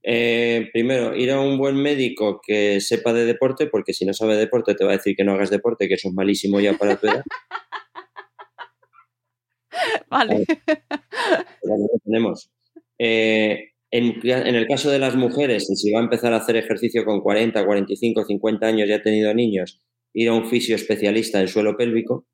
Eh, 0.01 0.69
primero, 0.71 1.13
ir 1.13 1.31
a 1.31 1.41
un 1.41 1.57
buen 1.57 1.75
médico 1.75 2.39
que 2.41 2.79
sepa 2.79 3.11
de 3.11 3.25
deporte, 3.25 3.67
porque 3.67 3.91
si 3.91 4.05
no 4.05 4.13
sabe 4.13 4.35
de 4.35 4.39
deporte 4.39 4.75
te 4.75 4.85
va 4.85 4.91
a 4.91 4.95
decir 4.95 5.13
que 5.17 5.25
no 5.25 5.33
hagas 5.33 5.49
deporte, 5.49 5.89
que 5.89 5.95
eso 5.95 6.07
es 6.07 6.13
malísimo 6.13 6.61
ya 6.61 6.71
para 6.71 6.95
tu 6.95 7.07
edad. 7.07 7.23
Vale. 10.09 10.45
tenemos. 12.05 12.49
Eh, 12.97 13.71
en, 13.91 14.55
el 14.55 14.67
caso 14.67 14.89
de 14.89 14.99
las 14.99 15.17
mujeres, 15.17 15.67
si 15.67 15.91
va 15.91 15.99
a 15.99 16.03
empezar 16.03 16.31
a 16.31 16.37
hacer 16.37 16.55
ejercicio 16.55 17.03
con 17.03 17.19
40, 17.19 17.65
45, 17.65 18.23
50 18.23 18.65
años 18.65 18.87
y 18.87 18.93
ha 18.93 19.01
tenido 19.01 19.33
niños, 19.33 19.81
ir 20.13 20.29
a 20.29 20.33
un 20.33 20.47
fisio 20.47 20.75
especialista 20.75 21.39
en 21.39 21.47
suelo 21.47 21.77
pélvico 21.77 22.27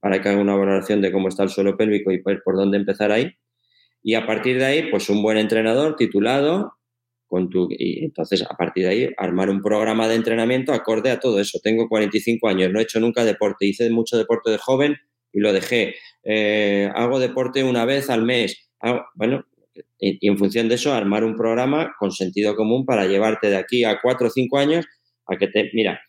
para 0.00 0.20
que 0.20 0.28
haga 0.28 0.40
una 0.40 0.56
valoración 0.56 1.00
de 1.00 1.12
cómo 1.12 1.28
está 1.28 1.44
el 1.44 1.48
suelo 1.48 1.76
pélvico 1.76 2.10
y 2.10 2.20
por, 2.20 2.56
dónde 2.56 2.76
empezar 2.76 3.12
ahí. 3.12 3.30
Y 4.02 4.14
a 4.14 4.26
partir 4.26 4.58
de 4.58 4.64
ahí, 4.64 4.90
pues 4.90 5.08
un 5.08 5.22
buen 5.22 5.38
entrenador 5.38 5.94
titulado, 5.94 6.72
con 7.28 7.48
tu, 7.48 7.68
y 7.70 8.04
entonces 8.04 8.42
a 8.42 8.56
partir 8.56 8.84
de 8.84 8.90
ahí 8.90 9.10
armar 9.16 9.48
un 9.48 9.62
programa 9.62 10.08
de 10.08 10.16
entrenamiento 10.16 10.72
acorde 10.72 11.10
a 11.10 11.20
todo 11.20 11.40
eso. 11.40 11.60
Tengo 11.62 11.88
45 11.88 12.48
años, 12.48 12.72
no 12.72 12.80
he 12.80 12.82
hecho 12.82 12.98
nunca 12.98 13.24
deporte, 13.24 13.64
hice 13.64 13.88
mucho 13.90 14.18
deporte 14.18 14.50
de 14.50 14.58
joven 14.58 14.96
y 15.32 15.40
lo 15.40 15.52
dejé. 15.52 15.94
Eh, 16.24 16.90
hago 16.94 17.20
deporte 17.20 17.62
una 17.64 17.84
vez 17.84 18.10
al 18.10 18.24
mes. 18.24 18.68
bueno, 19.14 19.44
y, 19.98 20.26
en 20.28 20.36
función 20.36 20.68
de 20.68 20.74
eso, 20.74 20.92
armar 20.92 21.24
un 21.24 21.36
programa 21.36 21.94
con 21.98 22.10
sentido 22.10 22.56
común 22.56 22.84
para 22.84 23.06
llevarte 23.06 23.48
de 23.48 23.56
aquí 23.56 23.84
a 23.84 24.00
cuatro 24.02 24.26
o 24.26 24.30
cinco 24.30 24.58
años 24.58 24.84
a 25.26 25.36
que 25.36 25.46
te... 25.48 25.70
Mira, 25.74 26.00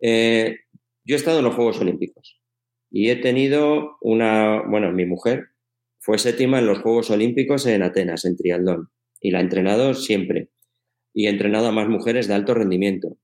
eh, 0.00 0.56
yo 1.04 1.14
he 1.14 1.18
estado 1.18 1.38
en 1.38 1.44
los 1.44 1.54
Juegos 1.54 1.80
Olímpicos 1.80 2.40
y 2.90 3.10
he 3.10 3.16
tenido 3.16 3.96
una... 4.00 4.62
Bueno, 4.68 4.92
mi 4.92 5.06
mujer 5.06 5.48
fue 5.98 6.18
séptima 6.18 6.58
en 6.58 6.66
los 6.66 6.78
Juegos 6.78 7.10
Olímpicos 7.10 7.66
en 7.66 7.82
Atenas, 7.82 8.24
en 8.24 8.36
triatlón, 8.36 8.88
y 9.20 9.30
la 9.30 9.38
he 9.38 9.42
entrenado 9.42 9.94
siempre. 9.94 10.48
Y 11.12 11.26
he 11.26 11.30
entrenado 11.30 11.68
a 11.68 11.72
más 11.72 11.88
mujeres 11.88 12.28
de 12.28 12.34
alto 12.34 12.54
rendimiento. 12.54 13.16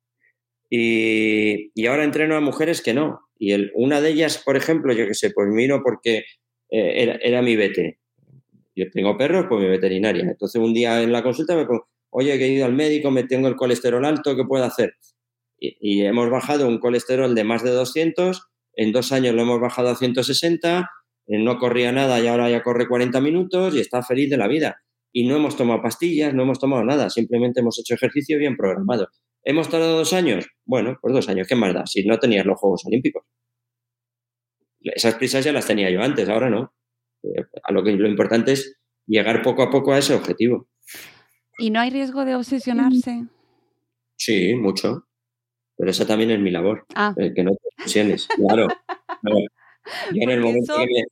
Y, 0.68 1.70
y 1.74 1.86
ahora 1.86 2.04
entreno 2.04 2.36
a 2.36 2.40
mujeres 2.40 2.82
que 2.82 2.94
no, 2.94 3.26
y 3.38 3.52
el, 3.52 3.70
una 3.74 4.00
de 4.00 4.10
ellas, 4.10 4.42
por 4.44 4.56
ejemplo, 4.56 4.92
yo 4.92 5.06
que 5.06 5.14
sé, 5.14 5.30
pues 5.30 5.48
miro 5.48 5.82
porque 5.82 6.24
eh, 6.70 7.18
era, 7.22 7.42
mi 7.42 7.56
vete. 7.56 7.98
Yo 8.74 8.90
tengo 8.90 9.16
perros, 9.16 9.46
pues 9.48 9.62
mi 9.62 9.68
veterinaria. 9.68 10.22
Entonces 10.24 10.60
un 10.60 10.74
día 10.74 11.02
en 11.02 11.12
la 11.12 11.22
consulta 11.22 11.56
me 11.56 11.66
pongo, 11.66 11.88
oye, 12.10 12.38
que 12.38 12.44
he 12.44 12.48
ido 12.48 12.66
al 12.66 12.74
médico, 12.74 13.10
me 13.10 13.24
tengo 13.24 13.48
el 13.48 13.56
colesterol 13.56 14.04
alto, 14.04 14.36
¿qué 14.36 14.44
puedo 14.44 14.64
hacer? 14.64 14.94
Y, 15.58 16.02
hemos 16.02 16.30
bajado 16.30 16.68
un 16.68 16.78
colesterol 16.78 17.34
de 17.34 17.44
más 17.44 17.62
de 17.62 17.70
200, 17.70 18.42
en 18.74 18.92
dos 18.92 19.12
años 19.12 19.34
lo 19.34 19.42
hemos 19.42 19.60
bajado 19.60 19.88
a 19.88 19.96
160, 19.96 20.90
eh, 21.28 21.38
no 21.38 21.58
corría 21.58 21.92
nada 21.92 22.20
y 22.20 22.26
ahora 22.26 22.50
ya 22.50 22.62
corre 22.62 22.86
40 22.86 23.20
minutos 23.20 23.74
y 23.74 23.80
está 23.80 24.02
feliz 24.02 24.28
de 24.30 24.36
la 24.36 24.48
vida. 24.48 24.82
Y 25.12 25.26
no 25.26 25.36
hemos 25.36 25.56
tomado 25.56 25.80
pastillas, 25.80 26.34
no 26.34 26.42
hemos 26.42 26.58
tomado 26.58 26.84
nada, 26.84 27.08
simplemente 27.08 27.60
hemos 27.60 27.78
hecho 27.78 27.94
ejercicio 27.94 28.38
bien 28.38 28.56
programado. 28.56 29.08
¿Hemos 29.42 29.70
tardado 29.70 29.96
dos 29.96 30.12
años? 30.12 30.46
Bueno, 30.64 30.98
pues 31.00 31.14
dos 31.14 31.28
años, 31.28 31.46
¿qué 31.48 31.54
más 31.54 31.72
da? 31.72 31.86
Si 31.86 32.04
no 32.04 32.18
tenías 32.18 32.44
los 32.44 32.58
Juegos 32.58 32.84
Olímpicos. 32.84 33.24
Esas 34.80 35.14
prisas 35.14 35.44
ya 35.44 35.52
las 35.52 35.66
tenía 35.66 35.90
yo 35.90 36.02
antes, 36.02 36.28
ahora 36.28 36.50
no. 36.50 36.74
Eh, 37.22 37.44
a 37.62 37.72
lo 37.72 37.82
que 37.82 37.92
lo 37.92 38.08
importante 38.08 38.52
es 38.52 38.78
llegar 39.06 39.42
poco 39.42 39.62
a 39.62 39.70
poco 39.70 39.92
a 39.92 39.98
ese 39.98 40.14
objetivo. 40.14 40.68
¿Y 41.58 41.70
no 41.70 41.80
hay 41.80 41.90
riesgo 41.90 42.24
de 42.24 42.34
obsesionarse? 42.34 43.24
Sí, 44.16 44.54
mucho. 44.54 45.05
Pero 45.76 45.90
esa 45.90 46.06
también 46.06 46.30
es 46.30 46.40
mi 46.40 46.50
labor. 46.50 46.86
Ah. 46.94 47.14
Eh, 47.18 47.32
que 47.34 47.44
no 47.44 47.52
te 47.52 47.68
obsesiones, 47.78 48.28
claro. 48.36 48.68
en 50.14 50.30
el, 50.30 50.40
momento 50.40 50.74
que 50.76 50.86
me, 50.86 51.04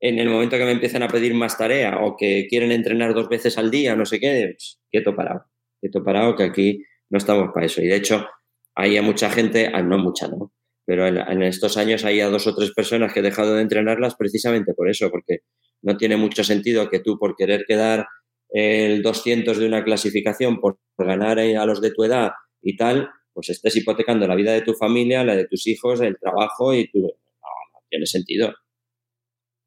en 0.00 0.18
el 0.18 0.28
momento 0.28 0.56
que 0.56 0.64
me 0.64 0.72
empiezan 0.72 1.02
a 1.02 1.08
pedir 1.08 1.34
más 1.34 1.56
tarea 1.56 1.98
o 2.02 2.16
que 2.16 2.46
quieren 2.48 2.72
entrenar 2.72 3.14
dos 3.14 3.28
veces 3.28 3.56
al 3.58 3.70
día, 3.70 3.96
no 3.96 4.04
sé 4.04 4.20
qué, 4.20 4.52
pues, 4.54 4.78
quieto 4.90 5.14
parado. 5.16 5.46
Quieto 5.80 6.04
parado, 6.04 6.36
que 6.36 6.44
aquí 6.44 6.82
no 7.10 7.18
estamos 7.18 7.50
para 7.52 7.66
eso. 7.66 7.82
Y 7.82 7.86
de 7.86 7.96
hecho, 7.96 8.26
hay 8.74 9.00
mucha 9.00 9.30
gente, 9.30 9.70
ah, 9.72 9.82
no 9.82 9.98
mucha, 9.98 10.28
¿no? 10.28 10.52
Pero 10.84 11.06
en, 11.06 11.42
estos 11.42 11.76
años 11.76 12.04
hay 12.04 12.20
a 12.20 12.28
dos 12.28 12.46
o 12.46 12.54
tres 12.54 12.72
personas 12.72 13.12
que 13.12 13.20
he 13.20 13.22
dejado 13.22 13.54
de 13.54 13.62
entrenarlas 13.62 14.14
precisamente 14.14 14.72
por 14.72 14.88
eso, 14.88 15.10
porque 15.10 15.40
no 15.82 15.96
tiene 15.96 16.16
mucho 16.16 16.44
sentido 16.44 16.88
que 16.88 17.00
tú, 17.00 17.18
por 17.18 17.34
querer 17.34 17.64
quedar 17.66 18.06
el 18.50 19.02
200 19.02 19.58
de 19.58 19.66
una 19.66 19.82
clasificación, 19.82 20.60
por 20.60 20.78
ganar 20.96 21.40
a 21.40 21.66
los 21.66 21.80
de 21.80 21.90
tu 21.90 22.04
edad 22.04 22.30
y 22.62 22.76
tal, 22.76 23.10
pues 23.36 23.50
estés 23.50 23.76
hipotecando 23.76 24.26
la 24.26 24.34
vida 24.34 24.52
de 24.52 24.62
tu 24.62 24.72
familia, 24.72 25.22
la 25.22 25.36
de 25.36 25.46
tus 25.46 25.66
hijos, 25.66 26.00
el 26.00 26.18
trabajo 26.18 26.72
y 26.72 26.90
tu... 26.90 27.00
No, 27.00 27.06
no 27.06 27.80
tiene 27.90 28.06
sentido. 28.06 28.54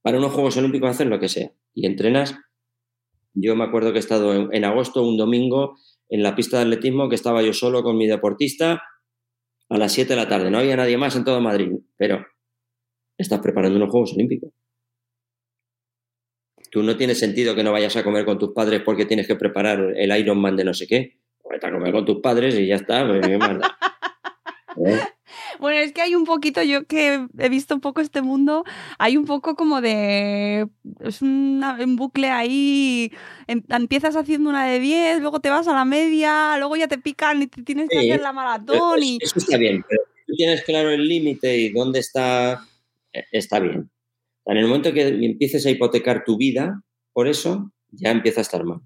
Para 0.01 0.17
unos 0.17 0.33
Juegos 0.33 0.57
Olímpicos 0.57 0.89
hacer 0.89 1.05
lo 1.05 1.19
que 1.19 1.29
sea 1.29 1.51
y 1.75 1.85
entrenas 1.85 2.35
yo 3.33 3.55
me 3.55 3.63
acuerdo 3.63 3.91
que 3.91 3.97
he 3.97 3.99
estado 3.99 4.51
en, 4.51 4.65
agosto, 4.65 5.03
un 5.03 5.17
domingo, 5.17 5.77
en 6.09 6.23
la 6.23 6.35
pista 6.35 6.57
de 6.57 6.63
atletismo, 6.63 7.09
que 7.09 7.15
estaba 7.15 7.41
yo 7.41 7.53
solo 7.53 7.83
con 7.83 7.97
mi 7.97 8.07
deportista 8.07 8.81
a 9.69 9.77
las 9.77 9.91
7 9.93 10.09
de 10.09 10.15
la 10.15 10.27
tarde. 10.27 10.49
No 10.49 10.57
había 10.57 10.75
nadie 10.75 10.97
más 10.97 11.15
en 11.15 11.23
todo 11.23 11.39
Madrid, 11.39 11.71
pero 11.95 12.25
estás 13.17 13.39
preparando 13.39 13.77
unos 13.77 13.91
Juegos 13.91 14.13
Olímpicos. 14.13 14.51
Tú 16.71 16.83
no 16.83 16.97
tiene 16.97 17.15
sentido 17.15 17.55
que 17.55 17.63
no 17.63 17.71
vayas 17.71 17.95
a 17.95 18.03
comer 18.03 18.25
con 18.25 18.37
tus 18.37 18.53
padres 18.53 18.81
porque 18.83 19.05
tienes 19.05 19.27
que 19.27 19.35
preparar 19.35 19.93
el 19.95 20.17
Ironman 20.17 20.55
de 20.55 20.63
no 20.63 20.73
sé 20.73 20.87
qué. 20.87 21.18
Vete 21.49 21.67
a 21.67 21.71
comer 21.71 21.91
con 21.91 22.05
tus 22.05 22.19
padres 22.21 22.55
y 22.55 22.67
ya 22.67 22.75
está. 22.75 23.07
Pues, 23.07 23.25
¿Eh? 24.85 24.99
Bueno, 25.59 25.77
es 25.77 25.91
que 25.91 26.01
hay 26.01 26.15
un 26.15 26.25
poquito, 26.25 26.61
yo 26.63 26.85
que 26.85 27.27
he 27.37 27.49
visto 27.49 27.75
un 27.75 27.81
poco 27.81 28.01
este 28.01 28.21
mundo, 28.21 28.63
hay 28.97 29.17
un 29.17 29.25
poco 29.25 29.55
como 29.55 29.81
de. 29.81 30.67
Es 31.01 31.21
un 31.21 31.95
bucle 31.97 32.29
ahí. 32.29 33.11
Em, 33.47 33.63
empiezas 33.69 34.15
haciendo 34.15 34.49
una 34.49 34.65
de 34.65 34.79
10, 34.79 35.21
luego 35.21 35.39
te 35.39 35.49
vas 35.49 35.67
a 35.67 35.73
la 35.73 35.85
media, 35.85 36.57
luego 36.57 36.75
ya 36.75 36.87
te 36.87 36.97
pican 36.97 37.41
y 37.41 37.47
te 37.47 37.63
tienes 37.63 37.89
que 37.89 37.99
hacer 37.99 38.21
la 38.21 38.31
maratón. 38.31 39.03
Y... 39.03 39.17
Eso 39.21 39.39
está 39.39 39.57
bien, 39.57 39.83
pero 39.87 40.01
tú 40.27 40.35
tienes 40.35 40.63
claro 40.63 40.91
el 40.91 41.07
límite 41.07 41.57
y 41.57 41.69
dónde 41.69 41.99
está. 41.99 42.65
Eh, 43.11 43.25
está 43.31 43.59
bien. 43.59 43.89
En 44.45 44.57
el 44.57 44.67
momento 44.67 44.93
que 44.93 45.07
empieces 45.07 45.65
a 45.65 45.69
hipotecar 45.69 46.23
tu 46.23 46.37
vida 46.37 46.81
por 47.13 47.27
eso, 47.27 47.71
ya 47.91 48.11
empieza 48.11 48.41
a 48.41 48.43
estar 48.43 48.63
mal. 48.63 48.79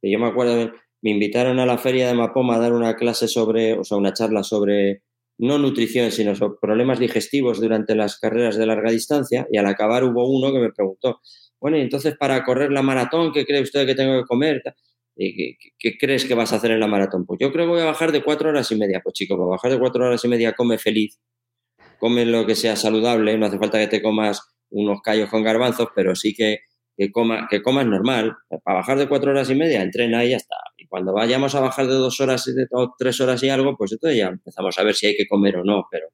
Yo 0.00 0.18
me 0.18 0.26
acuerdo, 0.26 0.72
me 1.04 1.10
invitaron 1.10 1.60
a 1.60 1.66
la 1.66 1.76
feria 1.76 2.08
de 2.08 2.14
Mapoma 2.14 2.56
a 2.56 2.58
dar 2.58 2.72
una 2.72 2.96
clase 2.96 3.28
sobre, 3.28 3.74
o 3.74 3.84
sea, 3.84 3.98
una 3.98 4.14
charla 4.14 4.42
sobre 4.42 5.02
no 5.36 5.58
nutrición, 5.58 6.10
sino 6.10 6.34
sobre 6.34 6.56
problemas 6.58 6.98
digestivos 6.98 7.60
durante 7.60 7.94
las 7.94 8.18
carreras 8.18 8.56
de 8.56 8.64
larga 8.64 8.90
distancia 8.90 9.46
y 9.52 9.58
al 9.58 9.66
acabar 9.66 10.02
hubo 10.02 10.26
uno 10.26 10.50
que 10.50 10.60
me 10.60 10.72
preguntó, 10.72 11.20
bueno, 11.60 11.76
y 11.76 11.82
entonces 11.82 12.16
para 12.18 12.42
correr 12.42 12.72
la 12.72 12.80
maratón, 12.80 13.32
¿qué 13.34 13.44
cree 13.44 13.60
usted 13.60 13.84
que 13.84 13.94
tengo 13.94 14.18
que 14.22 14.24
comer? 14.26 14.62
¿Qué, 15.14 15.56
qué, 15.78 15.98
crees 15.98 16.24
que 16.24 16.32
vas 16.32 16.54
a 16.54 16.56
hacer 16.56 16.70
en 16.70 16.80
la 16.80 16.86
maratón? 16.86 17.26
Pues 17.26 17.38
yo 17.38 17.52
creo 17.52 17.66
que 17.66 17.72
voy 17.72 17.82
a 17.82 17.86
bajar 17.86 18.10
de 18.10 18.22
cuatro 18.22 18.48
horas 18.48 18.72
y 18.72 18.76
media. 18.76 19.00
Pues 19.04 19.12
chico, 19.12 19.36
para 19.36 19.50
bajar 19.50 19.72
de 19.72 19.78
cuatro 19.78 20.06
horas 20.06 20.24
y 20.24 20.28
media 20.28 20.54
come 20.54 20.78
feliz, 20.78 21.20
come 21.98 22.24
lo 22.24 22.46
que 22.46 22.54
sea 22.54 22.76
saludable, 22.76 23.36
no 23.36 23.44
hace 23.44 23.58
falta 23.58 23.78
que 23.78 23.88
te 23.88 24.00
comas 24.00 24.40
unos 24.70 25.02
callos 25.02 25.28
con 25.28 25.42
garbanzos, 25.42 25.88
pero 25.94 26.14
sí 26.16 26.34
que, 26.34 26.60
que, 26.96 27.12
coma, 27.12 27.46
que 27.50 27.60
comas 27.62 27.86
normal. 27.86 28.36
Para 28.64 28.78
bajar 28.78 28.98
de 28.98 29.08
cuatro 29.08 29.32
horas 29.32 29.50
y 29.50 29.54
media, 29.54 29.82
entrena 29.82 30.24
y 30.24 30.30
ya 30.30 30.38
está. 30.38 30.56
Y 30.84 30.86
cuando 30.86 31.14
vayamos 31.14 31.54
a 31.54 31.60
bajar 31.60 31.86
de 31.86 31.94
dos 31.94 32.20
horas 32.20 32.46
o 32.72 32.94
tres 32.98 33.18
horas 33.20 33.42
y 33.42 33.48
algo, 33.48 33.74
pues 33.76 33.92
entonces 33.92 34.18
ya 34.18 34.26
empezamos 34.26 34.78
a 34.78 34.82
ver 34.82 34.94
si 34.94 35.06
hay 35.06 35.16
que 35.16 35.26
comer 35.26 35.56
o 35.56 35.64
no. 35.64 35.86
Pero 35.90 36.08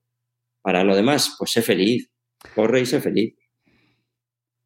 para 0.62 0.84
lo 0.84 0.94
demás, 0.94 1.34
pues 1.36 1.50
sé 1.50 1.60
feliz. 1.60 2.08
Corre 2.54 2.80
y 2.80 2.86
sé 2.86 3.00
feliz. 3.00 3.34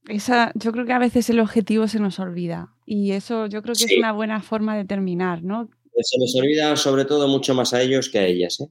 Esa, 0.07 0.53
yo 0.55 0.73
creo 0.73 0.85
que 0.85 0.93
a 0.93 0.99
veces 0.99 1.31
el 1.31 1.41
objetivo 1.41 1.89
se 1.89 2.01
nos 2.01 2.19
olvida. 2.19 2.75
Y 2.85 3.13
eso 3.13 3.47
yo 3.47 3.63
creo 3.63 3.75
que 3.75 3.85
es 3.85 3.99
una 3.99 4.13
buena 4.13 4.43
forma 4.43 4.77
de 4.77 4.85
terminar, 4.85 5.43
¿no? 5.43 5.71
Se 5.97 6.19
nos 6.19 6.35
olvida 6.37 6.77
sobre 6.77 7.07
todo 7.07 7.27
mucho 7.27 7.55
más 7.55 7.73
a 7.73 7.81
ellos 7.81 8.11
que 8.11 8.19
a 8.19 8.27
ellas, 8.27 8.61
¿eh? 8.61 8.67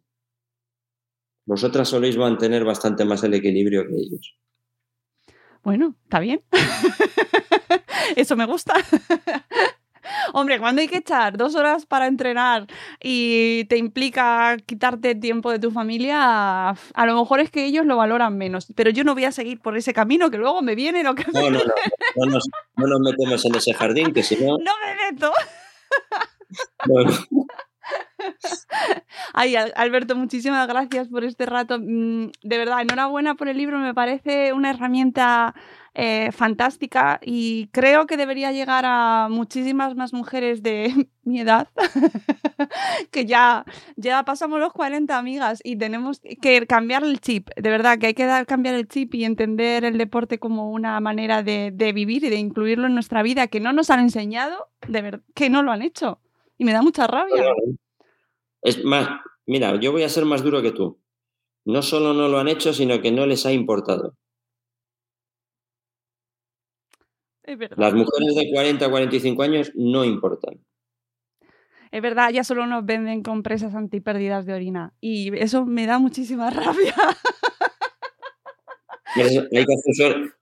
Vosotras 1.46 1.90
soléis 1.90 2.16
mantener 2.16 2.64
bastante 2.64 3.06
más 3.06 3.24
el 3.24 3.34
equilibrio 3.34 3.86
que 3.88 3.96
ellos. 3.96 4.38
Bueno, 5.64 5.96
está 6.04 6.20
bien. 6.20 6.44
Eso 8.16 8.36
me 8.36 8.46
gusta. 8.46 8.76
Hombre, 10.34 10.59
cuando 10.59 10.82
hay 10.82 10.88
que 10.88 10.97
echar 10.97 11.38
dos 11.38 11.55
horas 11.55 11.86
para 11.86 12.07
entrenar 12.07 12.68
y 13.01 13.66
te 13.66 13.78
implica 13.78 14.57
quitarte 14.66 15.16
tiempo 15.16 15.51
de 15.51 15.59
tu 15.59 15.72
familia, 15.72 16.70
a 16.70 17.05
lo 17.05 17.20
mejor 17.20 17.39
es 17.39 17.49
que 17.49 17.66
ellos 17.66 17.86
lo 17.86 17.97
valoran 17.97 18.38
menos. 18.38 18.68
Pero 18.76 18.89
yo 18.89 19.03
no 19.03 19.14
voy 19.14 19.26
a 19.26 19.32
seguir 19.32 19.59
por 19.59 19.78
ese 19.78 19.93
camino 19.93 20.30
que 20.30 20.38
luego 20.38 20.61
me 20.61 20.76
viene 20.76 21.03
lo 21.03 21.16
que 21.16 21.26
no, 21.34 21.41
no, 21.41 21.51
no, 21.51 21.59
no, 22.16 22.26
nos, 22.26 22.47
no 22.76 22.88
nos 22.88 22.99
metemos 22.99 23.45
en 23.45 23.55
ese 23.55 23.74
jardín, 23.74 24.14
que 24.14 24.24
si 24.24 24.36
no. 24.36 24.57
No 24.64 24.72
me 24.86 25.11
meto. 25.11 25.32
Bueno. 26.86 27.11
Ay, 29.34 29.55
Alberto, 29.55 30.16
muchísimas 30.16 30.68
gracias 30.68 31.09
por 31.09 31.24
este 31.24 31.45
rato. 31.45 31.78
Mm, 31.80 32.32
de 32.41 32.57
verdad, 32.57 32.82
enhorabuena 32.82 33.36
por 33.36 33.47
el 33.47 33.57
libro. 33.57 33.80
Me 33.80 33.93
parece 33.93 34.53
una 34.53 34.70
herramienta 34.70 35.53
eh, 35.96 36.32
fantástica 36.32 37.20
y 37.22 37.68
creo 37.68 38.08
que 38.08 38.18
debería 38.18 38.52
llegar 38.52 38.84
a 38.88 39.28
muchísimas 39.30 39.96
más 39.96 40.12
mujeres 40.12 40.64
de 40.64 40.91
mi 41.24 41.39
edad, 41.39 41.68
que 43.12 43.26
ya, 43.26 43.64
ya 43.96 44.26
pasamos 44.26 44.60
los 44.60 44.74
40 44.74 45.16
amigas 45.16 45.62
y 45.64 45.76
tenemos 45.76 46.20
que 46.41 46.66
cambiar 46.66 47.04
el 47.04 47.22
chip. 47.22 47.50
De 47.56 47.70
verdad, 47.70 48.00
que 48.00 48.08
hay 48.08 48.14
que 48.16 48.28
cambiar 48.48 48.74
el 48.74 48.88
chip 48.88 49.14
y 49.14 49.24
entender 49.24 49.86
el 49.86 50.00
deporte 50.00 50.39
como 50.39 50.72
una 50.72 51.00
manera 51.00 51.44
de, 51.44 51.72
vivir 51.94 52.24
y 52.24 52.30
de 52.30 52.38
incluirlo 52.38 52.88
en 52.88 52.96
nuestra 52.96 53.22
vida, 53.22 53.46
que 53.46 53.60
no 53.60 53.72
nos 53.72 53.91
han 53.91 54.00
enseñado, 54.00 54.70
que 55.36 55.50
no 55.52 55.62
lo 55.62 55.72
han 55.72 55.84
hecho. 55.84 56.20
Y 56.58 56.66
me 56.66 56.74
da 56.74 56.82
mucha 56.82 57.06
rabia. 57.06 57.54
Es 58.64 58.84
más, 58.84 59.10
mira, 59.46 59.80
yo 59.80 59.91
voy 59.91 60.02
a 60.02 60.10
ser 60.10 60.26
más 60.26 60.44
duro 60.44 60.64
que 60.64 60.72
tú. 60.72 61.00
No 61.66 61.84
solo 61.84 62.16
no 62.16 62.30
lo 62.30 62.39
han 62.39 62.48
hecho, 62.48 62.74
sino 62.74 63.00
que 63.00 63.12
no 63.12 63.28
les 63.28 63.46
ha 63.46 63.52
importado. 63.52 64.16
Las 67.76 67.94
mujeres 67.94 68.36
de 68.36 68.50
40 68.52 68.86
a 68.86 68.89
45 68.89 69.44
años 69.44 69.72
no 69.76 70.06
importan. 70.06 70.60
Es 71.91 72.02
verdad, 72.02 72.32
ya 72.32 72.44
solo 72.44 72.66
nos 72.66 72.86
venden 72.86 73.22
compresas 73.22 73.76
antipérdidas 73.76 74.48
de 74.48 74.54
orina. 74.54 74.94
Y 75.00 75.38
eso 75.38 75.66
me 75.66 75.86
da 75.86 76.00
muchísima 76.00 76.50
rabia. 76.50 76.96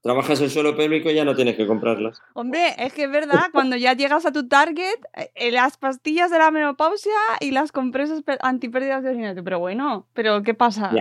trabajas 0.01 0.39
el 0.39 0.49
suelo 0.49 0.77
pélvico 0.77 1.09
y 1.09 1.15
ya 1.15 1.25
no 1.25 1.35
tienes 1.35 1.57
que 1.57 1.67
comprarlas. 1.67 2.21
Hombre, 2.35 2.73
es 2.77 2.93
que 2.93 3.03
es 3.03 3.11
verdad, 3.11 3.47
cuando 3.51 3.75
ya 3.75 3.93
llegas 3.93 4.25
a 4.25 4.31
tu 4.31 4.47
target, 4.47 4.95
eh, 5.35 5.51
las 5.51 5.77
pastillas 5.77 6.31
de 6.31 6.37
la 6.37 6.51
menopausia 6.51 7.11
y 7.41 7.51
las 7.51 7.73
compresas 7.73 8.23
antipérdidas 8.39 9.03
de 9.03 9.09
orina. 9.09 9.35
Pero 9.43 9.59
bueno, 9.59 10.07
¿pero 10.13 10.43
qué 10.43 10.53
pasa? 10.53 10.93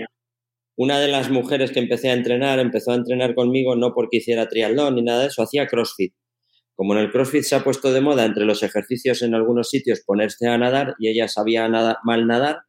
Una 0.83 0.99
de 0.99 1.09
las 1.09 1.29
mujeres 1.29 1.73
que 1.73 1.79
empecé 1.79 2.09
a 2.09 2.15
entrenar, 2.15 2.59
empezó 2.59 2.93
a 2.93 2.95
entrenar 2.95 3.35
conmigo 3.35 3.77
no 3.77 3.93
porque 3.93 4.17
hiciera 4.17 4.49
triatlón 4.49 4.95
ni 4.95 5.03
nada 5.03 5.21
de 5.21 5.27
eso, 5.27 5.43
hacía 5.43 5.67
CrossFit. 5.67 6.15
Como 6.75 6.95
en 6.95 7.01
el 7.01 7.11
CrossFit 7.11 7.43
se 7.43 7.55
ha 7.55 7.63
puesto 7.63 7.93
de 7.93 8.01
moda 8.01 8.25
entre 8.25 8.47
los 8.47 8.63
ejercicios 8.63 9.21
en 9.21 9.35
algunos 9.35 9.69
sitios 9.69 10.01
ponerse 10.07 10.49
a 10.49 10.57
nadar 10.57 10.95
y 10.99 11.11
ella 11.11 11.29
sabía 11.29 11.69
nada, 11.69 11.99
mal 12.03 12.27
nadar, 12.27 12.61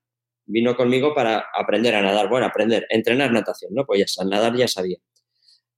vino 0.45 0.75
conmigo 0.75 1.15
para 1.15 1.45
aprender 1.57 1.95
a 1.95 2.01
nadar. 2.01 2.27
Bueno, 2.27 2.47
aprender, 2.47 2.85
entrenar 2.89 3.31
natación, 3.31 3.71
¿no? 3.73 3.85
Pues 3.85 4.13
ya 4.13 4.25
nadar 4.25 4.57
ya 4.57 4.67
sabía. 4.67 4.97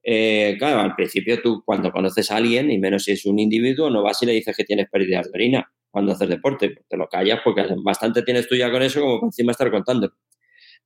Eh, 0.01 0.55
claro, 0.57 0.79
al 0.79 0.95
principio 0.95 1.39
tú 1.39 1.61
cuando 1.63 1.91
conoces 1.91 2.31
a 2.31 2.37
alguien, 2.37 2.71
y 2.71 2.79
menos 2.79 3.03
si 3.03 3.11
es 3.11 3.27
un 3.27 3.37
individuo, 3.37 3.91
no 3.91 4.01
vas 4.01 4.23
y 4.23 4.25
le 4.25 4.31
dices 4.31 4.57
que 4.57 4.63
tienes 4.63 4.89
pérdidas 4.89 5.31
de 5.31 5.33
orina 5.35 5.71
cuando 5.91 6.13
haces 6.13 6.29
deporte. 6.29 6.73
Te 6.89 6.97
lo 6.97 7.07
callas 7.07 7.41
porque 7.43 7.63
bastante 7.83 8.23
tienes 8.23 8.47
tú 8.47 8.55
ya 8.55 8.71
con 8.71 8.81
eso 8.81 9.01
como 9.01 9.19
para 9.19 9.27
encima 9.27 9.51
estar 9.51 9.69
contando. 9.69 10.11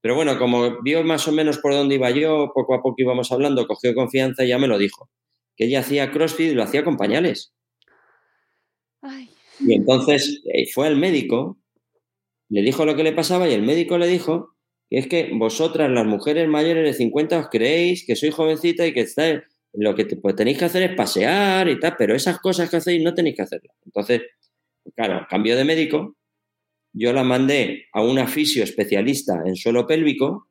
Pero 0.02 0.16
bueno, 0.16 0.38
como 0.38 0.82
vio 0.82 1.04
más 1.04 1.28
o 1.28 1.32
menos 1.32 1.58
por 1.58 1.74
dónde 1.74 1.96
iba 1.96 2.10
yo, 2.12 2.52
poco 2.54 2.76
a 2.76 2.82
poco 2.82 2.96
íbamos 2.98 3.32
hablando, 3.32 3.68
cogió 3.68 3.94
confianza 3.96 4.44
y 4.44 4.50
ya 4.50 4.58
me 4.58 4.68
lo 4.68 4.78
dijo. 4.78 5.10
Que 5.56 5.66
ella 5.66 5.80
hacía 5.80 6.12
CrossFit 6.12 6.52
y 6.52 6.56
lo 6.56 6.64
hacía 6.64 6.84
con 6.84 6.98
pañales. 6.98 7.54
Y 9.60 9.74
entonces 9.74 10.42
eh, 10.54 10.68
fue 10.72 10.88
al 10.88 10.98
médico 10.98 11.58
le 12.50 12.62
dijo 12.62 12.86
lo 12.86 12.96
que 12.96 13.04
le 13.04 13.12
pasaba 13.12 13.50
y 13.50 13.54
el 13.54 13.64
médico 13.64 13.98
le 13.98 14.08
dijo 14.08 14.56
que 14.90 15.00
es 15.00 15.08
que 15.08 15.32
vosotras, 15.34 15.92
las 15.92 16.06
mujeres 16.06 16.48
mayores 16.48 16.86
de 16.86 16.94
50, 16.94 17.40
os 17.40 17.50
creéis 17.50 18.06
que 18.06 18.16
soy 18.16 18.32
jovencita 18.32 18.88
y 18.88 18.94
que 18.94 19.02
está, 19.02 19.44
lo 19.74 19.96
que 19.96 20.06
pues, 20.06 20.36
tenéis 20.36 20.58
que 20.58 20.66
hacer 20.66 20.84
es 20.84 20.96
pasear 20.96 21.68
y 21.68 21.78
tal, 21.78 21.96
pero 21.98 22.16
esas 22.16 22.40
cosas 22.40 22.70
que 22.70 22.78
hacéis 22.78 23.04
no 23.04 23.14
tenéis 23.14 23.36
que 23.36 23.42
hacerlas. 23.42 23.76
Entonces, 23.86 24.22
claro, 24.96 25.28
cambio 25.30 25.58
de 25.58 25.66
médico, 25.66 26.16
yo 27.00 27.14
la 27.14 27.24
mandé 27.24 27.86
a 27.94 28.02
un 28.02 28.26
fisio 28.28 28.64
especialista 28.64 29.44
en 29.46 29.56
suelo 29.56 29.86
pélvico, 29.86 30.50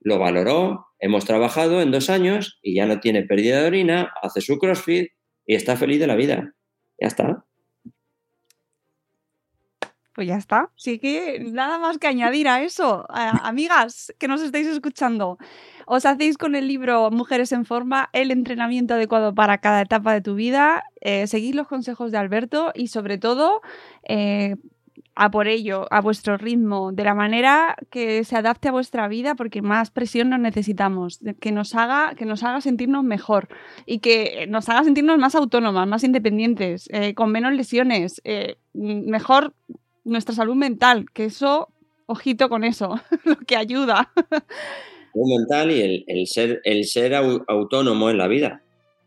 lo 0.00 0.18
valoró, 0.18 0.86
hemos 0.98 1.24
trabajado 1.24 1.80
en 1.80 1.90
dos 1.90 2.10
años 2.10 2.58
y 2.62 2.76
ya 2.76 2.86
no 2.86 3.00
tiene 3.00 3.22
pérdida 3.22 3.60
de 3.60 3.66
orina, 3.66 4.12
hace 4.22 4.40
su 4.40 4.58
crossfit 4.58 5.10
y 5.46 5.54
está 5.54 5.76
feliz 5.76 5.98
de 5.98 6.06
la 6.06 6.16
vida. 6.16 6.54
Ya 7.00 7.08
está. 7.08 7.44
Pues 10.14 10.26
ya 10.26 10.36
está. 10.36 10.72
Sí 10.74 10.98
que 10.98 11.38
nada 11.38 11.78
más 11.78 11.98
que 11.98 12.08
añadir 12.08 12.48
a 12.48 12.62
eso. 12.62 13.06
amigas 13.08 14.12
que 14.18 14.26
nos 14.26 14.42
estáis 14.42 14.66
escuchando, 14.66 15.38
os 15.86 16.04
hacéis 16.04 16.36
con 16.36 16.56
el 16.56 16.66
libro 16.66 17.10
Mujeres 17.12 17.52
en 17.52 17.64
Forma 17.64 18.10
el 18.12 18.32
entrenamiento 18.32 18.94
adecuado 18.94 19.34
para 19.34 19.58
cada 19.58 19.80
etapa 19.80 20.12
de 20.12 20.20
tu 20.20 20.34
vida. 20.34 20.82
Eh, 21.00 21.28
seguid 21.28 21.54
los 21.54 21.68
consejos 21.68 22.10
de 22.10 22.18
Alberto 22.18 22.72
y 22.74 22.88
sobre 22.88 23.16
todo 23.16 23.62
eh, 24.08 24.56
a 25.20 25.32
por 25.32 25.48
ello, 25.48 25.86
a 25.90 26.00
vuestro 26.00 26.36
ritmo, 26.36 26.92
de 26.92 27.02
la 27.02 27.12
manera 27.12 27.76
que 27.90 28.22
se 28.22 28.36
adapte 28.36 28.68
a 28.68 28.72
vuestra 28.72 29.08
vida, 29.08 29.34
porque 29.34 29.62
más 29.62 29.90
presión 29.90 30.30
nos 30.30 30.38
necesitamos, 30.38 31.18
que 31.40 31.50
nos 31.50 31.74
haga, 31.74 32.14
que 32.16 32.24
nos 32.24 32.44
haga 32.44 32.60
sentirnos 32.60 33.02
mejor 33.02 33.48
y 33.84 33.98
que 33.98 34.46
nos 34.48 34.68
haga 34.68 34.84
sentirnos 34.84 35.18
más 35.18 35.34
autónomas, 35.34 35.88
más 35.88 36.04
independientes, 36.04 36.88
eh, 36.92 37.14
con 37.14 37.32
menos 37.32 37.52
lesiones, 37.52 38.22
mejor 38.72 39.54
nuestra 40.04 40.36
salud 40.36 40.54
mental, 40.54 41.06
que 41.12 41.24
eso, 41.24 41.68
ojito 42.06 42.48
con 42.48 42.62
eso, 42.62 43.00
lo 43.24 43.36
que 43.38 43.56
ayuda. 43.56 44.12
Mental 45.14 45.72
y 45.72 46.04
el, 46.06 46.26
ser, 46.28 46.60
el 46.62 46.84
ser 46.84 47.16
autónomo 47.16 48.08
en 48.08 48.18
la 48.18 48.28
vida. 48.28 48.62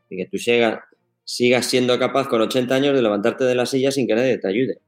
Y 0.10 0.18
que 0.18 0.26
tú 0.26 0.38
seas, 0.38 0.80
sigas 1.24 1.68
siendo 1.68 1.98
capaz 1.98 2.28
con 2.28 2.42
80 2.42 2.76
años 2.76 2.94
de 2.94 3.02
levantarte 3.02 3.46
de 3.46 3.56
la 3.56 3.66
silla 3.66 3.92
sin 3.92 4.08
que 4.08 4.16
nadie 4.16 4.38
te 4.38 4.50
ayude. 4.50 4.80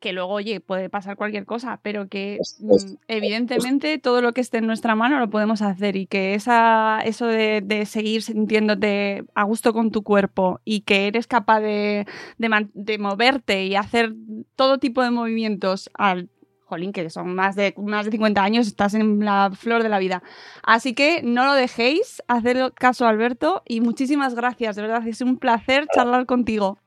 Que 0.00 0.12
luego, 0.12 0.34
oye, 0.34 0.60
puede 0.60 0.90
pasar 0.90 1.16
cualquier 1.16 1.46
cosa, 1.46 1.80
pero 1.82 2.08
que 2.08 2.38
mm, 2.60 2.94
evidentemente 3.08 3.98
todo 3.98 4.20
lo 4.20 4.32
que 4.34 4.42
esté 4.42 4.58
en 4.58 4.66
nuestra 4.66 4.94
mano 4.94 5.18
lo 5.18 5.30
podemos 5.30 5.62
hacer 5.62 5.96
y 5.96 6.06
que 6.06 6.34
esa, 6.34 7.00
eso 7.04 7.26
de, 7.26 7.84
seguir 7.86 8.22
sintiéndote 8.22 9.24
a 9.34 9.44
gusto 9.44 9.72
con 9.72 9.90
tu 9.90 10.02
cuerpo 10.02 10.60
y 10.64 10.82
que 10.82 11.06
eres 11.06 11.26
capaz 11.26 11.60
de, 11.60 12.06
de 12.38 12.98
moverte 12.98 13.64
y 13.64 13.76
hacer 13.76 14.14
todo 14.56 14.78
tipo 14.78 15.02
de 15.02 15.10
movimientos 15.10 15.90
al 15.94 16.28
jolín, 16.64 16.92
que 16.92 17.08
son 17.10 17.34
más 17.34 17.56
de, 17.56 17.74
más 17.76 18.04
de 18.04 18.10
50 18.10 18.42
años, 18.42 18.66
estás 18.66 18.94
en 18.94 19.24
la 19.24 19.50
flor 19.54 19.82
de 19.82 19.88
la 19.88 19.98
vida. 19.98 20.22
Así 20.62 20.94
que 20.94 21.22
no 21.22 21.44
lo 21.44 21.54
dejéis, 21.54 22.22
hacer 22.28 22.72
caso 22.74 23.06
a 23.06 23.10
Alberto 23.10 23.62
y 23.66 23.80
muchísimas 23.80 24.34
gracias, 24.34 24.76
de 24.76 24.82
verdad, 24.82 25.06
es 25.06 25.20
un 25.20 25.38
placer 25.38 25.86
charlar 25.94 26.26
contigo. 26.26 26.78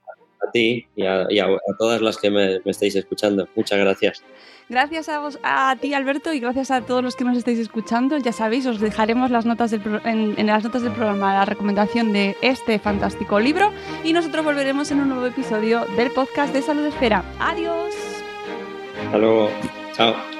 A 0.45 0.51
ti 0.51 0.85
y 0.95 1.05
a, 1.05 1.27
todas 1.77 2.01
las 2.01 2.17
que 2.17 2.29
me, 2.29 2.59
estáis 2.65 2.95
escuchando. 2.95 3.47
Muchas 3.55 3.79
gracias. 3.79 4.23
Gracias 4.69 5.07
a, 5.07 5.19
vos, 5.19 5.39
a 5.43 5.77
ti, 5.79 5.93
Alberto, 5.93 6.33
y 6.33 6.39
gracias 6.39 6.71
a 6.71 6.81
todos 6.81 7.01
los 7.01 7.15
que 7.15 7.23
nos 7.23 7.37
estáis 7.37 7.57
escuchando. 7.59 8.17
Ya 8.17 8.33
sabéis, 8.33 8.65
os 8.65 8.79
dejaremos 8.79 9.31
las 9.31 9.45
notas 9.45 9.71
en, 9.73 10.35
en, 10.37 10.47
las 10.47 10.63
notas 10.63 10.83
del 10.83 10.91
programa 10.91 11.33
la 11.33 11.45
recomendación 11.45 12.11
de 12.11 12.35
este 12.41 12.77
fantástico 12.77 13.39
libro 13.39 13.71
y 14.03 14.11
nosotros 14.11 14.43
volveremos 14.43 14.91
en 14.91 14.99
un 14.99 15.09
nuevo 15.09 15.25
episodio 15.25 15.85
del 15.95 16.11
podcast 16.11 16.53
de 16.53 16.61
Salud 16.61 16.85
Esfera. 16.85 17.23
Adiós. 17.39 17.95
Hasta 19.05 19.17
luego. 19.17 19.49
Chao. 19.93 20.36